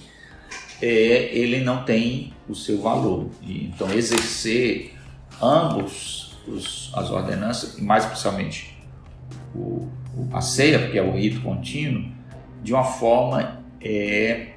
é, 0.82 0.86
ele 0.86 1.60
não 1.60 1.84
tem 1.84 2.34
o 2.48 2.54
seu 2.56 2.82
valor. 2.82 3.30
E, 3.42 3.66
então, 3.66 3.88
exercer 3.92 4.92
ambos 5.40 6.25
os, 6.46 6.90
as 6.94 7.10
ordenanças, 7.10 7.78
e 7.78 7.82
mais 7.82 8.04
especialmente 8.04 8.76
o, 9.54 9.88
o, 10.16 10.28
a 10.32 10.40
ceia, 10.40 10.78
porque 10.78 10.98
é 10.98 11.02
o 11.02 11.12
rito 11.12 11.40
contínuo, 11.40 12.10
de 12.62 12.72
uma 12.72 12.84
forma 12.84 13.60
é, 13.80 14.52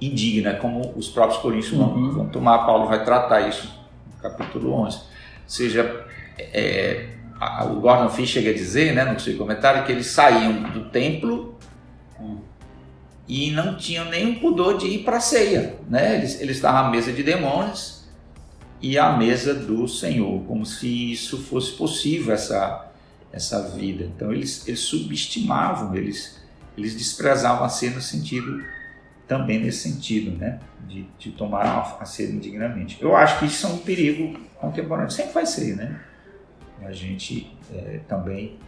indigna, 0.00 0.54
como 0.54 0.92
os 0.96 1.08
próprios 1.08 1.40
coríntios 1.40 1.72
uhum. 1.72 2.10
vão, 2.10 2.28
tomar. 2.28 2.58
Paulo 2.66 2.86
vai 2.86 3.04
tratar 3.04 3.48
isso 3.48 3.70
no 4.14 4.22
capítulo 4.22 4.72
11. 4.72 4.96
Ou 4.96 5.02
seja, 5.46 6.06
é, 6.38 7.08
o 7.70 7.80
Gordon 7.80 8.08
Fee 8.08 8.26
chega 8.26 8.50
a 8.50 8.54
dizer, 8.54 8.94
né, 8.94 9.04
no 9.04 9.18
seu 9.20 9.36
comentário, 9.36 9.84
que 9.84 9.92
eles 9.92 10.06
saíam 10.06 10.62
do 10.70 10.88
templo 10.90 11.56
e 13.28 13.50
não 13.50 13.76
tinham 13.76 14.04
nenhum 14.06 14.36
pudor 14.36 14.78
de 14.78 14.86
ir 14.86 14.98
para 14.98 15.16
a 15.16 15.20
ceia. 15.20 15.76
Né? 15.88 16.16
Eles, 16.16 16.40
eles 16.40 16.56
estavam 16.56 16.86
à 16.86 16.90
mesa 16.90 17.12
de 17.12 17.22
demônios 17.22 17.95
e 18.80 18.98
à 18.98 19.16
mesa 19.16 19.54
do 19.54 19.88
Senhor, 19.88 20.42
como 20.44 20.64
se 20.66 21.12
isso 21.12 21.42
fosse 21.42 21.72
possível, 21.72 22.34
essa, 22.34 22.90
essa 23.32 23.68
vida. 23.70 24.04
Então 24.04 24.32
eles, 24.32 24.66
eles 24.66 24.80
subestimavam, 24.80 25.94
eles, 25.94 26.40
eles 26.76 26.94
desprezavam 26.94 27.64
a 27.64 27.68
ceia 27.68 27.92
no 27.92 28.00
sentido, 28.00 28.62
também 29.26 29.60
nesse 29.60 29.78
sentido, 29.88 30.36
né? 30.36 30.60
de, 30.86 31.06
de 31.18 31.30
tomar 31.32 31.96
a 32.00 32.04
ceia 32.04 32.30
indignamente. 32.30 32.98
Eu 33.00 33.16
acho 33.16 33.38
que 33.38 33.46
isso 33.46 33.66
é 33.66 33.70
um 33.70 33.78
perigo 33.78 34.38
contemporâneo, 34.60 35.10
sempre 35.10 35.32
vai 35.32 35.46
ser, 35.46 35.76
né? 35.76 36.00
a 36.82 36.92
gente 36.92 37.50
é, 37.74 38.00
também 38.06 38.58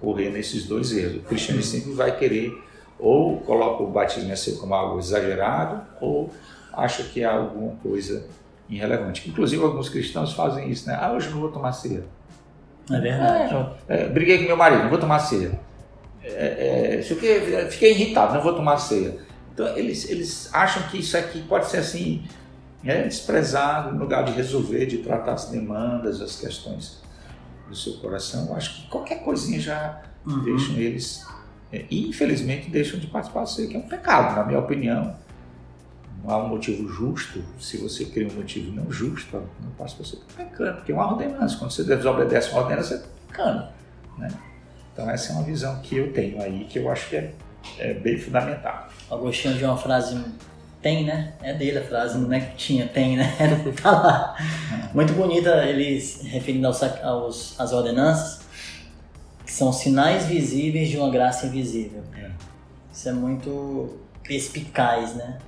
correr 0.00 0.30
nesses 0.30 0.66
dois 0.66 0.92
erros. 0.92 1.16
O 1.16 1.20
cristianismo 1.20 1.78
sempre 1.78 1.92
vai 1.92 2.16
querer 2.16 2.52
ou 2.98 3.40
coloca 3.40 3.82
o 3.82 3.90
batismo 3.90 4.32
a 4.32 4.36
ser 4.36 4.56
como 4.56 4.74
algo 4.74 4.98
exagerado 4.98 5.82
ou 6.00 6.32
acha 6.72 7.04
que 7.04 7.20
é 7.20 7.24
alguma 7.24 7.76
coisa 7.76 8.26
irrelevante. 8.68 9.28
Inclusive 9.28 9.62
alguns 9.62 9.88
cristãos 9.88 10.32
fazem 10.32 10.70
isso, 10.70 10.88
né? 10.88 10.96
Ah, 11.00 11.12
hoje 11.12 11.30
não 11.30 11.40
vou 11.40 11.50
tomar 11.50 11.72
ceia. 11.72 12.04
É 12.90 13.00
verdade. 13.00 13.54
É, 13.88 14.02
é, 14.02 14.08
briguei 14.08 14.38
com 14.38 14.44
meu 14.44 14.56
marido, 14.56 14.82
não 14.82 14.90
vou 14.90 14.98
tomar 14.98 15.18
ceia. 15.18 15.58
é, 16.22 16.96
é, 16.98 17.02
fiquei, 17.02 17.40
fiquei 17.70 17.90
irritado, 17.92 18.34
não 18.34 18.42
vou 18.42 18.54
tomar 18.54 18.78
ceia. 18.78 19.18
Então 19.52 19.66
eles, 19.76 20.08
eles 20.10 20.52
acham 20.52 20.82
que 20.88 20.98
isso 20.98 21.16
aqui 21.16 21.40
pode 21.42 21.66
ser 21.66 21.78
assim, 21.78 22.24
é, 22.84 23.02
desprezado 23.02 23.92
no 23.92 24.00
lugar 24.00 24.24
de 24.24 24.32
resolver, 24.32 24.86
de 24.86 24.98
tratar 24.98 25.34
as 25.34 25.46
demandas, 25.46 26.20
as 26.20 26.36
questões 26.36 27.02
do 27.68 27.74
seu 27.74 27.94
coração. 27.94 28.48
Eu 28.48 28.56
acho 28.56 28.82
que 28.82 28.88
qualquer 28.88 29.22
coisinha 29.22 29.60
já 29.60 30.02
uhum. 30.26 30.42
deixam 30.42 30.76
eles, 30.76 31.26
é, 31.72 31.84
infelizmente, 31.90 32.68
deixam 32.68 32.98
de 32.98 33.06
participar 33.06 33.40
da 33.40 33.46
ceia, 33.46 33.68
que 33.68 33.76
é 33.76 33.78
um 33.78 33.88
pecado, 33.88 34.36
na 34.36 34.44
minha 34.44 34.58
opinião. 34.58 35.16
Não 36.24 36.34
há 36.34 36.42
um 36.42 36.48
motivo 36.48 36.88
justo, 36.88 37.44
se 37.60 37.76
você 37.76 38.06
cria 38.06 38.26
um 38.26 38.32
motivo 38.32 38.72
não 38.72 38.90
justo, 38.90 39.36
não 39.36 39.70
passa 39.76 40.02
você 40.02 40.16
está 40.16 40.42
pecando, 40.42 40.76
porque 40.76 40.90
é 40.90 40.94
uma 40.94 41.12
ordenança. 41.12 41.58
Quando 41.58 41.70
você 41.70 41.84
desobedece 41.84 42.50
uma 42.50 42.62
ordenança, 42.62 42.88
você 42.88 42.94
está 42.94 43.08
pecando. 43.28 43.68
Né? 44.16 44.28
Então 44.92 45.10
essa 45.10 45.32
é 45.32 45.36
uma 45.36 45.44
visão 45.44 45.78
que 45.80 45.96
eu 45.96 46.12
tenho 46.14 46.40
aí, 46.40 46.64
que 46.64 46.78
eu 46.78 46.90
acho 46.90 47.10
que 47.10 47.16
é, 47.16 47.34
é 47.78 47.92
bem 47.92 48.16
fundamental. 48.16 48.88
Agostinho 49.10 49.54
de 49.54 49.64
uma 49.64 49.76
frase 49.76 50.18
tem, 50.80 51.04
né? 51.04 51.34
É 51.42 51.52
dele 51.52 51.78
a 51.78 51.84
frase, 51.84 52.16
não 52.16 52.32
é 52.32 52.40
que 52.40 52.56
tinha, 52.56 52.86
tem, 52.86 53.16
né? 53.16 53.30
tá 53.82 53.90
lá. 53.90 54.36
Muito 54.94 55.12
bonita 55.12 55.64
ele 55.64 55.98
referindo 56.24 56.66
aos, 56.66 56.82
aos, 56.82 57.60
às 57.60 57.72
ordenanças, 57.72 58.40
que 59.44 59.52
são 59.52 59.72
sinais 59.72 60.24
visíveis 60.24 60.88
de 60.88 60.96
uma 60.96 61.10
graça 61.10 61.46
invisível. 61.46 62.02
É. 62.16 62.30
Isso 62.90 63.08
é 63.08 63.12
muito 63.12 63.98
perspicaz, 64.22 65.14
né? 65.14 65.38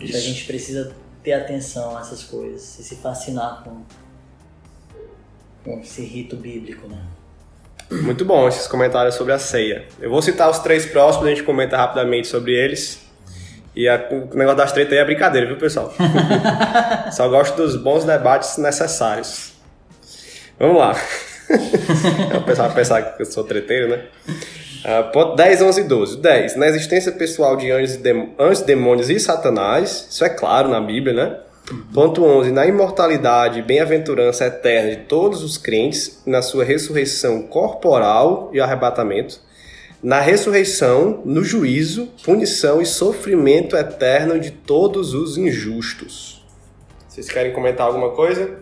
Isso. 0.00 0.16
A 0.16 0.20
gente 0.20 0.44
precisa 0.44 0.92
ter 1.22 1.32
atenção 1.32 1.96
a 1.96 2.00
essas 2.00 2.22
coisas 2.22 2.78
e 2.78 2.82
se 2.82 2.96
fascinar 2.96 3.62
com, 3.64 3.82
com 5.64 5.80
esse 5.80 6.02
rito 6.04 6.36
bíblico, 6.36 6.86
né? 6.86 7.02
Muito 7.90 8.24
bom 8.24 8.48
esses 8.48 8.66
comentários 8.66 9.14
sobre 9.14 9.32
a 9.32 9.38
ceia. 9.38 9.86
Eu 10.00 10.10
vou 10.10 10.20
citar 10.22 10.50
os 10.50 10.58
três 10.58 10.86
próximos, 10.86 11.26
a 11.26 11.30
gente 11.30 11.42
comenta 11.42 11.76
rapidamente 11.76 12.28
sobre 12.28 12.52
eles. 12.52 13.00
E 13.76 13.88
a, 13.88 13.96
o 14.10 14.36
negócio 14.36 14.56
das 14.56 14.72
tretas 14.72 14.92
aí 14.92 14.98
é 14.98 15.04
brincadeira, 15.04 15.46
viu, 15.46 15.56
pessoal? 15.56 15.92
Só 17.12 17.28
gosto 17.28 17.56
dos 17.56 17.76
bons 17.76 18.04
debates 18.04 18.56
necessários. 18.56 19.52
Vamos 20.58 20.78
lá. 20.78 20.92
o 22.38 22.42
pessoal 22.42 22.68
vai 22.68 22.76
pensar 22.76 23.02
que 23.02 23.22
eu 23.22 23.26
sou 23.26 23.44
treteiro, 23.44 23.88
né? 23.88 24.04
Uh, 24.84 25.10
ponto 25.12 25.34
10, 25.34 25.62
11 25.62 25.80
e 25.80 25.84
12. 25.84 26.16
10. 26.18 26.56
Na 26.56 26.68
existência 26.68 27.10
pessoal 27.10 27.56
de 27.56 27.70
anjos, 27.70 27.98
anjos, 28.38 28.60
demônios 28.60 29.08
e 29.08 29.18
satanás, 29.18 30.06
isso 30.10 30.22
é 30.22 30.28
claro 30.28 30.68
na 30.68 30.78
Bíblia, 30.78 31.14
né? 31.14 31.38
Ponto 31.94 32.22
11. 32.22 32.50
Na 32.50 32.66
imortalidade 32.66 33.60
e 33.60 33.62
bem-aventurança 33.62 34.44
eterna 34.44 34.90
de 34.90 34.96
todos 35.04 35.42
os 35.42 35.56
crentes, 35.56 36.20
na 36.26 36.42
sua 36.42 36.64
ressurreição 36.64 37.42
corporal 37.44 38.50
e 38.52 38.60
arrebatamento, 38.60 39.40
na 40.02 40.20
ressurreição, 40.20 41.22
no 41.24 41.42
juízo, 41.42 42.10
punição 42.22 42.82
e 42.82 42.84
sofrimento 42.84 43.74
eterno 43.74 44.38
de 44.38 44.50
todos 44.50 45.14
os 45.14 45.38
injustos. 45.38 46.44
Vocês 47.08 47.30
querem 47.30 47.54
comentar 47.54 47.86
alguma 47.86 48.10
coisa? 48.10 48.58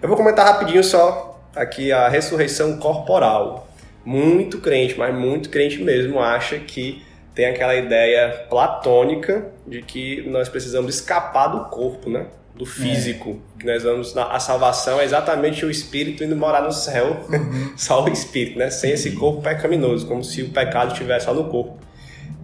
Eu 0.00 0.08
vou 0.08 0.16
comentar 0.16 0.46
rapidinho 0.46 0.82
só 0.82 1.38
aqui 1.54 1.92
a 1.92 2.08
ressurreição 2.08 2.78
corporal. 2.78 3.65
Muito 4.06 4.58
crente, 4.60 4.96
mas 4.96 5.14
muito 5.14 5.50
crente 5.50 5.82
mesmo, 5.82 6.20
acha 6.20 6.58
que 6.58 7.02
tem 7.34 7.46
aquela 7.46 7.74
ideia 7.74 8.46
platônica 8.48 9.52
de 9.66 9.82
que 9.82 10.22
nós 10.22 10.48
precisamos 10.48 10.94
escapar 10.94 11.48
do 11.48 11.64
corpo, 11.66 12.08
né? 12.08 12.26
do 12.56 12.64
físico. 12.64 13.38
É. 13.56 13.60
Que 13.60 13.66
nós 13.66 13.82
vamos 13.82 14.16
a 14.16 14.40
salvação 14.40 15.00
é 15.00 15.04
exatamente 15.04 15.64
o 15.64 15.70
espírito 15.70 16.24
indo 16.24 16.34
morar 16.34 16.62
no 16.62 16.72
céu, 16.72 17.26
uhum. 17.28 17.72
só 17.76 18.04
o 18.04 18.08
espírito, 18.08 18.58
né? 18.58 18.70
Sem 18.70 18.92
esse 18.92 19.12
corpo 19.12 19.42
pecaminoso, 19.42 20.06
como 20.06 20.24
se 20.24 20.42
o 20.42 20.48
pecado 20.48 20.92
estivesse 20.92 21.26
só 21.26 21.34
no 21.34 21.44
corpo. 21.44 21.78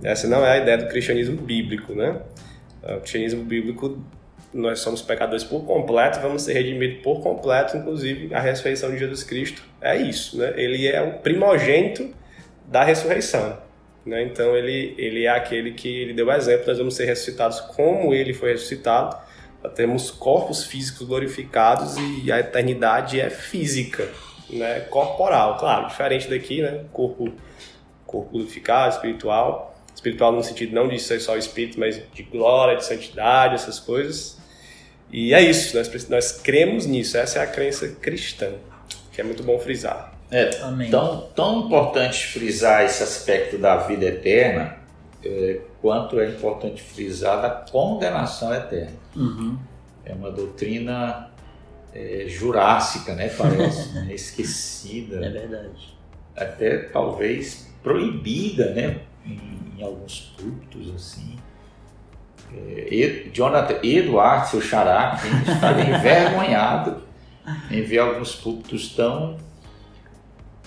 Essa 0.03 0.27
não 0.27 0.45
é 0.45 0.53
a 0.53 0.59
ideia 0.59 0.79
do 0.79 0.89
cristianismo 0.89 1.37
bíblico, 1.37 1.95
né? 1.95 2.21
O 2.83 2.99
cristianismo 3.01 3.45
bíblico 3.45 3.99
nós 4.53 4.81
somos 4.81 5.01
pecadores 5.03 5.45
por 5.45 5.65
completo, 5.65 6.21
vamos 6.21 6.43
ser 6.43 6.53
redimidos 6.53 7.03
por 7.03 7.23
completo, 7.23 7.77
inclusive 7.77 8.35
a 8.35 8.41
ressurreição 8.41 8.91
de 8.91 8.99
Jesus 8.99 9.25
Cristo 9.25 9.63
é 9.81 9.97
isso, 9.97 10.39
né? 10.39 10.53
Ele 10.57 10.87
é 10.87 11.01
o 11.01 11.19
primogênito 11.19 12.15
da 12.67 12.85
ressurreição, 12.85 13.59
né? 14.05 14.23
Então 14.23 14.57
ele 14.57 14.95
ele 14.99 15.25
é 15.25 15.31
aquele 15.31 15.73
que 15.73 15.89
ele 15.89 16.13
deu 16.13 16.31
exemplo, 16.31 16.67
nós 16.67 16.79
vamos 16.79 16.95
ser 16.95 17.07
ressuscitados 17.07 17.61
como 17.61 18.13
ele 18.13 18.35
foi 18.35 18.53
ressuscitado 18.53 19.17
temos 19.71 20.11
corpos 20.11 20.65
físicos 20.65 21.07
glorificados 21.07 21.97
e 22.25 22.31
a 22.33 22.41
eternidade 22.41 23.21
é 23.21 23.31
física, 23.31 24.09
né? 24.51 24.81
corporal, 24.91 25.57
claro, 25.57 25.89
diferente 25.89 26.29
daqui, 26.29 26.63
né? 26.63 26.85
corpo, 26.93 27.33
corpo 28.07 28.31
glorificado, 28.31 28.95
espiritual, 28.95 29.75
espiritual 29.95 30.33
no 30.33 30.43
sentido 30.43 30.75
não 30.75 30.89
de 30.89 30.99
ser 30.99 31.21
só 31.21 31.37
espírito, 31.37 31.79
mas 31.79 32.01
de 32.13 32.23
glória, 32.25 32.77
de 32.77 32.85
santidade, 32.85 33.55
essas 33.55 33.79
coisas. 33.79 34.41
E 35.13 35.35
é 35.35 35.43
isso, 35.43 35.77
nós, 35.77 36.09
nós 36.09 36.33
cremos 36.33 36.87
nisso, 36.87 37.19
essa 37.19 37.39
é 37.39 37.43
a 37.43 37.47
crença 37.47 37.87
cristã, 38.01 38.49
que 39.13 39.21
é 39.21 39.25
muito 39.25 39.43
bom 39.43 39.59
frisar. 39.59 40.13
É 40.31 40.47
tão, 40.91 41.29
tão 41.35 41.67
importante 41.67 42.27
frisar 42.29 42.87
esse 42.87 43.03
aspecto 43.03 43.59
da 43.59 43.77
vida 43.77 44.07
eterna, 44.07 44.79
é, 45.23 45.61
quanto 45.83 46.19
é 46.19 46.31
importante 46.31 46.83
frisar 46.83 47.43
da 47.43 47.51
condenação 47.51 48.55
eterna. 48.55 48.97
Uhum. 49.15 49.59
É 50.07 50.15
uma 50.15 50.31
doutrina 50.31 51.31
é, 51.95 52.25
jurássica, 52.27 53.15
né? 53.15 53.29
Parece, 53.29 53.93
né? 53.95 54.15
esquecida. 54.15 55.25
É 55.25 55.29
verdade. 55.29 55.95
Até 56.35 56.79
talvez 56.79 57.71
proibida, 57.83 58.73
né? 58.73 59.01
Em, 59.27 59.79
em 59.79 59.83
alguns 59.83 60.35
cultos, 60.37 60.95
assim. 60.95 61.37
Jonathan 63.33 63.79
Eduardo, 63.83 64.49
seu 64.49 64.61
xará, 64.61 65.19
está 65.47 65.73
envergonhado 65.81 67.03
em 67.71 67.83
ver 67.83 67.99
alguns 67.99 68.35
púlpitos 68.35 68.95
tão, 68.95 69.39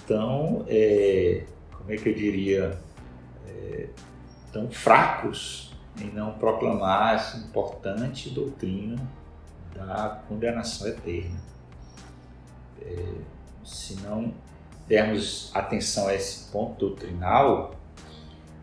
tão 0.07 0.65
é, 0.67 1.43
como 1.71 1.91
é 1.91 1.95
que 1.95 2.09
eu 2.09 2.13
diria, 2.13 2.77
é, 3.47 3.88
tão 4.51 4.69
fracos 4.69 5.73
em 6.01 6.11
não 6.11 6.33
proclamar 6.33 7.15
essa 7.15 7.38
importante 7.38 8.29
doutrina 8.29 8.99
da 9.73 10.21
condenação 10.27 10.88
eterna. 10.88 11.39
É, 12.81 13.03
se 13.63 13.95
não 14.01 14.33
dermos 14.88 15.51
atenção 15.53 16.07
a 16.07 16.13
esse 16.13 16.51
ponto 16.51 16.88
doutrinal, 16.88 17.75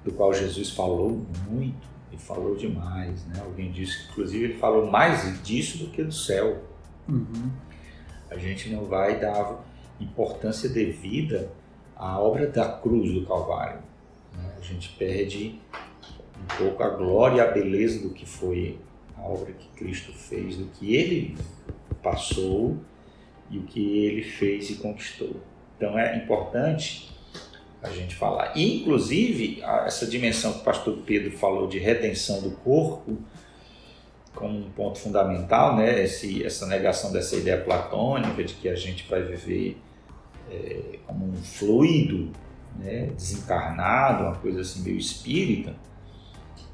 do 0.04 0.12
qual 0.12 0.34
Jesus 0.34 0.70
falou 0.70 1.24
muito 1.48 1.91
falou 2.16 2.56
demais, 2.56 3.24
né? 3.26 3.40
Alguém 3.40 3.70
disse 3.70 3.98
que, 3.98 4.12
inclusive, 4.12 4.44
ele 4.44 4.54
falou 4.54 4.90
mais 4.90 5.42
disso 5.42 5.78
do 5.78 5.90
que 5.90 6.02
do 6.02 6.12
céu. 6.12 6.62
Uhum. 7.08 7.50
A 8.30 8.36
gente 8.36 8.70
não 8.70 8.84
vai 8.84 9.18
dar 9.18 9.62
importância 10.00 10.68
devida 10.68 11.50
à 11.96 12.18
obra 12.18 12.46
da 12.46 12.68
cruz 12.68 13.12
do 13.12 13.26
Calvário. 13.26 13.80
Né? 14.34 14.54
A 14.58 14.60
gente 14.60 14.90
perde 14.98 15.60
um 16.42 16.56
pouco 16.56 16.82
a 16.82 16.88
glória 16.88 17.36
e 17.36 17.40
a 17.40 17.50
beleza 17.50 18.00
do 18.00 18.14
que 18.14 18.26
foi 18.26 18.78
a 19.16 19.22
obra 19.22 19.52
que 19.52 19.68
Cristo 19.76 20.12
fez, 20.12 20.56
do 20.56 20.66
que 20.66 20.96
ele 20.96 21.36
passou 22.02 22.78
e 23.50 23.58
o 23.58 23.62
que 23.62 24.04
ele 24.04 24.22
fez 24.22 24.70
e 24.70 24.76
conquistou. 24.76 25.36
Então 25.76 25.98
é 25.98 26.16
importante 26.16 27.11
a 27.82 27.90
gente 27.90 28.14
falar. 28.14 28.52
E, 28.56 28.80
inclusive, 28.80 29.62
essa 29.86 30.06
dimensão 30.06 30.52
que 30.52 30.60
o 30.60 30.62
pastor 30.62 30.98
Pedro 31.04 31.32
falou 31.36 31.66
de 31.66 31.78
redenção 31.78 32.40
do 32.40 32.52
corpo, 32.52 33.18
como 34.34 34.58
um 34.58 34.70
ponto 34.70 34.98
fundamental, 34.98 35.76
né? 35.76 36.02
Esse, 36.04 36.44
essa 36.44 36.66
negação 36.66 37.12
dessa 37.12 37.36
ideia 37.36 37.60
platônica 37.60 38.42
de 38.44 38.54
que 38.54 38.68
a 38.68 38.74
gente 38.74 39.06
vai 39.08 39.22
viver 39.22 39.76
é, 40.50 40.98
como 41.06 41.28
um 41.28 41.36
fluido 41.36 42.30
né? 42.78 43.10
desencarnado, 43.14 44.24
uma 44.24 44.36
coisa 44.36 44.60
assim 44.62 44.82
meio 44.82 44.96
espírita 44.96 45.74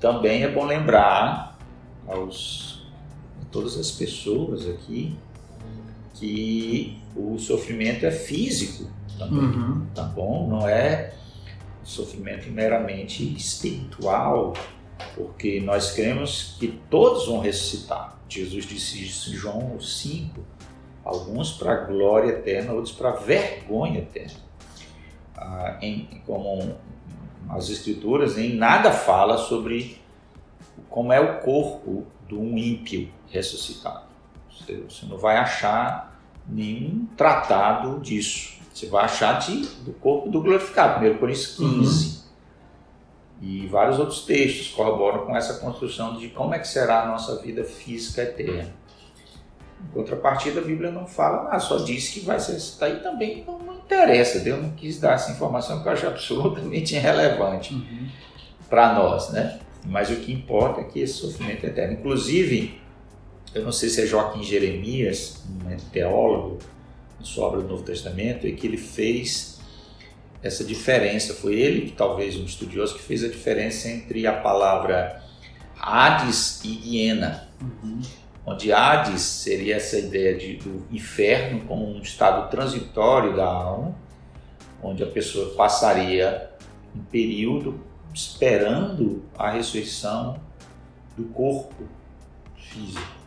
também 0.01 0.45
é 0.45 0.49
bom 0.49 0.65
lembrar 0.65 1.59
aos, 2.07 2.87
a 3.43 3.45
todas 3.51 3.77
as 3.77 3.91
pessoas 3.91 4.69
aqui 4.69 5.17
que 6.15 6.99
o 7.17 7.39
sofrimento 7.39 8.07
é 8.07 8.11
físico 8.11 8.89
também, 9.19 9.41
uhum. 9.41 9.87
tá 9.95 10.05
bom? 10.05 10.49
Não 10.49 10.69
é 10.69 11.13
sofrimento 11.83 12.51
meramente 12.51 13.25
espiritual, 13.35 14.53
porque 15.15 15.61
nós 15.61 15.93
cremos 15.93 16.57
que 16.59 16.69
todos 16.91 17.27
vão 17.27 17.41
ressuscitar. 17.41 18.19
Jesus 18.29 18.67
disse 18.67 19.03
isso 19.03 19.31
em 19.31 19.35
João 19.35 19.81
5, 19.81 20.41
alguns 21.05 21.53
para 21.53 21.73
a 21.73 21.85
glória 21.85 22.31
eterna, 22.31 22.73
outros 22.73 22.95
para 22.95 23.11
a 23.11 23.17
vergonha 23.17 24.01
eterna. 24.01 24.39
Ah, 25.37 25.79
em, 25.81 26.21
como 26.27 26.77
as 27.49 27.71
escrituras 27.71 28.37
em 28.37 28.55
nada 28.55 28.93
fala 28.93 29.39
sobre 29.39 29.99
como 30.91 31.13
é 31.13 31.21
o 31.21 31.41
corpo 31.41 32.07
de 32.27 32.35
um 32.35 32.59
ímpio 32.59 33.09
ressuscitado. 33.31 34.07
Você 34.51 35.07
não 35.07 35.17
vai 35.17 35.37
achar 35.37 36.21
nenhum 36.47 37.07
tratado 37.17 38.01
disso. 38.01 38.58
Você 38.79 38.87
vai 38.87 39.07
achar 39.07 39.41
de, 39.41 39.63
do 39.85 39.93
corpo 39.95 40.29
do 40.29 40.41
glorificado, 40.41 41.05
1 41.05 41.19
Coríntios 41.19 41.57
15. 41.57 42.07
Uhum. 42.07 42.19
E 43.41 43.67
vários 43.67 43.99
outros 43.99 44.25
textos 44.25 44.69
corroboram 44.69 45.27
com 45.27 45.37
essa 45.37 45.55
construção 45.55 46.17
de 46.17 46.29
como 46.29 46.55
é 46.55 46.61
que 46.61 46.69
será 46.69 47.03
a 47.03 47.07
nossa 47.07 47.43
vida 47.43 47.65
física 47.65 48.23
eterna. 48.23 48.73
Em 49.83 49.93
contrapartida, 49.93 50.61
a 50.61 50.65
Bíblia 50.65 50.93
não 50.93 51.09
fala 51.09 51.45
nada, 51.45 51.59
só 51.59 51.79
diz 51.79 52.09
que 52.11 52.21
vai 52.21 52.39
ser. 52.39 52.57
Isso 52.57 52.79
daí 52.79 53.01
também 53.01 53.43
não, 53.45 53.59
não, 53.59 53.75
interessa. 53.75 54.39
Deus 54.39 54.63
não 54.63 54.71
quis 54.71 55.01
dar 55.01 55.15
essa 55.15 55.33
informação 55.33 55.83
que 55.83 55.89
eu 55.89 55.93
acho 55.93 56.07
absolutamente 56.07 56.95
irrelevante 56.97 57.75
uhum. 57.75 58.09
para 58.69 58.93
nós, 58.93 59.31
né? 59.31 59.59
Mas 59.85 60.09
o 60.09 60.17
que 60.17 60.33
importa 60.33 60.83
é 60.83 60.85
que 60.85 61.01
esse 61.01 61.15
sofrimento 61.15 61.67
é 61.67 61.69
eterno. 61.69 61.95
Inclusive, 61.95 62.81
eu 63.53 63.65
não 63.65 63.73
sei 63.73 63.89
se 63.89 64.03
é 64.03 64.07
Joaquim 64.07 64.43
Jeremias, 64.45 65.43
um 65.49 65.77
teólogo, 65.91 66.59
na 67.19 67.25
sua 67.25 67.47
obra 67.47 67.61
do 67.61 67.69
Novo 67.69 67.83
Testamento, 67.83 68.47
é 68.47 68.53
que 68.53 68.67
ele 68.67 68.77
fez 68.77 69.61
essa 70.43 70.65
diferença. 70.65 71.35
Foi 71.35 71.55
ele, 71.55 71.83
que 71.83 71.93
talvez 71.93 72.37
um 72.37 72.45
estudioso, 72.45 72.95
que 72.95 73.03
fez 73.03 73.25
a 73.25 73.29
diferença 73.29 73.89
entre 73.89 74.27
a 74.27 74.33
palavra 74.33 75.23
Hades 75.79 76.63
e 76.65 76.97
Hiena. 76.97 77.49
Uhum. 77.61 78.01
Onde 78.47 78.73
Hades 78.73 79.21
seria 79.21 79.77
essa 79.77 79.99
ideia 79.99 80.37
de, 80.37 80.57
do 80.57 80.87
inferno 80.91 81.61
como 81.67 81.87
um 81.87 82.01
estado 82.01 82.49
transitório 82.51 83.37
da 83.37 83.45
alma, 83.45 83.95
onde 84.83 85.03
a 85.03 85.07
pessoa 85.07 85.55
passaria 85.55 86.51
um 86.95 87.01
período 87.05 87.81
esperando 88.15 89.25
a 89.37 89.51
ressurreição 89.51 90.41
do 91.17 91.25
corpo 91.27 91.85
físico. 92.57 93.19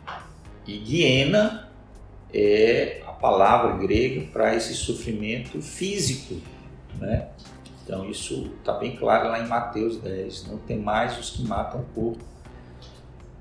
E 0.66 0.78
Guiena 0.78 1.70
é 2.32 3.01
palavra 3.22 3.76
grega 3.76 4.26
para 4.32 4.54
esse 4.56 4.74
sofrimento 4.74 5.62
físico, 5.62 6.34
né? 6.98 7.28
Então 7.84 8.10
isso 8.10 8.50
está 8.58 8.72
bem 8.74 8.96
claro 8.96 9.28
lá 9.28 9.38
em 9.38 9.46
Mateus 9.46 9.96
10. 9.98 10.48
Não 10.48 10.58
tem 10.58 10.78
mais 10.78 11.16
os 11.18 11.30
que 11.30 11.46
matam 11.46 11.80
o 11.80 11.84
corpo, 11.94 12.24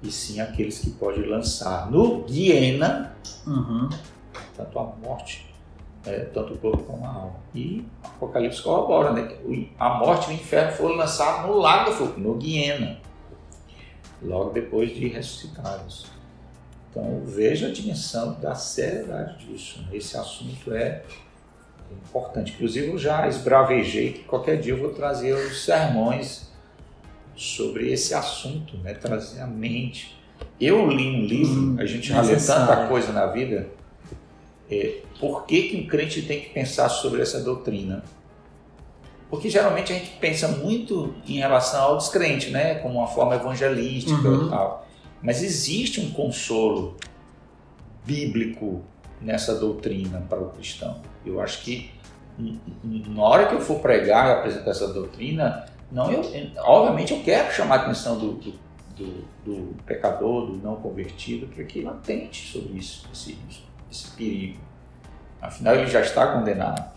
e 0.04 0.12
sim 0.12 0.40
aqueles 0.40 0.80
que 0.80 0.92
podem 0.92 1.26
lançar 1.26 1.90
no 1.90 2.24
Guiena, 2.24 3.16
uhum. 3.46 3.90
tanto 4.56 4.80
a 4.80 4.84
morte, 4.84 5.52
é, 6.06 6.20
tanto 6.26 6.54
o 6.54 6.58
corpo 6.60 6.84
como 6.84 7.04
a 7.04 7.10
alma. 7.10 7.36
E 7.54 7.84
Apocalipse 8.04 8.62
corrobora, 8.62 9.14
né? 9.14 9.36
A 9.80 9.96
morte 9.96 10.30
e 10.30 10.34
o 10.34 10.36
inferno 10.36 10.74
foram 10.74 10.96
lançados 10.96 11.50
no 11.50 11.58
lago 11.58 11.90
do 11.90 11.96
fogo, 11.96 12.20
no 12.20 12.36
Guiena, 12.36 13.00
logo 14.22 14.52
depois 14.52 14.94
de 14.94 15.08
ressuscitados. 15.08 16.11
Então 16.92 17.22
veja 17.26 17.68
a 17.68 17.72
dimensão 17.72 18.38
da 18.40 18.54
seriedade 18.54 19.46
disso. 19.46 19.84
Esse 19.94 20.18
assunto 20.18 20.74
é 20.74 21.04
importante. 21.92 22.52
Inclusive 22.54 22.90
eu 22.90 22.98
já 22.98 23.28
esbravejei 23.28 24.12
que 24.12 24.24
qualquer 24.24 24.60
dia 24.60 24.74
eu 24.74 24.78
vou 24.78 24.90
trazer 24.90 25.34
os 25.34 25.64
sermões 25.64 26.52
sobre 27.36 27.92
esse 27.92 28.14
assunto, 28.14 28.78
né? 28.78 28.94
trazer 28.94 29.40
a 29.42 29.48
mente. 29.48 30.20
Eu 30.60 30.88
li 30.90 31.08
um 31.08 31.26
livro, 31.26 31.74
hum, 31.74 31.76
a 31.80 31.86
gente 31.86 32.10
já 32.10 32.22
lê 32.22 32.36
tanta 32.36 32.88
coisa 32.88 33.12
na 33.14 33.26
vida. 33.28 33.70
É, 34.70 35.00
por 35.20 35.46
que, 35.46 35.64
que 35.64 35.78
um 35.78 35.88
crente 35.88 36.22
tem 36.24 36.42
que 36.42 36.50
pensar 36.50 36.90
sobre 36.90 37.22
essa 37.22 37.42
doutrina? 37.42 38.04
Porque 39.30 39.50
geralmente 39.50 39.94
a 39.94 39.96
gente 39.96 40.12
pensa 40.20 40.48
muito 40.50 41.16
em 41.26 41.38
relação 41.38 41.82
ao 41.82 41.98
descrente, 41.98 42.50
né? 42.50 42.76
Como 42.76 43.00
uma 43.00 43.08
forma 43.08 43.36
evangelística 43.36 44.28
uhum. 44.28 44.48
e 44.48 44.50
tal. 44.50 44.81
Mas 45.22 45.44
existe 45.44 46.02
um 46.02 46.12
consolo 46.12 46.98
bíblico 48.06 48.82
nessa 49.22 49.56
doutrina 49.56 50.26
para 50.28 50.40
o 50.40 50.50
cristão. 50.50 51.02
Eu 51.26 51.40
acho 51.40 51.62
que 51.62 51.92
na 52.38 53.24
hora 53.24 53.48
que 53.48 53.56
eu 53.56 53.62
for 53.62 53.80
pregar 53.80 54.28
e 54.28 54.40
apresentar 54.40 54.72
essa 54.72 54.88
doutrina, 54.88 55.66
não 55.92 56.12
eu, 56.12 56.24
obviamente 56.60 57.14
eu 57.14 57.22
quero 57.22 57.54
chamar 57.54 57.80
a 57.80 57.82
atenção 57.84 58.18
do, 58.18 58.34
do, 58.34 58.54
do, 58.96 59.26
do 59.46 59.84
pecador, 59.84 60.48
do 60.48 60.54
não 60.58 60.78
convertido, 60.78 61.48
para 61.48 61.64
que 61.66 61.80
ele 61.80 61.88
atente 61.88 62.52
sobre 62.52 62.80
isso, 62.80 63.08
esse, 63.14 63.38
esse 63.92 64.12
perigo. 64.12 64.60
Afinal, 65.42 65.76
ele 65.76 65.88
já 65.88 66.02
está 66.02 66.28
condenado. 66.28 66.92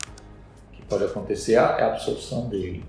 O 0.73 0.77
que 0.77 0.83
pode 0.83 1.05
acontecer 1.05 1.55
é 1.55 1.59
a 1.59 1.87
absorção 1.87 2.49
dele. 2.49 2.85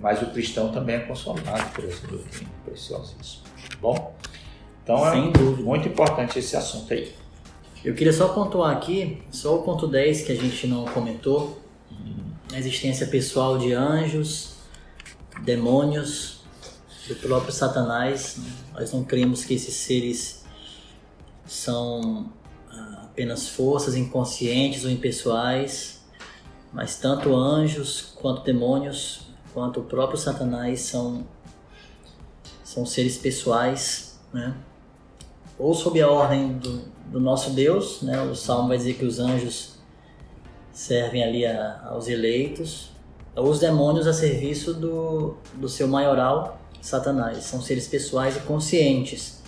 Mas 0.00 0.20
o 0.20 0.26
cristão 0.26 0.72
também 0.72 0.96
é 0.96 1.00
consolado 1.00 1.70
por 1.72 1.84
essa 1.84 2.06
doutrina 2.06 2.50
preciosíssima. 2.64 3.44
Bom? 3.80 4.14
Então 4.82 5.06
é 5.06 5.16
muito 5.62 5.88
importante 5.88 6.38
esse 6.38 6.56
assunto 6.56 6.92
aí. 6.92 7.14
Eu 7.84 7.94
queria 7.94 8.12
só 8.12 8.28
pontuar 8.28 8.76
aqui, 8.76 9.22
só 9.30 9.56
o 9.56 9.62
ponto 9.62 9.86
10 9.86 10.22
que 10.22 10.32
a 10.32 10.36
gente 10.36 10.66
não 10.66 10.84
comentou, 10.84 11.60
a 12.52 12.58
existência 12.58 13.06
pessoal 13.06 13.58
de 13.58 13.72
anjos, 13.72 14.54
demônios, 15.44 16.42
do 17.08 17.16
próprio 17.16 17.52
Satanás. 17.52 18.38
Nós 18.72 18.92
não 18.92 19.02
cremos 19.02 19.44
que 19.44 19.54
esses 19.54 19.74
seres 19.74 20.44
são 21.44 22.32
ah, 22.70 23.02
apenas 23.04 23.48
forças 23.48 23.96
inconscientes 23.96 24.84
ou 24.84 24.90
impessoais, 24.90 26.02
mas 26.72 26.96
tanto 26.96 27.34
anjos 27.34 28.12
quanto 28.14 28.44
demônios, 28.44 29.26
quanto 29.52 29.80
o 29.80 29.84
próprio 29.84 30.18
Satanás 30.18 30.80
são, 30.80 31.26
são 32.62 32.86
seres 32.86 33.18
pessoais, 33.18 34.20
né? 34.32 34.54
Ou 35.62 35.72
sob 35.74 36.00
a 36.02 36.10
ordem 36.10 36.54
do, 36.54 36.82
do 37.06 37.20
nosso 37.20 37.50
Deus, 37.50 38.02
né? 38.02 38.20
O 38.20 38.34
Salmo 38.34 38.68
vai 38.68 38.76
dizer 38.76 38.94
que 38.94 39.04
os 39.04 39.20
anjos 39.20 39.76
servem 40.72 41.22
ali 41.22 41.46
a, 41.46 41.88
aos 41.88 42.08
eleitos, 42.08 42.90
ou 43.36 43.48
os 43.48 43.60
demônios 43.60 44.08
a 44.08 44.12
serviço 44.12 44.74
do, 44.74 45.36
do 45.54 45.68
seu 45.68 45.86
maioral, 45.86 46.60
Satanás. 46.80 47.44
São 47.44 47.62
seres 47.62 47.86
pessoais 47.86 48.36
e 48.36 48.40
conscientes. 48.40 49.40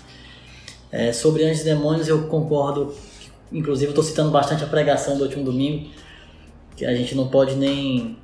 É, 0.92 1.12
sobre 1.12 1.44
anjos 1.44 1.62
e 1.62 1.64
demônios 1.64 2.06
eu 2.06 2.28
concordo, 2.28 2.94
inclusive 3.50 3.90
estou 3.90 4.04
citando 4.04 4.30
bastante 4.30 4.62
a 4.62 4.68
pregação 4.68 5.18
do 5.18 5.24
último 5.24 5.44
domingo, 5.44 5.90
que 6.76 6.86
a 6.86 6.94
gente 6.94 7.16
não 7.16 7.26
pode 7.26 7.56
nem, 7.56 8.16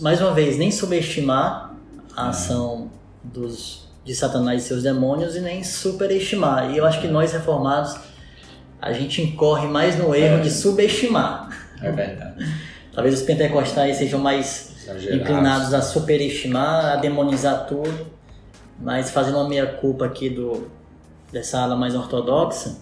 mais 0.00 0.20
uma 0.20 0.34
vez, 0.34 0.58
nem 0.58 0.70
subestimar 0.70 1.74
a 2.14 2.28
ação 2.28 2.90
dos 3.24 3.89
de 4.04 4.14
Satanás 4.14 4.64
e 4.64 4.66
seus 4.66 4.82
demônios 4.82 5.36
e 5.36 5.40
nem 5.40 5.62
superestimar. 5.62 6.70
E 6.70 6.78
eu 6.78 6.86
acho 6.86 7.00
que 7.00 7.08
nós 7.08 7.32
reformados 7.32 7.96
a 8.80 8.92
gente 8.92 9.20
incorre 9.20 9.68
mais 9.68 9.98
no 9.98 10.14
erro 10.14 10.38
é. 10.38 10.40
de 10.40 10.50
subestimar. 10.50 11.50
É 11.82 11.92
verdade. 11.92 12.46
Talvez 12.92 13.14
os 13.20 13.22
pentecostais 13.22 13.98
sejam 13.98 14.18
mais 14.18 14.72
Exagerados. 14.82 15.20
inclinados 15.20 15.74
a 15.74 15.82
superestimar, 15.82 16.86
a 16.86 16.96
demonizar 16.96 17.66
tudo, 17.66 18.06
mas 18.78 19.10
fazendo 19.10 19.36
uma 19.36 19.48
meia 19.48 19.66
culpa 19.66 20.06
aqui 20.06 20.28
do 20.28 20.70
dessa 21.30 21.60
ala 21.60 21.76
mais 21.76 21.94
ortodoxa, 21.94 22.76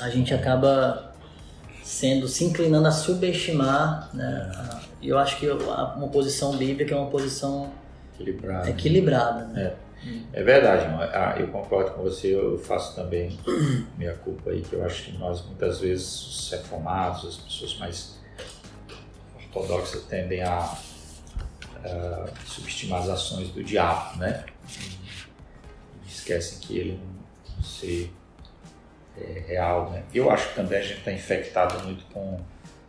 a 0.00 0.10
gente 0.10 0.34
acaba 0.34 1.14
sendo 1.82 2.28
se 2.28 2.44
inclinando 2.44 2.86
a 2.86 2.90
subestimar, 2.90 4.10
né? 4.12 4.50
E 5.00 5.08
eu 5.08 5.18
acho 5.18 5.38
que 5.38 5.48
uma 5.48 6.08
posição 6.08 6.54
bíblica 6.56 6.94
é 6.94 6.98
uma 6.98 7.08
posição 7.08 7.70
equilibrada. 8.14 8.68
equilibrada 8.68 9.44
né? 9.46 9.62
É. 9.62 9.89
É 10.32 10.42
verdade, 10.42 10.86
ah, 10.86 11.34
eu 11.38 11.48
concordo 11.48 11.90
com 11.92 12.02
você, 12.02 12.34
eu 12.34 12.58
faço 12.58 12.94
também 12.94 13.38
minha 13.98 14.14
culpa 14.14 14.50
aí, 14.50 14.62
que 14.62 14.72
eu 14.72 14.84
acho 14.84 15.04
que 15.04 15.18
nós 15.18 15.44
muitas 15.44 15.80
vezes, 15.80 16.06
os 16.06 16.50
reformados, 16.50 17.26
as 17.26 17.36
pessoas 17.36 17.76
mais 17.78 18.20
ortodoxas 19.36 20.04
tendem 20.04 20.42
a, 20.42 20.58
a 21.84 22.26
subestimar 22.46 23.00
as 23.02 23.08
ações 23.10 23.50
do 23.50 23.62
diabo, 23.62 24.18
né? 24.18 24.44
E 26.04 26.08
esquecem 26.08 26.60
que 26.60 26.78
ele 26.78 26.92
é 26.92 27.60
um 27.60 27.62
ser 27.62 28.12
é, 29.18 29.44
real, 29.46 29.90
né? 29.90 30.04
Eu 30.14 30.30
acho 30.30 30.48
que 30.48 30.54
também 30.54 30.78
a 30.78 30.82
gente 30.82 30.98
está 30.98 31.12
infectado 31.12 31.84
muito 31.84 32.04
com 32.12 32.40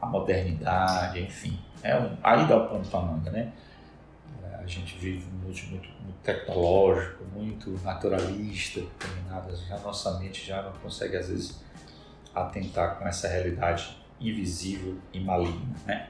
a 0.01 0.05
modernidade, 0.05 1.19
enfim. 1.19 1.59
É 1.83 1.97
um, 1.97 2.15
aí 2.23 2.45
dá 2.47 2.57
o 2.57 2.69
pano 2.69 2.85
para 2.85 3.01
manga, 3.01 3.31
né? 3.31 3.51
A 4.63 4.67
gente 4.67 4.95
vive 4.97 5.25
um 5.27 5.47
mundo 5.47 5.59
muito, 5.69 5.89
muito 6.03 6.19
tecnológico, 6.23 7.23
muito 7.35 7.71
naturalista, 7.83 8.79
determinado. 8.79 9.55
Já 9.67 9.77
nossa 9.79 10.19
mente 10.19 10.45
já 10.45 10.61
não 10.61 10.71
consegue, 10.73 11.17
às 11.17 11.27
vezes, 11.27 11.59
atentar 12.33 12.97
com 12.97 13.07
essa 13.07 13.27
realidade 13.27 13.97
invisível 14.19 14.95
e 15.11 15.19
maligna, 15.19 15.75
né? 15.85 16.07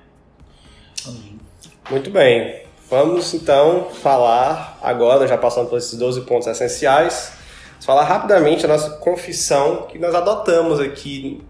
Muito 1.89 2.09
bem. 2.11 2.65
Vamos 2.89 3.33
então 3.33 3.89
falar 3.89 4.77
agora, 4.81 5.25
já 5.27 5.37
passando 5.37 5.69
por 5.69 5.77
esses 5.77 5.97
12 5.97 6.21
pontos 6.21 6.47
essenciais, 6.47 7.31
falar 7.79 8.03
rapidamente 8.03 8.65
a 8.65 8.67
nossa 8.67 8.97
confissão 8.97 9.83
que 9.83 9.97
nós 9.97 10.13
adotamos 10.13 10.79
aqui 10.79 11.41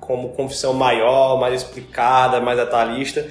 como 0.00 0.30
confissão 0.30 0.74
maior, 0.74 1.38
mais 1.38 1.62
explicada, 1.62 2.40
mais 2.40 2.58
detalhista, 2.58 3.30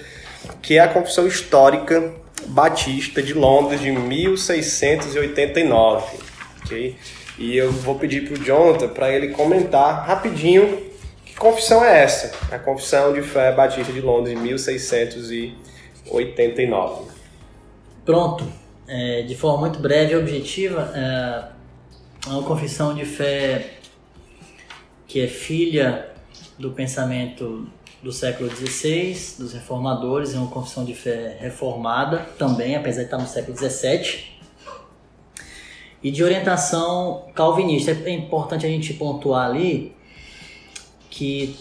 que 0.62 0.78
é 0.78 0.80
a 0.80 0.88
confissão 0.88 1.28
histórica 1.28 2.16
Batista 2.48 3.22
de 3.22 3.34
Londres 3.34 3.82
de 3.82 3.92
1689. 3.92 6.18
Okay? 6.66 6.96
E 7.38 7.56
eu 7.56 7.72
vou 7.72 7.94
pedir 7.96 8.28
para 8.28 8.40
o 8.40 8.44
Jonathan 8.44 8.90
para 8.90 9.12
ele 9.12 9.28
comentar 9.30 10.08
rapidinho 10.08 10.88
confissão 11.38 11.86
é 11.86 12.04
essa? 12.04 12.32
A 12.54 12.60
Confissão 12.60 13.14
de 13.14 13.22
Fé 13.22 13.54
Batista 13.54 13.94
de 13.94 14.02
Londres, 14.02 14.38
1689. 14.40 17.12
Pronto. 18.04 18.44
É, 18.88 19.22
de 19.24 19.36
forma 19.36 19.60
muito 19.60 19.80
breve 19.80 20.14
e 20.14 20.16
objetiva, 20.16 20.92
é 20.96 21.50
uma 22.28 22.42
confissão 22.44 22.96
de 22.96 23.06
fé 23.06 23.74
que 25.06 25.22
é 25.22 25.28
filha 25.28 26.10
do 26.58 26.72
pensamento 26.72 27.70
do 28.02 28.12
século 28.12 28.50
XVI, 28.50 29.38
dos 29.40 29.54
reformadores, 29.54 30.34
é 30.34 30.38
uma 30.38 30.50
confissão 30.50 30.86
de 30.86 30.94
fé 30.94 31.38
reformada 31.40 32.28
também, 32.38 32.76
apesar 32.76 33.00
de 33.00 33.06
estar 33.06 33.18
no 33.18 33.28
século 33.28 33.58
XVII, 33.58 34.38
e 36.04 36.12
de 36.12 36.24
orientação 36.24 37.26
calvinista. 37.34 37.92
É 37.92 38.12
importante 38.12 38.66
a 38.66 38.70
gente 38.70 38.94
pontuar 38.94 39.50
ali 39.50 39.96
que, 41.10 41.56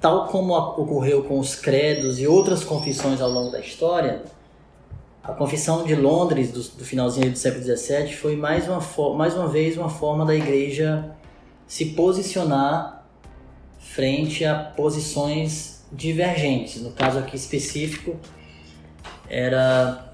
tal 0.00 0.26
como 0.26 0.54
ocorreu 0.54 1.24
com 1.24 1.38
os 1.38 1.54
credos 1.54 2.20
e 2.20 2.26
outras 2.26 2.62
confissões 2.62 3.20
ao 3.20 3.30
longo 3.30 3.50
da 3.50 3.60
história, 3.60 4.22
a 5.22 5.32
Confissão 5.32 5.84
de 5.84 5.94
Londres, 5.94 6.50
do, 6.50 6.62
do 6.78 6.84
finalzinho 6.84 7.30
do 7.30 7.38
século 7.38 7.62
XVII, 7.64 8.12
foi 8.14 8.36
mais 8.36 8.66
uma, 8.68 8.80
mais 9.14 9.34
uma 9.34 9.48
vez 9.48 9.76
uma 9.76 9.88
forma 9.88 10.24
da 10.24 10.34
igreja 10.34 11.14
se 11.66 11.86
posicionar 11.86 12.99
frente 13.94 14.44
a 14.44 14.54
posições 14.54 15.84
divergentes. 15.90 16.80
No 16.80 16.92
caso 16.92 17.18
aqui 17.18 17.34
específico, 17.34 18.16
era 19.28 20.06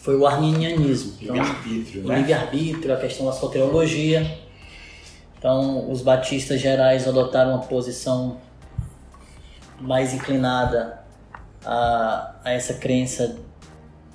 foi 0.00 0.16
o 0.16 0.26
arminianismo. 0.26 1.12
Então, 1.20 1.36
livre-arbítrio, 1.36 2.04
né? 2.04 2.16
livre-arbítrio, 2.16 2.94
a 2.94 2.96
questão 2.96 3.26
da 3.26 3.32
soteriologia. 3.32 4.38
Então, 5.38 5.90
os 5.90 6.00
batistas 6.00 6.58
gerais 6.60 7.06
adotaram 7.06 7.50
uma 7.50 7.62
posição 7.62 8.38
mais 9.78 10.14
inclinada 10.14 11.04
a, 11.64 12.36
a 12.42 12.52
essa 12.52 12.74
crença 12.74 13.36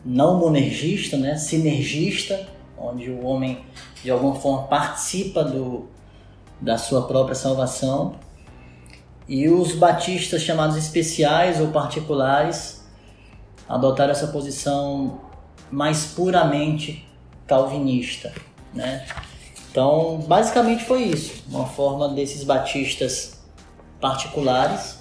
não 0.03 0.39
monergista, 0.39 1.15
né, 1.15 1.35
sinergista, 1.35 2.47
onde 2.77 3.11
o 3.11 3.23
homem 3.23 3.63
de 4.03 4.09
alguma 4.09 4.35
forma 4.35 4.67
participa 4.67 5.43
do, 5.43 5.87
da 6.59 6.77
sua 6.77 7.07
própria 7.07 7.35
salvação. 7.35 8.15
E 9.27 9.47
os 9.47 9.73
batistas 9.73 10.41
chamados 10.41 10.75
especiais 10.75 11.59
ou 11.59 11.67
particulares 11.67 12.83
adotaram 13.67 14.11
essa 14.11 14.27
posição 14.27 15.21
mais 15.71 16.05
puramente 16.07 17.07
calvinista, 17.47 18.33
né? 18.73 19.05
Então, 19.71 20.23
basicamente 20.27 20.83
foi 20.83 21.03
isso, 21.03 21.43
uma 21.49 21.65
forma 21.65 22.09
desses 22.09 22.43
batistas 22.43 23.39
particulares. 23.99 24.99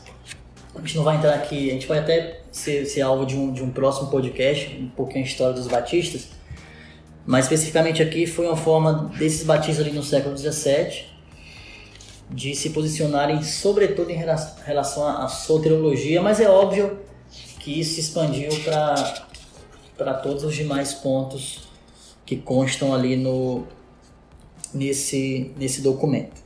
A 0.74 0.78
gente 0.80 0.96
não 0.96 1.04
vai 1.04 1.16
entrar 1.16 1.34
aqui, 1.34 1.68
a 1.68 1.74
gente 1.74 1.86
pode 1.86 2.00
até 2.00 2.40
ser, 2.50 2.86
ser 2.86 3.02
alvo 3.02 3.26
de 3.26 3.36
um, 3.36 3.52
de 3.52 3.62
um 3.62 3.70
próximo 3.70 4.08
podcast, 4.08 4.74
um 4.80 4.88
pouquinho 4.88 5.24
a 5.24 5.28
história 5.28 5.52
dos 5.52 5.66
batistas, 5.66 6.28
mas 7.26 7.44
especificamente 7.44 8.02
aqui 8.02 8.26
foi 8.26 8.46
uma 8.46 8.56
forma 8.56 9.10
desses 9.18 9.44
batistas 9.44 9.84
ali 9.84 9.94
no 9.94 10.02
século 10.02 10.36
XVII 10.36 11.11
de 12.30 12.54
se 12.54 12.70
posicionarem 12.70 13.42
sobretudo 13.42 14.10
em 14.10 14.16
relação 14.64 15.06
à 15.06 15.28
soteriologia, 15.28 16.22
mas 16.22 16.40
é 16.40 16.48
óbvio 16.48 16.98
que 17.60 17.80
isso 17.80 17.94
se 17.94 18.00
expandiu 18.00 18.50
para 19.96 20.14
todos 20.14 20.42
os 20.44 20.54
demais 20.54 20.94
pontos 20.94 21.68
que 22.24 22.36
constam 22.36 22.94
ali 22.94 23.16
no, 23.16 23.66
nesse, 24.72 25.52
nesse 25.56 25.80
documento. 25.80 26.42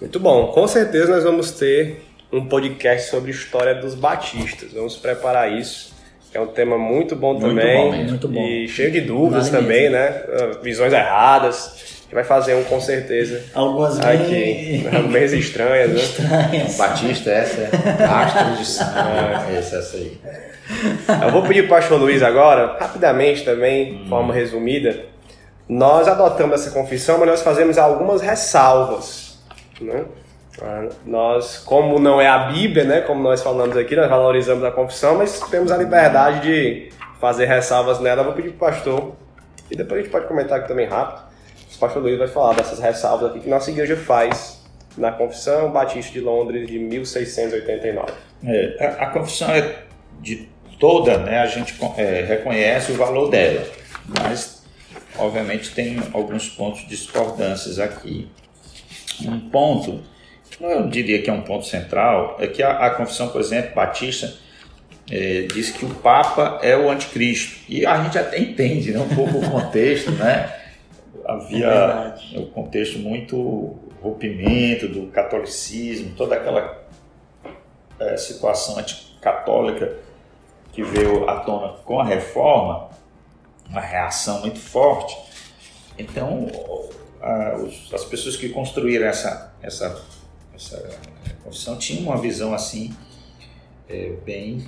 Muito 0.00 0.20
bom. 0.20 0.48
Com 0.48 0.66
certeza 0.68 1.12
nós 1.12 1.24
vamos 1.24 1.52
ter 1.52 2.02
um 2.32 2.46
podcast 2.46 3.10
sobre 3.10 3.30
história 3.30 3.74
dos 3.74 3.94
batistas. 3.94 4.72
Vamos 4.72 4.96
preparar 4.96 5.52
isso. 5.52 5.94
É 6.34 6.40
um 6.40 6.48
tema 6.48 6.76
muito 6.76 7.16
bom 7.16 7.32
muito 7.32 7.46
também. 7.46 7.90
Bom, 7.90 7.96
muito 8.04 8.28
bom. 8.28 8.40
E 8.40 8.68
cheio 8.68 8.90
de 8.90 9.00
dúvidas 9.00 9.48
vale 9.48 9.62
também, 9.62 9.90
mesmo. 9.90 9.96
né? 9.96 10.24
Ah, 10.32 10.58
visões 10.62 10.92
erradas. 10.92 11.95
Gente 12.06 12.14
vai 12.14 12.22
fazer 12.22 12.54
um 12.54 12.62
com 12.62 12.80
certeza. 12.80 13.42
Algumas 13.52 13.98
aqui. 13.98 14.88
Bem... 15.10 15.24
estranhas, 15.24 15.90
né? 15.90 15.96
Estranhas. 15.96 16.76
Batista, 16.76 17.30
essa 17.30 17.62
é. 17.66 18.04
Astro 18.04 18.56
de 18.56 18.64
sangue. 18.64 19.54
É. 19.54 19.58
Essa, 19.58 19.76
essa 19.78 19.96
aí. 19.96 20.16
Eu 21.24 21.32
vou 21.32 21.42
pedir 21.42 21.66
para 21.66 21.78
o 21.78 21.80
pastor 21.80 21.98
Luiz 21.98 22.22
agora, 22.22 22.76
rapidamente 22.78 23.44
também, 23.44 24.04
de 24.04 24.08
forma 24.08 24.32
resumida. 24.32 25.04
Nós 25.68 26.06
adotamos 26.06 26.60
essa 26.60 26.70
confissão, 26.70 27.18
mas 27.18 27.28
nós 27.28 27.42
fazemos 27.42 27.76
algumas 27.76 28.20
ressalvas. 28.20 29.40
Né? 29.80 30.04
Ah, 30.62 30.86
nós, 31.04 31.58
como 31.58 31.98
não 31.98 32.20
é 32.20 32.28
a 32.28 32.50
Bíblia, 32.50 32.84
né, 32.84 33.00
como 33.00 33.20
nós 33.20 33.42
falamos 33.42 33.76
aqui, 33.76 33.96
nós 33.96 34.08
valorizamos 34.08 34.62
a 34.62 34.70
confissão, 34.70 35.18
mas 35.18 35.40
temos 35.50 35.72
a 35.72 35.76
liberdade 35.76 36.40
de 36.42 36.88
fazer 37.20 37.46
ressalvas 37.46 37.98
nela. 37.98 38.22
vou 38.22 38.32
pedir 38.32 38.52
para 38.52 38.68
o 38.68 38.72
pastor, 38.72 39.12
e 39.68 39.76
depois 39.76 40.00
a 40.00 40.02
gente 40.02 40.12
pode 40.12 40.26
comentar 40.26 40.60
aqui 40.60 40.68
também 40.68 40.86
rápido. 40.86 41.25
O 41.76 41.78
pastor 41.78 42.02
Luiz 42.02 42.18
vai 42.18 42.28
falar 42.28 42.54
dessas 42.54 42.78
ressalvas 42.78 43.30
aqui 43.30 43.40
que 43.40 43.48
nossa 43.48 43.70
igreja 43.70 43.96
faz 43.96 44.60
na 44.96 45.12
Confissão 45.12 45.70
Batista 45.70 46.12
de 46.12 46.20
Londres 46.20 46.66
de 46.66 46.78
1689. 46.78 48.12
É, 48.44 48.76
a, 48.80 49.04
a, 49.04 49.06
confissão 49.10 49.50
é 49.50 49.82
de 50.20 50.48
toda, 50.80 51.18
né, 51.18 51.38
a 51.40 51.46
gente 51.46 51.74
é, 51.98 52.22
reconhece 52.22 52.92
o 52.92 52.96
valor 52.96 53.28
dela, 53.28 53.66
mas 54.06 54.64
obviamente 55.18 55.74
tem 55.74 55.98
alguns 56.14 56.48
pontos 56.48 56.80
de 56.80 56.88
discordâncias 56.88 57.78
aqui. 57.78 58.26
Um 59.22 59.50
ponto 59.50 60.02
eu 60.60 60.88
diria 60.88 61.20
que 61.20 61.28
é 61.28 61.32
um 61.32 61.42
ponto 61.42 61.66
central, 61.66 62.38
é 62.40 62.46
que 62.46 62.62
a, 62.62 62.86
a 62.86 62.90
confissão, 62.90 63.28
por 63.28 63.40
exemplo, 63.40 63.74
batista, 63.74 64.32
é, 65.10 65.46
diz 65.52 65.70
que 65.70 65.84
o 65.84 65.90
Papa 65.90 66.58
é 66.62 66.76
o 66.76 66.90
anticristo. 66.90 67.60
E 67.68 67.84
a 67.84 68.02
gente 68.02 68.18
até 68.18 68.38
entende 68.38 68.92
né, 68.92 68.98
um 68.98 69.14
pouco 69.14 69.38
o 69.38 69.50
contexto, 69.50 70.10
né? 70.12 70.52
Havia 71.26 72.14
é 72.32 72.38
um 72.38 72.46
contexto 72.46 72.98
muito 72.98 73.76
rompimento 74.00 74.88
do 74.88 75.08
catolicismo, 75.08 76.14
toda 76.16 76.36
aquela 76.36 76.86
é, 77.98 78.16
situação 78.16 78.78
anticatólica 78.78 79.96
que 80.72 80.82
veio 80.82 81.28
à 81.28 81.40
tona 81.40 81.74
com 81.84 81.98
a 81.98 82.04
reforma, 82.04 82.90
uma 83.68 83.80
reação 83.80 84.40
muito 84.40 84.60
forte. 84.60 85.16
Então, 85.98 86.46
a, 87.20 87.56
os, 87.56 87.92
as 87.92 88.04
pessoas 88.04 88.36
que 88.36 88.50
construíram 88.50 89.06
essa, 89.06 89.54
essa 89.62 90.00
essa 90.56 90.98
confissão 91.44 91.76
tinha 91.76 92.00
uma 92.00 92.16
visão 92.16 92.54
assim 92.54 92.96
é, 93.88 94.10
bem 94.24 94.66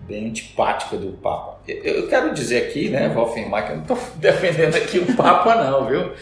bem 0.00 0.28
antipática 0.28 0.96
do 0.96 1.12
Papa. 1.12 1.58
Eu 1.66 2.08
quero 2.08 2.34
dizer 2.34 2.68
aqui, 2.68 2.88
né, 2.88 3.08
vou 3.08 3.24
afirmar 3.24 3.66
que 3.66 3.72
eu 3.72 3.76
não 3.76 3.82
estou 3.82 3.98
defendendo 4.16 4.76
aqui 4.76 4.98
o 4.98 5.16
Papa 5.16 5.54
não, 5.54 5.86
viu? 5.86 6.12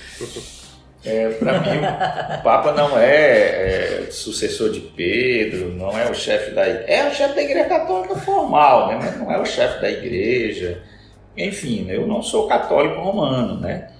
É, 1.04 1.28
Para 1.30 1.60
mim, 1.60 1.78
o 1.78 2.42
Papa 2.42 2.72
não 2.72 2.98
é, 2.98 4.06
é, 4.06 4.10
sucessor 4.10 4.70
de 4.70 4.80
Pedro, 4.80 5.70
não 5.74 5.96
é 5.96 6.10
o 6.10 6.14
chefe 6.14 6.50
da 6.50 6.68
igreja. 6.68 6.84
É 6.88 7.08
o 7.08 7.14
chefe 7.14 7.34
da 7.34 7.42
igreja 7.42 7.68
católica 7.68 8.16
formal, 8.16 8.88
né? 8.88 8.98
mas 9.00 9.16
não 9.16 9.32
é 9.32 9.40
o 9.40 9.46
chefe 9.46 9.80
da 9.80 9.88
igreja. 9.88 10.82
Enfim, 11.36 11.86
eu 11.88 12.06
não 12.06 12.20
sou 12.20 12.48
católico 12.48 13.00
romano, 13.00 13.60
né? 13.60 13.90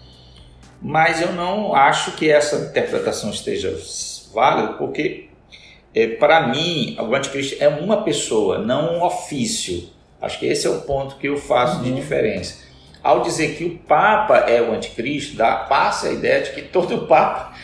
Mas 0.83 1.21
eu 1.21 1.33
não 1.33 1.75
acho 1.75 2.13
que 2.13 2.31
essa 2.31 2.57
interpretação 2.57 3.31
esteja 3.31 3.77
válido 4.35 4.75
porque, 4.75 5.28
é, 5.95 6.07
para 6.07 6.49
mim, 6.49 6.97
o 7.01 7.15
anticristo 7.15 7.57
é 7.63 7.69
uma 7.69 8.03
pessoa, 8.03 8.59
não 8.59 8.99
um 8.99 9.03
ofício. 9.03 9.89
Acho 10.21 10.39
que 10.39 10.47
esse 10.47 10.67
é 10.67 10.71
o 10.71 10.83
ponto 10.83 11.17
que 11.17 11.29
eu 11.29 11.37
faço 11.37 11.79
uhum. 11.79 11.85
de 11.85 11.95
diferença. 11.95 12.67
Ao 13.03 13.23
dizer 13.23 13.57
que 13.57 13.65
o 13.65 13.79
Papa 13.79 14.39
é 14.39 14.61
o 14.61 14.73
anticristo, 14.73 15.37
dá, 15.37 15.57
passa 15.57 16.09
a 16.09 16.13
ideia 16.13 16.43
de 16.43 16.53
que 16.53 16.63
todo 16.63 17.07
Papa 17.09 17.55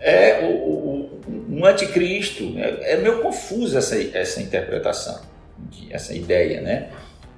é 0.00 0.40
o, 0.44 0.46
o, 0.46 1.20
um 1.48 1.64
anticristo. 1.64 2.54
É, 2.58 2.92
é 2.92 2.96
meio 2.96 3.20
confuso 3.22 3.76
essa, 3.76 3.96
essa 4.16 4.40
interpretação, 4.40 5.20
essa 5.90 6.14
ideia, 6.14 6.60
né? 6.60 6.90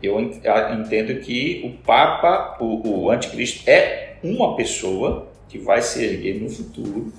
Eu 0.02 0.20
entendo 0.20 1.20
que 1.20 1.62
o 1.64 1.82
Papa, 1.82 2.58
o, 2.60 3.04
o 3.04 3.10
anticristo, 3.10 3.68
é 3.68 4.16
uma 4.22 4.54
pessoa 4.54 5.28
que 5.48 5.58
vai 5.58 5.80
se 5.80 6.04
erguer 6.04 6.40
no 6.40 6.50
futuro, 6.50 7.12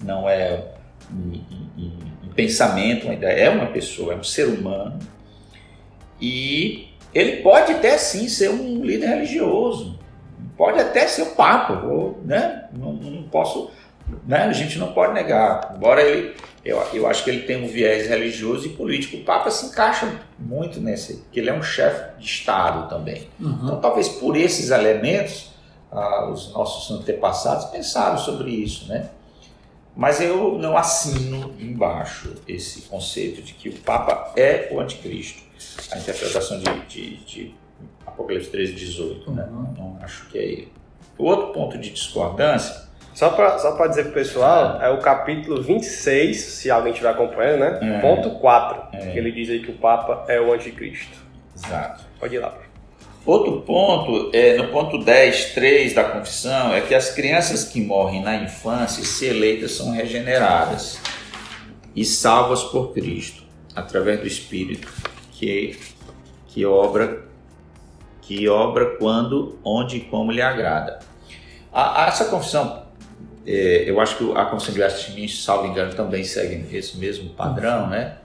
não 0.00 0.28
é 0.28 0.62
um, 1.10 1.40
um, 1.78 1.84
um 1.84 2.11
pensamento, 2.34 3.04
uma 3.04 3.14
ideia, 3.14 3.44
é 3.44 3.50
uma 3.50 3.66
pessoa, 3.66 4.14
é 4.14 4.16
um 4.16 4.24
ser 4.24 4.46
humano. 4.46 4.98
E 6.20 6.88
ele 7.14 7.42
pode 7.42 7.72
até 7.72 7.98
sim 7.98 8.28
ser 8.28 8.50
um 8.50 8.84
líder 8.84 9.08
religioso, 9.08 9.98
pode 10.56 10.78
até 10.80 11.06
ser 11.06 11.22
o 11.22 11.34
Papa, 11.34 11.84
ou, 11.84 12.20
né? 12.24 12.68
não, 12.72 12.92
não 12.92 13.22
posso, 13.24 13.70
né? 14.26 14.44
a 14.44 14.52
gente 14.52 14.78
não 14.78 14.92
pode 14.92 15.12
negar. 15.12 15.74
Embora 15.76 16.02
ele, 16.02 16.34
eu, 16.64 16.80
eu 16.92 17.06
acho 17.06 17.24
que 17.24 17.30
ele 17.30 17.42
tem 17.42 17.62
um 17.62 17.66
viés 17.66 18.08
religioso 18.08 18.66
e 18.66 18.70
político, 18.70 19.16
o 19.16 19.24
Papa 19.24 19.50
se 19.50 19.66
encaixa 19.66 20.20
muito 20.38 20.80
nesse, 20.80 21.18
porque 21.18 21.40
ele 21.40 21.50
é 21.50 21.54
um 21.54 21.62
chefe 21.62 22.18
de 22.18 22.24
Estado 22.24 22.88
também. 22.88 23.28
Uhum. 23.40 23.60
Então, 23.64 23.80
talvez 23.80 24.08
por 24.08 24.36
esses 24.36 24.70
elementos, 24.70 25.50
ah, 25.90 26.30
os 26.30 26.52
nossos 26.52 26.90
antepassados 26.96 27.66
pensaram 27.66 28.16
sobre 28.16 28.50
isso, 28.50 28.88
né? 28.88 29.10
Mas 29.94 30.20
eu 30.20 30.58
não 30.58 30.76
assino 30.76 31.54
embaixo 31.58 32.34
esse 32.48 32.82
conceito 32.82 33.42
de 33.42 33.52
que 33.52 33.68
o 33.68 33.78
Papa 33.80 34.32
é 34.36 34.68
o 34.72 34.80
anticristo. 34.80 35.42
A 35.90 35.98
interpretação 35.98 36.58
de, 36.58 36.80
de, 36.86 37.16
de 37.24 37.54
Apocalipse 38.06 38.50
13, 38.50 38.72
18. 38.72 39.30
Né? 39.30 39.44
Uhum. 39.44 39.74
Não 39.76 39.98
acho 40.02 40.28
que 40.28 40.38
é 40.38 40.44
ele. 40.44 40.72
O 41.18 41.24
outro 41.24 41.52
ponto 41.52 41.78
de 41.78 41.90
discordância. 41.90 42.90
Só 43.14 43.28
para 43.28 43.58
só 43.58 43.86
dizer 43.86 44.04
para 44.04 44.10
o 44.10 44.14
pessoal, 44.14 44.80
é. 44.80 44.86
é. 44.86 44.88
o 44.88 44.98
capítulo 44.98 45.62
26, 45.62 46.36
se 46.40 46.70
alguém 46.70 46.92
estiver 46.92 47.10
acompanhando, 47.10 47.60
né? 47.60 47.98
É. 47.98 48.00
Ponto 48.00 48.30
4. 48.38 48.96
É. 48.96 49.18
Ele 49.18 49.30
diz 49.30 49.50
aí 49.50 49.62
que 49.62 49.70
o 49.70 49.74
Papa 49.74 50.24
é 50.28 50.40
o 50.40 50.52
anticristo. 50.52 51.18
Exato. 51.54 52.04
Pode 52.18 52.34
ir 52.34 52.38
lá. 52.38 52.54
Outro 53.24 53.60
ponto, 53.60 54.30
é, 54.32 54.56
no 54.56 54.68
ponto 54.68 54.98
10, 54.98 55.54
3 55.54 55.94
da 55.94 56.04
confissão, 56.04 56.74
é 56.74 56.80
que 56.80 56.94
as 56.94 57.10
crianças 57.10 57.64
que 57.64 57.80
morrem 57.80 58.20
na 58.20 58.36
infância, 58.36 59.04
se 59.04 59.26
eleitas, 59.26 59.72
são 59.72 59.92
regeneradas 59.92 60.98
e 61.94 62.04
salvas 62.04 62.64
por 62.64 62.92
Cristo, 62.92 63.44
através 63.76 64.20
do 64.20 64.26
Espírito, 64.26 64.88
que, 65.30 65.78
que 66.48 66.64
obra 66.66 67.30
que 68.22 68.48
obra 68.48 68.96
quando, 68.96 69.58
onde 69.64 69.96
e 69.96 70.00
como 70.00 70.30
lhe 70.30 70.40
agrada. 70.40 71.00
A, 71.72 72.04
a 72.04 72.08
essa 72.08 72.26
confissão, 72.26 72.86
é, 73.46 73.84
eu 73.86 74.00
acho 74.00 74.16
que 74.16 74.32
a 74.32 74.44
confissão 74.46 74.72
de 74.72 74.80
Westminster, 74.80 75.42
salvo 75.42 75.66
engano, 75.66 75.92
também 75.94 76.22
segue 76.24 76.64
esse 76.74 76.96
mesmo 76.96 77.30
padrão, 77.30 77.88
né? 77.88 78.18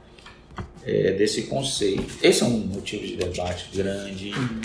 É, 0.86 1.12
desse 1.12 1.43
conceito. 1.43 2.06
Esse 2.24 2.43
é 2.43 2.45
um 2.45 2.60
motivo 2.60 3.06
de 3.06 3.18
debate 3.18 3.70
grande. 3.76 4.32
Uhum. 4.32 4.62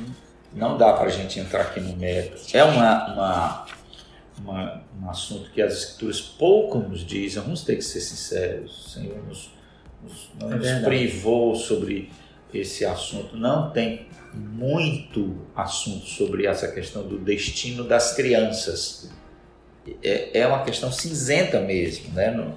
Não 0.55 0.77
dá 0.77 0.93
para 0.93 1.07
a 1.07 1.11
gente 1.11 1.41
entrar 1.41 1.63
aqui 1.63 1.81
no 1.81 1.97
mérito. 1.97 2.41
É 2.53 2.63
uma, 2.63 3.13
uma, 3.13 3.67
uma, 4.39 4.83
um 5.01 5.11
assunto 5.11 5.51
que 5.51 5.63
as 5.63 5.73
escrituras 5.73 6.21
pouco 6.21 6.79
nos 6.79 7.07
dizem. 7.07 7.43
Vamos 7.43 7.63
ter 7.63 7.77
que 7.77 7.83
ser 7.83 8.01
sinceros. 8.01 8.87
O 8.87 8.91
Senhor 8.91 9.23
nos, 9.25 9.51
nos, 10.03 10.31
não 10.41 10.53
é 10.53 10.57
nos 10.57 10.85
privou 10.85 11.55
sobre 11.55 12.11
esse 12.53 12.85
assunto. 12.85 13.37
Não 13.37 13.71
tem 13.71 14.07
muito 14.35 15.47
assunto 15.57 16.07
sobre 16.07 16.47
essa 16.47 16.69
questão 16.69 17.07
do 17.07 17.19
destino 17.19 17.85
das 17.85 18.15
crianças. 18.15 19.11
É, 20.03 20.41
é 20.41 20.47
uma 20.47 20.63
questão 20.63 20.93
cinzenta 20.93 21.61
mesmo, 21.61 22.13
né? 22.15 22.31
Não 22.31 22.55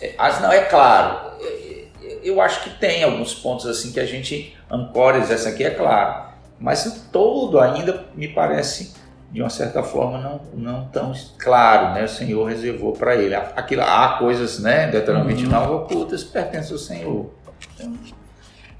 é, 0.00 0.14
é 0.16 0.40
não, 0.40 0.52
é 0.52 0.64
claro, 0.64 1.36
é, 1.40 1.86
eu 2.22 2.40
acho 2.40 2.64
que 2.64 2.70
tem 2.78 3.02
alguns 3.02 3.34
pontos 3.34 3.66
assim 3.66 3.92
que 3.92 4.00
a 4.00 4.06
gente 4.06 4.56
ancores, 4.70 5.30
essa 5.30 5.48
aqui 5.50 5.64
é 5.64 5.70
claro, 5.70 6.32
mas 6.58 6.86
o 6.86 7.10
todo 7.10 7.60
ainda 7.60 8.06
me 8.14 8.28
parece 8.28 8.94
de 9.30 9.42
uma 9.42 9.50
certa 9.50 9.82
forma 9.82 10.18
não, 10.18 10.40
não 10.54 10.88
tão 10.88 11.12
claro, 11.38 11.94
né? 11.94 12.04
O 12.04 12.08
Senhor 12.08 12.44
reservou 12.44 12.92
para 12.92 13.16
ele. 13.16 13.34
Aquilo, 13.34 13.82
há 13.82 14.16
coisas, 14.18 14.58
né? 14.60 14.88
Deuteronômio 14.88 15.30
uhum. 15.32 15.42
29 15.42 15.72
ocultas 15.74 16.24
pertencem 16.24 16.72
ao 16.72 16.78
Senhor. 16.78 17.30
Então, 17.74 17.94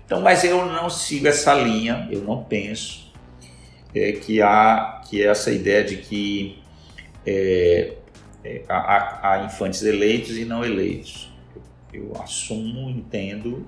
então, 0.06 0.20
mas 0.20 0.44
eu 0.44 0.64
não 0.66 0.88
sigo 0.88 1.26
essa 1.26 1.52
linha, 1.52 2.08
eu 2.12 2.22
não 2.22 2.44
penso 2.44 3.12
é, 3.92 4.12
que 4.12 4.40
há 4.40 5.02
que 5.08 5.22
essa 5.22 5.50
ideia 5.50 5.82
de 5.82 5.96
que 5.96 6.62
é, 7.26 7.94
é, 8.44 8.62
há, 8.68 9.32
há, 9.32 9.44
infantes 9.44 9.82
eleitos 9.82 10.36
e 10.36 10.44
não 10.44 10.64
eleitos. 10.64 11.32
Eu, 11.92 12.02
eu 12.02 12.22
assumo, 12.22 12.88
entendo, 12.88 13.66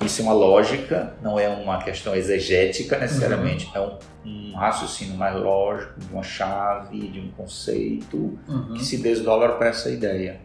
isso 0.00 0.20
é 0.20 0.24
uma 0.24 0.34
lógica, 0.34 1.14
não 1.22 1.38
é 1.38 1.48
uma 1.48 1.82
questão 1.82 2.14
exegética 2.14 2.98
necessariamente, 2.98 3.66
uhum. 3.66 3.72
é 3.74 3.80
um, 3.80 4.50
um, 4.50 4.54
raciocínio 4.54 5.16
mais 5.16 5.34
lógico, 5.34 5.98
de 5.98 6.12
uma 6.12 6.22
chave, 6.22 7.08
de 7.08 7.20
um 7.20 7.30
conceito 7.30 8.38
uhum. 8.46 8.74
que 8.74 8.84
se 8.84 8.98
desdobra 8.98 9.54
para 9.54 9.68
essa 9.68 9.90
ideia. 9.90 10.40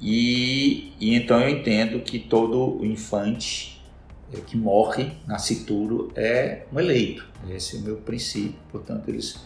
E, 0.00 0.94
e 1.00 1.14
então 1.14 1.40
eu 1.40 1.48
entendo 1.48 2.00
que 2.00 2.18
todo 2.18 2.84
infante 2.84 3.82
é, 4.32 4.40
que 4.40 4.56
morre, 4.56 5.12
nascituro, 5.26 6.12
é 6.14 6.62
um 6.72 6.78
eleito. 6.78 7.28
Esse 7.48 7.76
é 7.76 7.80
o 7.80 7.82
meu 7.82 7.96
princípio, 7.96 8.58
portanto, 8.70 9.08
eles, 9.08 9.36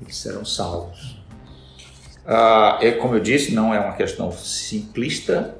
eles 0.00 0.16
serão 0.16 0.44
salvos. 0.44 1.16
Ah, 2.26 2.78
é, 2.82 2.90
como 2.92 3.14
eu 3.14 3.20
disse, 3.20 3.54
não 3.54 3.72
é 3.72 3.78
uma 3.78 3.94
questão 3.94 4.32
simplista 4.32 5.56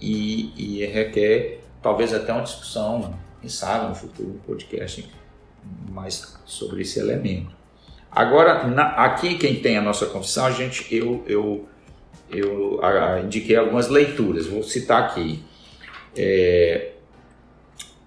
e, 0.00 0.52
e 0.56 0.86
requer 0.86 1.57
talvez 1.82 2.12
até 2.12 2.32
uma 2.32 2.42
discussão, 2.42 3.14
quem 3.40 3.48
sabe, 3.48 3.88
no 3.88 3.94
futuro, 3.94 4.30
um 4.30 4.38
podcast 4.38 5.08
mais 5.90 6.38
sobre 6.44 6.82
esse 6.82 6.98
elemento. 6.98 7.56
Agora, 8.10 8.66
na, 8.66 8.88
aqui 9.04 9.36
quem 9.36 9.56
tem 9.56 9.76
a 9.76 9.82
nossa 9.82 10.06
confissão, 10.06 10.46
a 10.46 10.50
gente, 10.50 10.86
eu, 10.94 11.22
eu, 11.26 11.68
eu 12.30 12.80
a, 12.82 13.20
indiquei 13.20 13.56
algumas 13.56 13.88
leituras, 13.88 14.46
vou 14.46 14.62
citar 14.62 15.02
aqui. 15.04 15.42
É, 16.16 16.92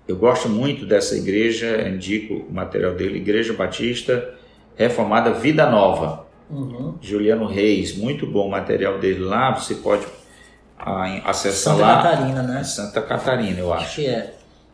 eu 0.07 0.15
gosto 0.15 0.49
muito 0.49 0.85
dessa 0.85 1.15
igreja, 1.15 1.87
indico 1.87 2.33
o 2.33 2.51
material 2.51 2.95
dele, 2.95 3.17
Igreja 3.17 3.53
Batista 3.53 4.35
Reformada 4.75 5.31
Vida 5.31 5.69
Nova. 5.69 6.27
Uhum. 6.49 6.97
Juliano 6.99 7.45
Reis, 7.45 7.95
muito 7.95 8.27
bom 8.27 8.47
o 8.47 8.51
material 8.51 8.99
dele 8.99 9.19
lá, 9.19 9.51
você 9.51 9.75
pode 9.75 10.05
acessar 11.25 11.75
Santa 11.75 11.85
lá. 11.85 11.95
Santa 11.95 12.09
Catarina, 12.09 12.43
né? 12.43 12.63
Santa 12.63 13.01
Catarina, 13.01 13.59
eu 13.59 13.73
acho. 13.73 13.85
Acho 13.85 13.95
que 13.95 14.07
é. 14.07 14.33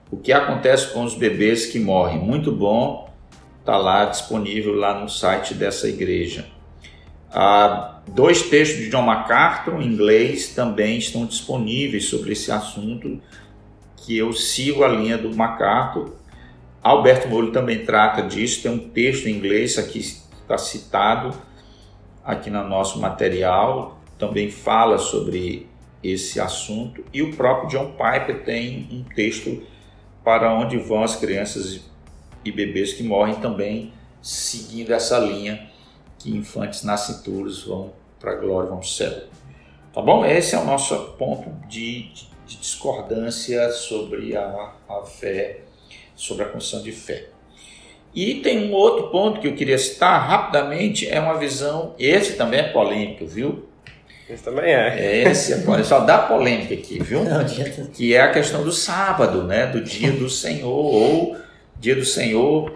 O 0.10 0.18
que 0.18 0.32
acontece 0.32 0.94
com 0.94 1.04
os 1.04 1.16
bebês 1.16 1.66
que 1.66 1.80
morrem? 1.80 2.18
Muito 2.20 2.52
bom, 2.52 3.10
está 3.60 3.78
lá 3.78 4.06
disponível 4.06 4.74
lá 4.74 5.00
no 5.00 5.10
site 5.10 5.54
dessa 5.54 5.88
igreja. 5.88 6.46
Ah, 7.30 8.00
dois 8.08 8.44
textos 8.44 8.80
de 8.80 8.90
John 8.90 9.02
MacArthur 9.02 9.82
em 9.82 9.86
inglês 9.86 10.54
também 10.56 10.98
estão 10.98 11.26
disponíveis 11.26 12.08
sobre 12.08 12.32
esse 12.32 12.52
assunto 12.52 13.22
que 13.98 14.18
eu 14.18 14.32
sigo 14.32 14.86
a 14.86 14.88
linha 14.88 15.18
do 15.18 15.36
MacArthur. 15.36 16.14
Alberto 16.82 17.28
Molho 17.28 17.52
também 17.52 17.84
trata 17.84 18.22
disso, 18.22 18.64
tem 18.64 18.72
um 18.72 18.80
texto 18.80 19.28
em 19.28 19.36
inglês 19.36 19.78
aqui 19.78 20.00
está 20.00 20.58
citado 20.58 21.34
aqui 22.24 22.50
no 22.50 22.64
nosso 22.68 23.00
material, 23.00 24.00
também 24.18 24.50
fala 24.50 24.98
sobre 24.98 25.68
esse 26.12 26.40
assunto 26.40 27.04
e 27.14 27.22
o 27.22 27.36
próprio 27.36 27.70
John 27.70 27.92
Piper 27.92 28.44
tem 28.44 28.88
um 28.92 29.04
texto 29.04 29.64
para 30.24 30.54
onde 30.54 30.78
vão 30.78 31.04
as 31.04 31.16
crianças 31.16 31.82
e 32.46 32.52
bebês 32.52 32.94
que 32.94 33.04
morrem 33.04 33.36
também 33.36 33.92
seguindo 34.22 34.94
essa 34.94 35.20
linha 35.20 35.70
que 36.18 36.36
infantes 36.36 36.84
nascituros 36.84 37.64
vão 37.64 37.94
para 38.20 38.32
a 38.32 38.36
glória, 38.36 38.70
vão 38.70 38.80
para 38.80 38.86
o 38.86 38.90
céu. 38.90 39.24
Tá 39.94 40.02
bom? 40.02 40.26
Esse 40.26 40.56
é 40.56 40.60
o 40.60 40.66
nosso 40.66 40.96
ponto 41.18 41.50
de, 41.68 42.12
de 42.46 42.58
discordância 42.58 43.70
sobre 43.72 44.36
a, 44.36 44.74
a 44.88 45.02
fé, 45.04 45.62
sobre 46.16 46.44
a 46.44 46.50
confissão 46.50 46.82
de 46.82 46.92
fé. 46.92 47.30
E 48.14 48.36
tem 48.36 48.70
um 48.70 48.74
outro 48.74 49.10
ponto 49.10 49.40
que 49.40 49.48
eu 49.48 49.56
queria 49.56 49.78
citar 49.78 50.28
rapidamente, 50.28 51.08
é 51.08 51.20
uma 51.20 51.38
visão, 51.38 51.94
esse 52.00 52.36
também 52.36 52.62
é 52.62 52.70
polêmico, 52.70 53.28
viu? 53.28 53.67
Esse 54.30 54.44
também 54.44 54.74
é. 54.74 55.24
Esse 55.24 55.54
é 55.54 55.58
polêmico, 55.58 55.88
só 55.88 56.00
dá 56.02 56.20
polêmica 56.20 56.74
aqui, 56.74 57.02
viu? 57.02 57.24
Não, 57.24 57.46
que 57.94 58.14
é 58.14 58.22
a 58.22 58.32
questão 58.32 58.64
do 58.64 58.72
sábado, 58.72 59.44
né? 59.44 59.68
Do 59.68 59.82
dia 59.82 60.12
do 60.12 60.30
Senhor, 60.30 60.70
ou 60.70 61.38
dia 61.80 61.96
do 61.96 62.06
Senhor 62.06 62.72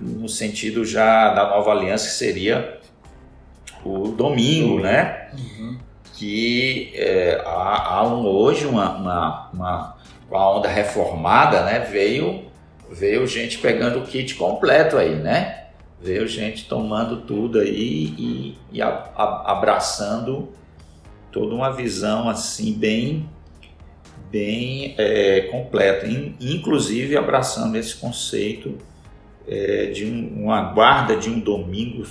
no 0.00 0.28
sentido 0.28 0.84
já 0.84 1.34
da 1.34 1.48
nova 1.48 1.70
aliança, 1.70 2.06
que 2.06 2.12
seria 2.12 2.78
o 3.84 4.08
domingo, 4.08 4.80
né? 4.80 5.30
Uhum 5.32 5.90
que 6.20 6.92
é, 6.94 7.42
há, 7.46 7.94
há 7.94 8.06
um, 8.06 8.26
hoje 8.26 8.66
uma, 8.66 8.94
uma, 8.94 9.50
uma, 9.54 9.96
uma 10.28 10.58
onda 10.58 10.68
reformada, 10.68 11.64
né? 11.64 11.78
Veio, 11.78 12.44
veio 12.90 13.26
gente 13.26 13.56
pegando 13.56 14.00
o 14.00 14.02
kit 14.02 14.34
completo 14.34 14.98
aí, 14.98 15.14
né? 15.14 15.68
Veio 15.98 16.28
gente 16.28 16.66
tomando 16.66 17.22
tudo 17.22 17.58
aí 17.58 18.14
e, 18.18 18.58
e 18.70 18.82
a, 18.82 18.88
a, 19.16 19.52
abraçando 19.52 20.50
toda 21.30 21.54
uma 21.54 21.70
visão 21.70 22.28
assim 22.28 22.72
bem 22.72 23.28
bem 24.30 24.94
é, 24.96 25.42
completa, 25.50 26.06
inclusive 26.06 27.16
abraçando 27.16 27.76
esse 27.76 27.96
conceito 27.96 28.78
é, 29.46 29.86
de 29.86 30.06
um, 30.06 30.44
uma 30.44 30.72
guarda 30.72 31.16
de 31.16 31.28
um 31.28 31.40
domingo 31.40 32.06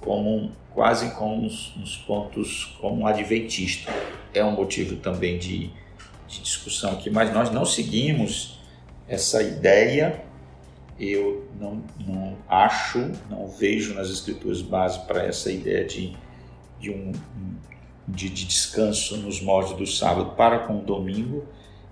como 0.00 0.36
um, 0.36 0.52
quase 0.72 1.10
com 1.10 1.38
uns, 1.40 1.76
uns, 1.76 1.96
pontos 1.98 2.76
como 2.80 3.02
um 3.02 3.06
adventista. 3.06 3.92
É 4.32 4.42
um 4.42 4.52
motivo 4.52 4.96
também 4.96 5.38
de, 5.38 5.70
de 6.26 6.40
discussão 6.40 6.92
aqui, 6.92 7.10
mas 7.10 7.32
nós 7.32 7.50
não 7.50 7.66
seguimos 7.66 8.58
essa 9.06 9.42
ideia. 9.42 10.24
Eu 10.98 11.46
não, 11.60 11.82
não 12.06 12.38
acho, 12.48 13.12
não 13.28 13.46
vejo 13.46 13.94
nas 13.94 14.08
escrituras 14.08 14.62
base 14.62 14.98
para 15.06 15.24
essa 15.24 15.52
ideia 15.52 15.84
de, 15.84 16.16
de 16.80 16.90
um 16.90 17.12
de, 18.08 18.30
de, 18.30 18.46
descanso 18.46 19.18
nos 19.18 19.40
moldes 19.40 19.72
do 19.72 19.86
sábado 19.86 20.32
para 20.36 20.60
com 20.60 20.78
o 20.78 20.82
domingo. 20.82 21.44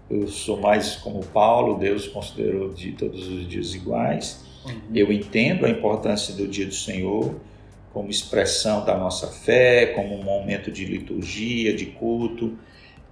Eu 0.09 0.27
sou 0.29 0.59
mais 0.59 0.97
como 0.97 1.25
Paulo, 1.27 1.79
Deus 1.79 2.09
considerou 2.09 2.73
de 2.73 2.93
todos 2.93 3.29
os 3.29 3.47
dias 3.47 3.75
iguais. 3.75 4.45
Uhum. 4.65 4.81
Eu 4.95 5.13
entendo 5.13 5.67
a 5.67 5.71
importância 5.71 6.35
do 6.35 6.49
dia 6.49 6.67
do 6.67 6.75
Senhor, 6.75 7.35
como 7.93 8.11
expressão 8.11 8.85
da 8.85 8.97
nossa 8.97 9.27
fé, 9.27 9.87
como 9.87 10.15
um 10.15 10.23
momento 10.23 10.71
de 10.71 10.85
liturgia, 10.85 11.75
de 11.75 11.87
culto. 11.87 12.57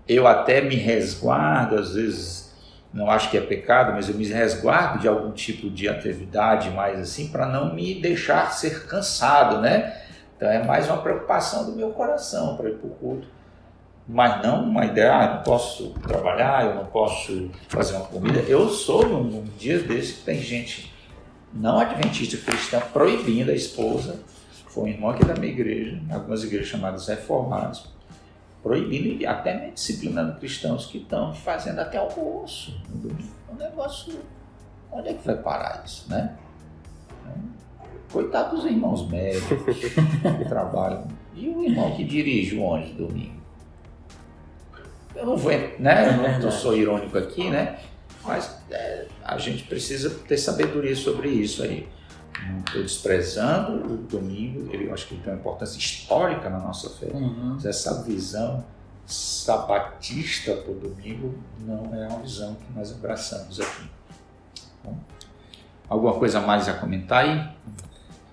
Eu 0.07 0.27
até 0.27 0.61
me 0.61 0.77
resguardo, 0.77 1.77
às 1.77 1.95
vezes, 1.95 2.55
não 2.93 3.11
acho 3.11 3.31
que 3.31 3.37
é 3.37 3.41
pecado, 3.41 3.93
mas 3.93 4.09
eu 4.09 4.15
me 4.15 4.25
resguardo 4.27 5.01
de 5.01 5.09
algum 5.09 5.33
tipo 5.33 5.69
de 5.69 5.89
atividade 5.89 6.71
mais 6.71 7.01
assim, 7.01 7.29
para 7.29 7.47
não 7.47 7.75
me 7.75 7.95
deixar 7.95 8.53
ser 8.53 8.87
cansado, 8.87 9.61
né? 9.61 10.04
Então 10.37 10.49
é 10.49 10.65
mais 10.65 10.87
uma 10.89 10.99
preocupação 10.99 11.67
do 11.67 11.73
meu 11.73 11.91
coração 11.91 12.57
para 12.57 12.69
ir 12.69 12.79
para 12.79 12.89
o 12.89 12.91
culto. 12.91 13.29
Mas 14.07 14.43
não 14.43 14.65
uma 14.65 14.85
ideia, 14.85 15.19
ah, 15.19 15.25
eu 15.25 15.35
não 15.37 15.43
posso 15.43 15.91
trabalhar, 16.07 16.67
eu 16.67 16.75
não 16.75 16.85
posso 16.87 17.51
fazer 17.69 17.97
uma 17.97 18.05
comida. 18.05 18.41
Eu 18.41 18.69
sou 18.69 19.09
num, 19.09 19.25
num 19.25 19.45
dia 19.59 19.79
desse 19.79 20.15
que 20.15 20.25
tem 20.25 20.41
gente 20.41 20.93
não 21.53 21.79
adventista 21.79 22.37
cristã 22.37 22.81
proibindo 22.93 23.51
a 23.51 23.55
esposa 23.55 24.19
foi 24.75 24.85
um 24.85 24.89
irmão 24.89 25.11
aqui 25.11 25.25
da 25.25 25.35
minha 25.35 25.53
igreja, 25.53 26.03
algumas 26.11 26.43
igrejas 26.43 26.67
chamadas 26.67 27.07
reformadas, 27.07 27.85
proibindo 28.61 29.23
e 29.23 29.25
até 29.25 29.71
disciplinando 29.71 30.37
cristãos 30.41 30.87
que 30.87 30.99
estão 30.99 31.33
fazendo 31.33 31.79
até 31.79 31.97
almoço 31.97 32.77
no 32.89 32.97
domingo. 32.97 33.33
É 33.49 33.53
um 33.53 33.57
negócio. 33.57 34.21
Onde 34.91 35.11
é 35.11 35.15
que 35.15 35.25
vai 35.25 35.37
parar 35.37 35.85
isso, 35.85 36.11
né? 36.11 36.37
Coitado 38.15 38.55
dos 38.55 38.65
irmãos 38.65 39.09
médicos 39.09 39.75
que 39.77 40.45
trabalham. 40.49 41.05
E 41.35 41.49
o 41.49 41.65
irmão 41.65 41.91
que 41.97 42.05
dirige 42.05 42.55
o 42.55 42.63
ônibus 42.63 42.95
domingo. 42.95 43.43
Eu 45.17 45.27
não 45.27 45.37
vou, 45.37 45.51
né? 45.51 46.37
Eu 46.37 46.45
não 46.45 46.51
sou 46.53 46.77
irônico 46.77 47.19
aqui, 47.19 47.51
né? 47.51 47.81
Mas 48.23 48.57
é, 48.71 49.09
a 49.25 49.37
gente 49.37 49.65
precisa 49.65 50.11
ter 50.11 50.39
sabedoria 50.39 50.95
sobre 50.95 51.29
isso 51.29 51.65
aí. 51.65 51.89
Não 52.49 52.61
estou 52.61 52.83
desprezando 52.83 53.93
o 53.93 53.97
domingo, 53.97 54.73
ele, 54.73 54.87
eu 54.87 54.95
acho 54.95 55.09
que 55.09 55.15
ele 55.15 55.23
tem 55.23 55.33
uma 55.33 55.41
importância 55.41 55.77
histórica 55.77 56.49
na 56.49 56.61
nossa 56.61 56.91
fé. 56.91 57.07
Uhum. 57.13 57.55
Mas 57.55 57.67
essa 57.67 58.01
visão 58.05 58.65
sabatista 59.05 60.55
para 60.55 60.71
o 60.71 60.75
domingo 60.77 61.35
não 61.67 61.93
é 61.93 62.07
uma 62.07 62.21
visão 62.21 62.55
que 62.55 62.79
nós 62.79 62.93
abraçamos 62.93 63.59
aqui. 63.61 63.91
Bom, 64.85 64.97
alguma 65.89 66.15
coisa 66.15 66.41
mais 66.41 66.69
a 66.69 66.75
comentar 66.75 67.25
aí? 67.25 67.55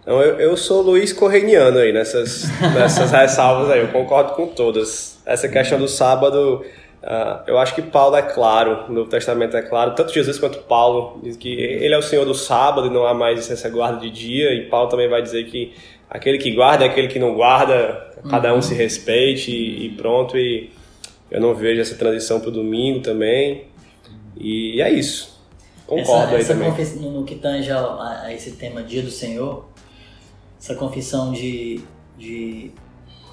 Então, 0.02 0.22
eu, 0.22 0.40
eu 0.40 0.58
sou 0.58 0.82
Luiz 0.82 1.14
Correniano 1.14 1.78
aí 1.78 1.92
nessas, 1.94 2.46
nessas 2.74 3.12
ressalvas 3.12 3.70
aí, 3.70 3.82
eu 3.82 3.90
concordo 3.90 4.34
com 4.34 4.48
todas. 4.48 5.20
Essa 5.26 5.48
questão 5.48 5.80
do 5.80 5.88
sábado 5.88 6.64
Uh, 7.02 7.42
eu 7.48 7.58
acho 7.58 7.74
que 7.74 7.82
Paulo 7.82 8.16
é 8.16 8.22
claro, 8.22 8.86
o 8.88 8.94
Novo 8.94 9.10
Testamento 9.10 9.58
é 9.58 9.62
claro, 9.64 9.96
tanto 9.96 10.14
Jesus 10.14 10.38
quanto 10.38 10.60
Paulo 10.60 11.20
diz 11.24 11.36
que 11.36 11.50
ele 11.50 11.96
é 11.96 11.98
o 11.98 12.02
Senhor 12.02 12.26
do 12.26 12.36
sábado 12.36 12.86
e 12.86 12.90
não 12.92 13.08
há 13.08 13.14
mais 13.14 13.50
essa 13.50 13.68
guarda 13.70 14.00
de 14.00 14.12
dia, 14.12 14.54
e 14.54 14.68
Paulo 14.68 14.88
também 14.88 15.10
vai 15.10 15.20
dizer 15.20 15.46
que 15.46 15.74
aquele 16.08 16.38
que 16.38 16.52
guarda 16.52 16.86
é 16.86 16.88
aquele 16.88 17.08
que 17.08 17.18
não 17.18 17.34
guarda, 17.34 18.12
cada 18.30 18.52
um 18.52 18.58
uhum. 18.58 18.62
se 18.62 18.76
respeite 18.76 19.50
e, 19.50 19.88
e, 19.88 19.90
pronto, 19.90 20.38
e 20.38 20.70
eu 21.32 21.42
não 21.42 21.56
vejo 21.56 21.82
essa 21.82 21.96
transição 21.96 22.40
para 22.40 22.50
o 22.50 22.52
domingo 22.52 23.00
também, 23.00 23.66
e 24.38 24.80
é 24.80 24.92
isso. 24.92 25.42
Concordo 25.88 26.36
essa, 26.36 26.36
aí 26.36 26.42
essa 26.42 26.54
também. 26.54 27.12
No 27.12 27.26
que 27.26 27.36
tange 27.36 27.72
a, 27.72 27.80
a, 28.26 28.32
esse 28.32 28.52
tema 28.52 28.84
Dia 28.84 29.02
do 29.02 29.10
Senhor, 29.10 29.71
essa 30.62 30.76
confissão 30.76 31.32
de, 31.32 31.82
de, 32.18 32.72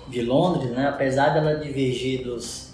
de 0.08 0.22
Londres, 0.22 0.70
né, 0.70 0.88
apesar 0.88 1.34
dela 1.34 1.56
divergir 1.56 2.24
dos 2.24 2.68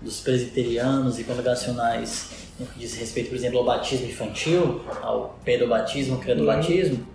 dos 0.00 0.20
presbiterianos 0.20 1.18
e 1.18 1.24
congregacionais 1.24 2.30
no 2.58 2.66
que 2.66 2.78
diz 2.78 2.94
respeito, 2.94 3.28
por 3.28 3.36
exemplo, 3.36 3.58
ao 3.58 3.64
batismo 3.64 4.06
infantil, 4.06 4.80
ao 5.02 5.38
pedobatismo, 5.44 6.18
credobatismo, 6.18 6.96
uhum. 6.96 7.06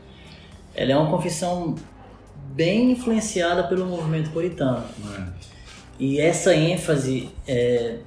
ela 0.76 0.92
é 0.92 0.98
uma 0.98 1.10
confissão 1.10 1.76
bem 2.54 2.92
influenciada 2.92 3.64
pelo 3.64 3.86
movimento 3.86 4.30
puritano. 4.32 4.84
Uhum. 5.00 5.28
E 5.98 6.20
essa 6.20 6.54
ênfase 6.56 7.30
é, 7.48 8.00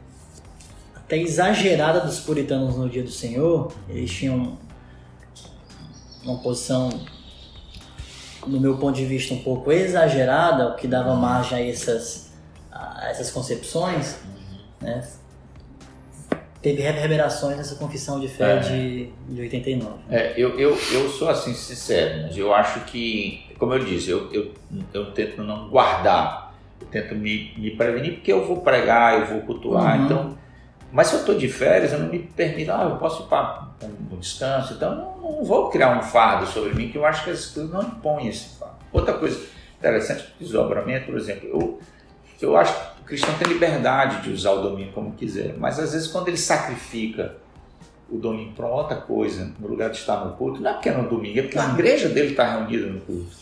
até 0.95 1.19
exagerada 1.19 2.01
dos 2.01 2.21
puritanos 2.21 2.77
no 2.77 2.89
dia 2.89 3.03
do 3.03 3.11
Senhor, 3.11 3.73
eles 3.89 4.11
tinham 4.13 4.57
uma 6.25 6.39
posição, 6.39 6.89
no 8.47 8.61
meu 8.61 8.77
ponto 8.77 8.97
de 8.97 9.05
vista, 9.05 9.35
um 9.35 9.43
pouco 9.43 9.73
exagerada, 9.73 10.69
o 10.69 10.77
que 10.77 10.87
dava 10.87 11.15
margem 11.15 11.59
a 11.59 11.69
essas, 11.69 12.33
a 12.71 13.09
essas 13.11 13.31
concepções 13.31 14.17
né? 14.85 15.03
Teve 16.61 16.81
reverberações 16.81 17.57
nessa 17.57 17.75
confissão 17.75 18.21
de 18.21 18.29
fé 18.29 18.57
é. 18.57 18.59
de, 18.61 19.11
de 19.29 19.41
89. 19.43 19.95
É, 20.11 20.33
eu, 20.37 20.59
eu, 20.59 20.71
eu 20.93 21.09
sou 21.11 21.29
assim 21.29 21.53
sincero, 21.53 22.23
mas 22.23 22.37
eu 22.39 22.55
acho 22.55 22.81
que, 22.87 23.45
como 23.59 23.75
eu 23.75 23.85
disse, 23.85 24.11
eu, 24.11 24.33
eu, 24.33 24.53
eu 24.93 25.13
tento 25.13 25.43
não 25.43 25.69
guardar, 25.69 26.55
eu 26.81 26.87
tento 26.87 27.15
me, 27.15 27.53
me 27.59 27.71
prevenir, 27.73 28.15
porque 28.15 28.33
eu 28.33 28.47
vou 28.47 28.63
pregar, 28.63 29.21
eu 29.21 29.27
vou 29.27 29.41
cultuar, 29.43 29.99
uhum. 29.99 30.05
então. 30.05 30.44
Mas 30.95 31.09
se 31.09 31.15
eu 31.15 31.21
estou 31.21 31.35
de 31.35 31.49
férias, 31.49 31.93
eu 31.93 31.99
não 31.99 32.07
me 32.07 32.21
permito, 32.21 32.71
ah, 32.71 32.85
eu 32.85 32.97
posso 32.99 33.25
ir 33.25 33.27
para 33.27 33.67
um, 33.83 34.17
descanso, 34.17 34.75
então 34.75 34.95
não, 34.95 35.19
não, 35.19 35.45
vou 35.45 35.69
criar 35.69 35.99
um 35.99 36.03
fardo 36.05 36.47
sobre 36.47 36.73
mim, 36.73 36.89
que 36.89 36.97
eu 36.97 37.05
acho 37.05 37.25
que 37.25 37.31
as 37.31 37.47
coisas 37.47 37.73
não 37.73 37.83
impõem 37.83 38.29
esse 38.29 38.57
fardo. 38.57 38.77
Outra 38.93 39.15
coisa 39.15 39.45
interessante, 39.77 40.33
desdobramento, 40.39 41.07
por 41.07 41.17
exemplo, 41.17 41.49
eu, 41.49 41.81
eu 42.41 42.57
acho 42.57 42.73
que 42.73 43.03
o 43.03 43.05
cristão 43.07 43.35
tem 43.35 43.53
liberdade 43.53 44.23
de 44.23 44.31
usar 44.31 44.53
o 44.53 44.63
domingo 44.63 44.93
como 44.93 45.11
quiser, 45.15 45.57
mas 45.59 45.81
às 45.81 45.95
vezes 45.95 46.07
quando 46.07 46.29
ele 46.29 46.37
sacrifica 46.37 47.35
o 48.09 48.17
domingo 48.17 48.53
para 48.53 48.69
outra 48.69 48.97
coisa, 48.97 49.53
no 49.59 49.67
lugar 49.67 49.91
de 49.91 49.97
estar 49.97 50.25
no 50.25 50.37
culto, 50.37 50.63
não 50.63 50.71
é 50.71 50.75
porque 50.75 50.91
é 50.91 50.97
no 50.97 51.09
domingo, 51.09 51.41
é 51.41 51.43
porque 51.43 51.59
a 51.59 51.71
igreja 51.71 52.09
dele 52.09 52.31
está 52.31 52.53
reunida 52.53 52.87
no 52.87 53.01
culto. 53.01 53.37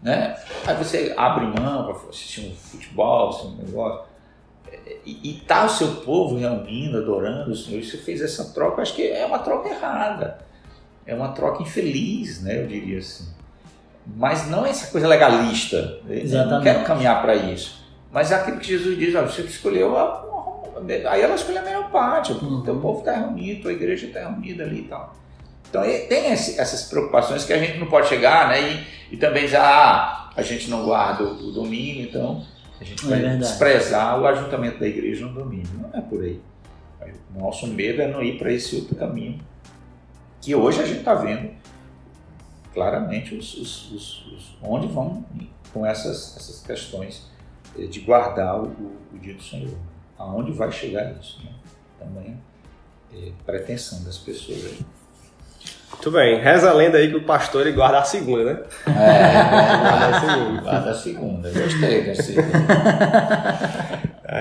Né? 0.00 0.38
Aí 0.64 0.76
você 0.76 1.12
abre 1.16 1.44
mão 1.44 1.86
para 1.86 2.08
assistir 2.08 2.52
um 2.52 2.54
futebol, 2.54 3.30
assim, 3.30 3.48
um 3.48 3.66
negócio, 3.66 4.06
e 5.04 5.38
está 5.38 5.64
o 5.64 5.68
seu 5.68 5.88
povo 5.96 6.36
reunindo, 6.36 6.98
adorando 6.98 7.50
o 7.50 7.56
Senhor, 7.56 7.80
e 7.80 7.84
você 7.84 7.96
fez 7.96 8.20
essa 8.20 8.52
troca, 8.52 8.82
acho 8.82 8.94
que 8.94 9.06
é 9.06 9.24
uma 9.24 9.38
troca 9.38 9.68
errada. 9.68 10.38
É 11.06 11.14
uma 11.14 11.28
troca 11.28 11.62
infeliz, 11.62 12.42
né? 12.42 12.62
Eu 12.62 12.66
diria 12.66 12.98
assim. 12.98 13.26
Mas 14.06 14.48
não 14.48 14.66
é 14.66 14.70
essa 14.70 14.90
coisa 14.90 15.08
legalista. 15.08 15.98
Exatamente. 16.08 16.34
Eu 16.34 16.46
não 16.46 16.62
quero 16.62 16.84
caminhar 16.84 17.22
para 17.22 17.34
isso. 17.34 17.82
Mas 18.10 18.30
é 18.30 18.34
aquilo 18.34 18.58
que 18.58 18.66
Jesus 18.66 18.98
diz, 18.98 19.14
ó, 19.14 19.22
você 19.22 19.42
escolheu 19.42 19.96
a, 19.96 20.28
aí 21.10 21.20
ela 21.20 21.34
escolheu 21.34 21.60
a 21.60 21.64
melhor 21.64 21.90
parte, 21.90 22.32
uhum. 22.32 22.58
o 22.58 22.62
teu 22.62 22.76
povo 22.78 23.00
está 23.00 23.12
reunido, 23.12 23.68
a 23.68 23.72
igreja 23.72 24.06
está 24.06 24.20
reunida 24.20 24.64
ali 24.64 24.80
e 24.80 24.84
tal. 24.84 25.14
Então 25.68 25.82
tem 25.82 26.32
esse, 26.32 26.58
essas 26.58 26.84
preocupações 26.84 27.44
que 27.44 27.52
a 27.52 27.58
gente 27.58 27.78
não 27.78 27.86
pode 27.86 28.08
chegar, 28.08 28.48
né? 28.48 28.60
E, 28.60 29.14
e 29.14 29.16
também 29.16 29.46
já 29.46 29.62
ah, 29.62 30.30
a 30.34 30.42
gente 30.42 30.70
não 30.70 30.84
guarda 30.84 31.24
o, 31.24 31.48
o 31.48 31.52
domingo, 31.52 32.00
então 32.00 32.44
a 32.80 32.84
gente 32.84 33.04
é 33.06 33.08
vai 33.08 33.24
é 33.24 33.36
desprezar 33.36 34.20
o 34.20 34.26
ajuntamento 34.26 34.78
da 34.78 34.86
igreja 34.86 35.26
no 35.26 35.32
domingo. 35.32 35.68
Não 35.74 35.98
é 35.98 36.00
por 36.00 36.22
aí. 36.22 36.40
O 37.34 37.40
nosso 37.40 37.66
medo 37.66 38.02
é 38.02 38.08
não 38.08 38.22
ir 38.22 38.38
para 38.38 38.52
esse 38.52 38.76
outro 38.76 38.94
caminho 38.94 39.38
que 40.40 40.54
hoje 40.54 40.80
a 40.80 40.86
gente 40.86 41.00
está 41.00 41.14
vendo 41.14 41.50
claramente 42.72 43.34
os, 43.34 43.54
os, 43.54 43.92
os, 43.92 44.56
onde 44.62 44.86
vão 44.86 45.24
com 45.72 45.84
essas, 45.84 46.36
essas 46.36 46.62
questões 46.64 47.28
é, 47.78 47.86
de 47.86 48.00
guardar 48.00 48.60
o, 48.60 48.66
o, 49.12 49.18
dia 49.18 49.34
do 49.34 49.42
Senhor. 49.42 49.76
Aonde 50.16 50.52
vai 50.52 50.70
chegar 50.70 51.12
isso? 51.18 51.42
Né? 51.44 51.52
Também 51.98 52.40
é 53.12 53.32
pretensão 53.44 54.02
das 54.04 54.18
pessoas 54.18 54.64
aí. 54.64 54.78
Muito 55.92 56.10
bem. 56.10 56.40
Reza 56.40 56.70
a 56.70 56.72
lenda 56.72 56.98
aí 56.98 57.08
que 57.08 57.16
o 57.16 57.22
pastor 57.22 57.62
ele 57.62 57.72
guarda 57.72 57.98
a 57.98 58.04
segunda, 58.04 58.44
né? 58.44 58.60
É, 58.86 58.90
guarda 59.80 60.06
a 60.06 60.20
segunda. 60.20 60.60
Guarda 60.60 60.90
a 60.90 60.94
segunda. 60.94 61.50
Gostei 61.50 62.02
da 62.04 62.14
segunda. 62.14 62.58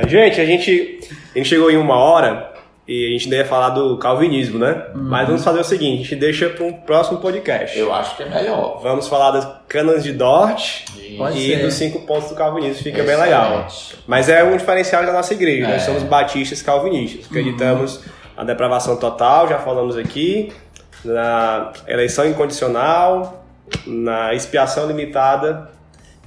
gente, 0.08 0.42
a 0.42 0.46
gente, 0.46 1.00
a 1.34 1.38
gente 1.38 1.50
chegou 1.50 1.72
em 1.72 1.78
uma 1.78 1.96
hora 1.96 2.58
e 2.88 3.06
a 3.06 3.10
gente 3.10 3.26
ainda 3.26 3.36
ia 3.36 3.46
falar 3.46 3.70
do 3.72 3.98
calvinismo, 3.98 4.58
né? 4.58 4.86
Uhum. 4.96 5.04
Mas 5.04 5.28
vamos 5.28 5.44
fazer 5.44 5.60
o 5.60 5.64
seguinte, 5.64 5.96
a 5.96 6.04
gente 6.04 6.16
deixa 6.16 6.50
para 6.50 6.64
um 6.64 6.72
próximo 6.72 7.18
podcast. 7.18 7.78
Eu 7.78 7.94
acho 7.94 8.16
que 8.16 8.24
é 8.24 8.30
melhor. 8.30 8.80
Vamos 8.82 9.10
falar 9.10 9.32
das 9.32 9.48
canas 9.68 10.04
de 10.04 10.14
Dort 10.14 10.86
e 10.96 11.56
dos 11.58 11.74
cinco 11.74 12.02
pontos 12.02 12.30
do 12.30 12.36
calvinismo, 12.36 12.82
fica 12.82 13.02
Excelente. 13.02 13.18
bem 13.18 13.26
legal. 13.26 13.68
Mas 14.08 14.30
é 14.30 14.42
um 14.42 14.56
diferencial 14.56 15.06
da 15.06 15.12
nossa 15.12 15.34
igreja, 15.34 15.68
é. 15.68 15.74
nós 15.74 15.82
somos 15.82 16.04
batistas 16.04 16.62
calvinistas. 16.62 17.26
Acreditamos 17.26 17.98
uhum. 17.98 18.04
na 18.38 18.44
depravação 18.46 18.96
total, 18.96 19.50
já 19.50 19.60
falamos 19.60 19.98
aqui, 19.98 20.54
na 21.04 21.72
eleição 21.88 22.28
incondicional, 22.28 23.46
na 23.86 24.34
expiação 24.34 24.88
limitada, 24.88 25.70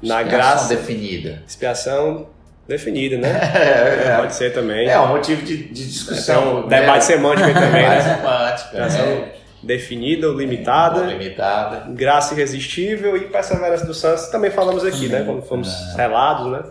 na 0.02 0.22
expiação 0.22 0.28
graça... 0.28 0.74
definida. 0.74 1.42
Expiação 1.46 2.26
definida, 2.66 3.16
né? 3.16 3.40
É, 3.54 4.12
é, 4.12 4.16
Pode 4.16 4.34
ser 4.34 4.52
também. 4.52 4.88
É 4.88 4.98
um 4.98 5.08
motivo 5.08 5.42
de, 5.42 5.56
de 5.56 5.88
discussão. 5.88 6.42
É 6.42 6.64
um 6.64 6.68
debate 6.68 7.04
semântico 7.04 7.52
também, 7.52 7.88
né? 7.88 8.00
semântico. 8.00 8.76
É. 8.76 9.40
Definida 9.62 10.26
ou 10.26 10.38
limitada, 10.38 11.02
limitada, 11.02 11.84
graça 11.90 12.32
irresistível 12.32 13.14
e 13.14 13.26
perseverança 13.26 13.84
dos 13.84 14.00
santos 14.00 14.28
também 14.28 14.50
falamos 14.50 14.82
aqui, 14.86 15.06
né? 15.06 15.22
Quando 15.22 15.42
fomos 15.42 15.68
é. 15.68 15.96
relados, 15.96 16.50
né? 16.50 16.62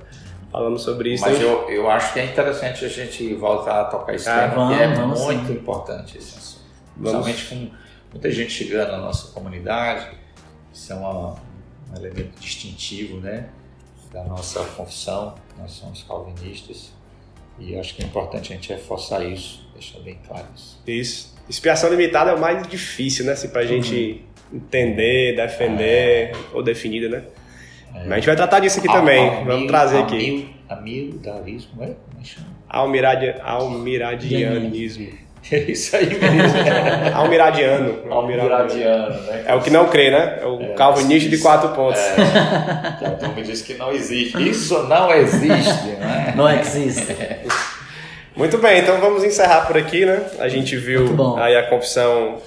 Falamos 0.51 0.81
sobre 0.81 1.13
isso. 1.13 1.23
Mas 1.23 1.39
eu, 1.39 1.69
eu 1.69 1.87
acho 1.87 2.11
que 2.13 2.19
é 2.19 2.25
interessante 2.25 2.83
a 2.83 2.87
gente 2.87 3.35
voltar 3.35 3.81
a 3.81 3.83
tocar 3.85 4.15
esse 4.15 4.27
ah, 4.27 4.49
tema, 4.49 4.55
vamos, 4.55 4.77
que 4.77 4.83
é 4.83 4.87
vamos, 4.87 5.21
muito 5.21 5.51
importante 5.51 6.17
esse 6.17 6.35
assunto. 6.35 6.63
Principalmente 6.97 7.45
com 7.45 7.69
muita 8.11 8.31
gente 8.31 8.51
chegando 8.51 8.91
na 8.91 8.97
nossa 8.99 9.31
comunidade. 9.31 10.07
Isso 10.73 10.91
é 10.93 10.95
uma 10.95 11.35
um 11.91 11.95
elemento 11.97 12.39
distintivo, 12.39 13.17
né? 13.19 13.49
Da 14.13 14.23
nossa 14.23 14.63
confissão, 14.63 15.35
nós 15.57 15.71
somos 15.71 16.03
calvinistas 16.03 16.91
e 17.59 17.75
acho 17.77 17.95
que 17.95 18.01
é 18.03 18.05
importante 18.05 18.51
a 18.53 18.55
gente 18.55 18.69
reforçar 18.69 19.23
isso, 19.25 19.67
deixar 19.73 19.99
bem 19.99 20.17
claro 20.27 20.45
isso. 20.55 20.79
Isso. 20.87 21.35
Expiação 21.49 21.89
limitada 21.89 22.31
é 22.31 22.35
o 22.35 22.39
mais 22.39 22.67
difícil, 22.67 23.25
né? 23.25 23.31
Assim, 23.33 23.49
pra 23.49 23.65
gente 23.65 24.23
entender, 24.53 25.35
defender, 25.35 26.31
ou 26.53 26.61
definida, 26.63 27.09
né? 27.09 27.23
Mas 27.91 28.11
a 28.11 28.15
gente 28.15 28.25
vai 28.27 28.35
tratar 28.35 28.59
disso 28.59 28.77
aqui 28.79 28.87
também. 28.87 29.27
Al- 29.27 29.35
Vamos 29.37 29.51
almir- 29.53 29.67
trazer 29.67 29.97
aqui. 29.97 30.15
almir- 30.15 30.59
Almiradarismo, 30.69 31.83
é? 31.83 31.87
Como 31.87 32.19
é 32.19 32.21
que 32.21 32.27
chama? 32.29 32.47
Almiradi... 32.69 33.29
Almiradianismo. 33.41 35.09
É 35.51 35.57
isso 35.57 35.95
aí 35.95 36.07
mesmo. 36.07 36.57
Almiradiano. 37.15 38.11
Almiradiano, 38.11 39.21
né? 39.23 39.43
É 39.47 39.55
o 39.55 39.61
que 39.61 39.69
não 39.69 39.87
crê, 39.87 40.11
né? 40.11 40.39
É 40.41 40.45
o 40.45 40.75
calvinista 40.75 41.29
de 41.29 41.37
quatro 41.39 41.69
pontos. 41.69 42.01
Que 42.99 43.05
a 43.05 43.11
turma 43.11 43.41
diz 43.41 43.61
que 43.61 43.75
não 43.75 43.91
existe. 43.91 44.49
Isso 44.49 44.83
não 44.83 45.13
existe, 45.13 45.87
né? 45.99 46.33
Não 46.35 46.49
existe. 46.49 47.15
Muito 48.35 48.57
bem, 48.57 48.79
então 48.79 48.99
vamos 48.99 49.23
encerrar 49.23 49.65
por 49.65 49.77
aqui, 49.77 50.05
né? 50.05 50.23
A 50.39 50.47
gente 50.47 50.75
viu 50.75 51.15
aí 51.37 51.55
a 51.55 51.67
confissão, 51.69 52.37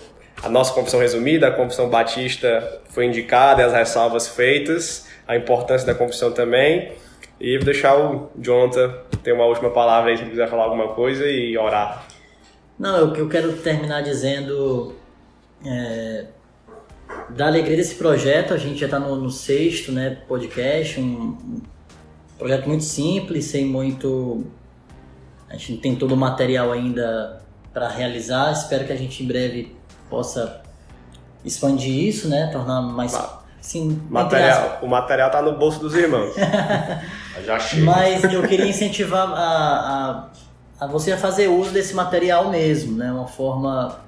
a 0.43 0.49
nossa 0.49 0.72
confissão 0.72 1.01
resumida, 1.01 1.49
a 1.49 1.51
confissão 1.51 1.88
batista 1.88 2.80
foi 2.90 3.07
indicada 3.07 3.62
e 3.62 3.64
as 3.64 3.72
ressalvas 3.72 4.28
feitas, 4.28 5.07
a 5.26 5.36
importância 5.36 5.86
da 5.86 5.95
confissão 5.95 6.32
também. 6.32 6.93
E 7.40 7.57
vou 7.57 7.64
deixar 7.64 7.97
o 7.97 8.30
Jonathan 8.38 8.95
ter 9.22 9.32
uma 9.32 9.45
última 9.45 9.70
palavra 9.70 10.11
aí 10.11 10.16
se 10.16 10.22
ele 10.22 10.30
quiser 10.30 10.49
falar 10.49 10.64
alguma 10.64 10.88
coisa 10.88 11.26
e 11.26 11.57
orar. 11.59 12.05
Não, 12.78 12.96
eu, 12.96 13.14
eu 13.14 13.28
quero 13.28 13.52
terminar 13.58 14.02
dizendo 14.02 14.94
é, 15.64 16.26
da 17.30 17.46
alegria 17.46 17.76
desse 17.76 17.94
projeto. 17.94 18.52
A 18.54 18.58
gente 18.58 18.78
já 18.80 18.86
está 18.86 18.98
no, 18.98 19.16
no 19.16 19.30
sexto 19.30 19.92
né, 19.92 20.18
podcast, 20.26 21.00
um, 21.00 21.04
um 21.04 21.62
projeto 22.38 22.66
muito 22.68 22.84
simples, 22.84 23.44
sem 23.46 23.64
muito. 23.66 24.44
A 25.48 25.52
gente 25.56 25.72
não 25.72 25.80
tem 25.80 25.94
todo 25.94 26.12
o 26.12 26.16
material 26.16 26.72
ainda 26.72 27.42
para 27.72 27.88
realizar. 27.88 28.52
Espero 28.52 28.84
que 28.86 28.92
a 28.92 28.96
gente 28.96 29.22
em 29.22 29.26
breve 29.26 29.76
possa 30.10 30.62
expandir 31.44 32.06
isso, 32.08 32.28
né, 32.28 32.48
tornar 32.52 32.80
mais. 32.82 33.12
Ma- 33.12 33.42
Assim, 33.62 33.96
Material, 34.10 34.80
o 34.82 34.88
material 34.88 35.30
tá 35.30 35.40
no 35.40 35.56
bolso 35.56 35.78
dos 35.78 35.94
irmãos. 35.94 36.34
Já 37.46 37.60
chega. 37.60 37.84
Mas 37.84 38.24
eu 38.24 38.42
queria 38.42 38.66
incentivar 38.66 39.28
a, 39.28 39.36
a, 39.36 40.28
a 40.83 40.87
você 40.89 41.16
fazer 41.16 41.47
uso 41.47 41.70
desse 41.70 41.95
material 41.95 42.51
mesmo, 42.51 42.97
né? 42.97 43.12
Uma 43.12 43.28
forma 43.28 44.01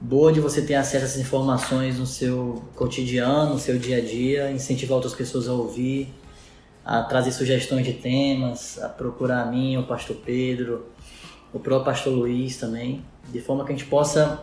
boa 0.00 0.32
de 0.32 0.40
você 0.40 0.62
ter 0.62 0.74
acesso 0.74 1.04
a 1.04 1.08
essas 1.08 1.20
informações 1.20 1.98
no 1.98 2.06
seu 2.06 2.64
cotidiano, 2.74 3.52
no 3.52 3.58
seu 3.58 3.78
dia 3.78 3.98
a 3.98 4.00
dia, 4.00 4.50
incentivar 4.50 4.94
outras 4.94 5.14
pessoas 5.14 5.46
a 5.46 5.52
ouvir, 5.52 6.08
a 6.82 7.02
trazer 7.02 7.32
sugestões 7.32 7.84
de 7.84 7.92
temas, 7.92 8.82
a 8.82 8.88
procurar 8.88 9.42
a 9.42 9.44
mim, 9.44 9.76
o 9.76 9.82
pastor 9.82 10.16
Pedro, 10.24 10.86
o 11.52 11.60
próprio 11.60 11.84
pastor 11.84 12.14
Luiz 12.14 12.56
também, 12.56 13.04
de 13.30 13.40
forma 13.42 13.62
que 13.66 13.74
a 13.74 13.76
gente 13.76 13.88
possa 13.90 14.42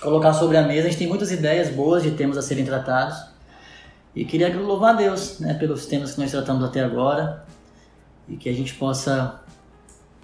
colocar 0.00 0.32
sobre 0.32 0.56
a 0.56 0.62
mesa. 0.62 0.88
A 0.88 0.90
gente 0.90 1.00
tem 1.00 1.08
muitas 1.08 1.30
ideias 1.30 1.68
boas 1.68 2.02
de 2.02 2.12
temas 2.12 2.38
a 2.38 2.42
serem 2.42 2.64
tratados. 2.64 3.18
E 4.16 4.24
queria 4.24 4.58
louvar 4.58 4.94
a 4.94 4.96
Deus 4.96 5.38
né, 5.38 5.52
pelos 5.52 5.84
temas 5.84 6.14
que 6.14 6.20
nós 6.20 6.30
tratamos 6.30 6.64
até 6.64 6.80
agora 6.80 7.44
e 8.26 8.38
que 8.38 8.48
a 8.48 8.54
gente 8.54 8.72
possa 8.72 9.38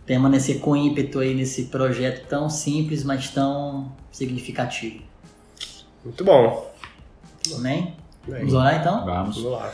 permanecer 0.07 0.61
com 0.61 0.77
ímpeto 0.77 1.19
aí 1.19 1.35
nesse 1.35 1.65
projeto 1.65 2.27
tão 2.29 2.49
simples, 2.49 3.03
mas 3.05 3.29
tão 3.29 3.93
significativo. 4.13 5.03
Muito 6.05 6.25
bom. 6.25 6.71
Amém? 7.55 7.97
Bem, 8.27 8.39
Vamos 8.41 8.55
orar 8.55 8.81
então? 8.81 9.05
Vamos. 9.05 9.37
Vamos 9.37 9.53
lá. 9.53 9.73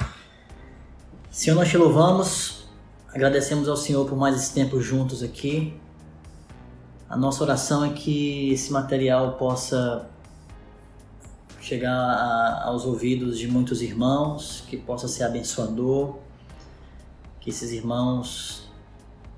Senhor, 1.30 1.56
nós 1.56 1.68
te 1.68 1.76
louvamos, 1.76 2.66
agradecemos 3.14 3.68
ao 3.68 3.76
Senhor 3.76 4.06
por 4.08 4.16
mais 4.16 4.36
esse 4.36 4.52
tempo 4.52 4.80
juntos 4.80 5.22
aqui. 5.22 5.74
A 7.08 7.16
nossa 7.16 7.42
oração 7.44 7.84
é 7.84 7.90
que 7.90 8.50
esse 8.52 8.72
material 8.72 9.32
possa 9.36 10.08
chegar 11.60 11.92
a- 11.94 12.64
aos 12.64 12.84
ouvidos 12.84 13.38
de 13.38 13.46
muitos 13.46 13.80
irmãos, 13.82 14.64
que 14.68 14.76
possa 14.76 15.06
ser 15.08 15.24
abençoador, 15.24 16.16
que 17.40 17.50
esses 17.50 17.70
irmãos, 17.70 18.61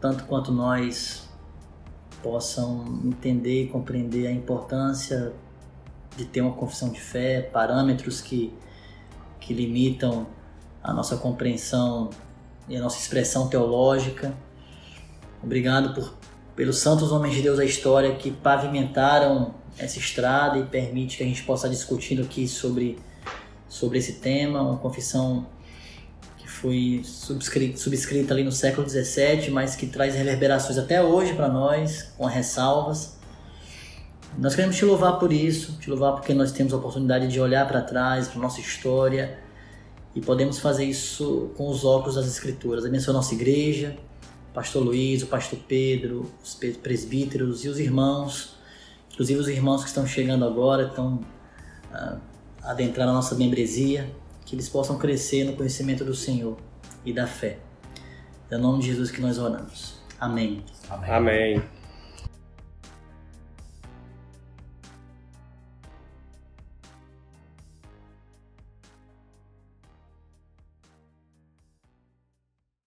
tanto 0.05 0.25
quanto 0.25 0.53
nós, 0.53 1.27
possam 2.23 2.85
entender 3.07 3.63
e 3.63 3.69
compreender 3.69 4.27
a 4.27 4.31
importância 4.31 5.33
de 6.15 6.27
ter 6.27 6.43
uma 6.43 6.53
confissão 6.53 6.91
de 6.91 7.01
fé, 7.01 7.41
parâmetros 7.41 8.21
que, 8.21 8.53
que 9.41 9.55
limitam 9.55 10.27
a 10.83 10.93
nossa 10.93 11.17
compreensão 11.17 12.11
e 12.69 12.77
a 12.77 12.83
nossa 12.83 12.99
expressão 12.99 13.49
teológica. 13.49 14.35
Obrigado 15.43 15.95
por, 15.95 16.13
pelos 16.55 16.77
santos 16.77 17.11
homens 17.11 17.35
de 17.35 17.41
Deus 17.41 17.57
da 17.57 17.65
história 17.65 18.15
que 18.15 18.31
pavimentaram 18.31 19.55
essa 19.79 19.99
estrada 19.99 20.59
e 20.59 20.65
permite 20.65 21.17
que 21.17 21.23
a 21.23 21.27
gente 21.27 21.43
possa 21.45 21.67
discutir 21.67 22.21
aqui 22.21 22.47
sobre, 22.47 22.99
sobre 23.71 23.97
esse 24.01 24.21
tema, 24.21 24.61
uma 24.61 24.77
confissão 24.77 25.47
foi 26.65 27.03
subscrita, 27.05 27.77
subscrita 27.77 28.33
ali 28.33 28.43
no 28.43 28.51
século 28.51 28.89
XVII, 28.89 29.51
mas 29.51 29.77
que 29.77 29.87
traz 29.87 30.15
reverberações 30.15 30.79
até 30.79 31.03
hoje 31.03 31.35
para 31.35 31.47
nós, 31.47 32.05
com 32.17 32.25
ressalvas. 32.25 33.19
Nós 34.39 34.55
queremos 34.55 34.75
te 34.75 34.83
louvar 34.87 35.19
por 35.19 35.31
isso, 35.31 35.77
te 35.79 35.91
louvar 35.91 36.15
porque 36.15 36.33
nós 36.33 36.53
temos 36.53 36.73
a 36.73 36.79
oportunidade 36.79 37.29
de 37.29 37.39
olhar 37.39 37.69
para 37.69 37.83
trás, 37.83 38.29
para 38.29 38.41
nossa 38.41 38.62
história, 38.62 39.39
e 40.15 40.23
podemos 40.23 40.59
fazer 40.59 40.87
isso 40.87 41.51
com 41.55 41.69
os 41.69 41.85
óculos 41.85 42.15
das 42.15 42.27
Escrituras. 42.27 42.87
Abençoa 42.87 43.12
a 43.12 43.17
nossa 43.19 43.35
igreja, 43.35 43.99
o 44.51 44.55
pastor 44.55 44.83
Luiz, 44.83 45.23
o 45.23 45.27
pastor 45.27 45.59
Pedro, 45.69 46.33
os 46.43 46.55
presbíteros 46.55 47.62
e 47.67 47.69
os 47.69 47.79
irmãos, 47.79 48.57
inclusive 49.12 49.39
os 49.39 49.49
irmãos 49.49 49.83
que 49.83 49.89
estão 49.89 50.07
chegando 50.07 50.47
agora, 50.47 50.87
estão 50.87 51.21
ah, 51.93 52.17
adentrando 52.62 53.11
a 53.11 53.15
nossa 53.15 53.35
membresia, 53.35 54.11
que 54.45 54.55
eles 54.55 54.68
possam 54.68 54.99
crescer 54.99 55.45
no 55.45 55.55
conhecimento 55.55 56.05
do 56.05 56.14
Senhor 56.14 56.57
e 57.05 57.12
da 57.12 57.26
fé. 57.26 57.59
É 58.51 58.57
no 58.57 58.62
nome 58.62 58.82
de 58.82 58.88
Jesus 58.88 59.11
que 59.11 59.20
nós 59.20 59.38
oramos. 59.38 59.99
Amém. 60.20 60.62
Amém. 60.88 61.11
Amém. 61.11 61.62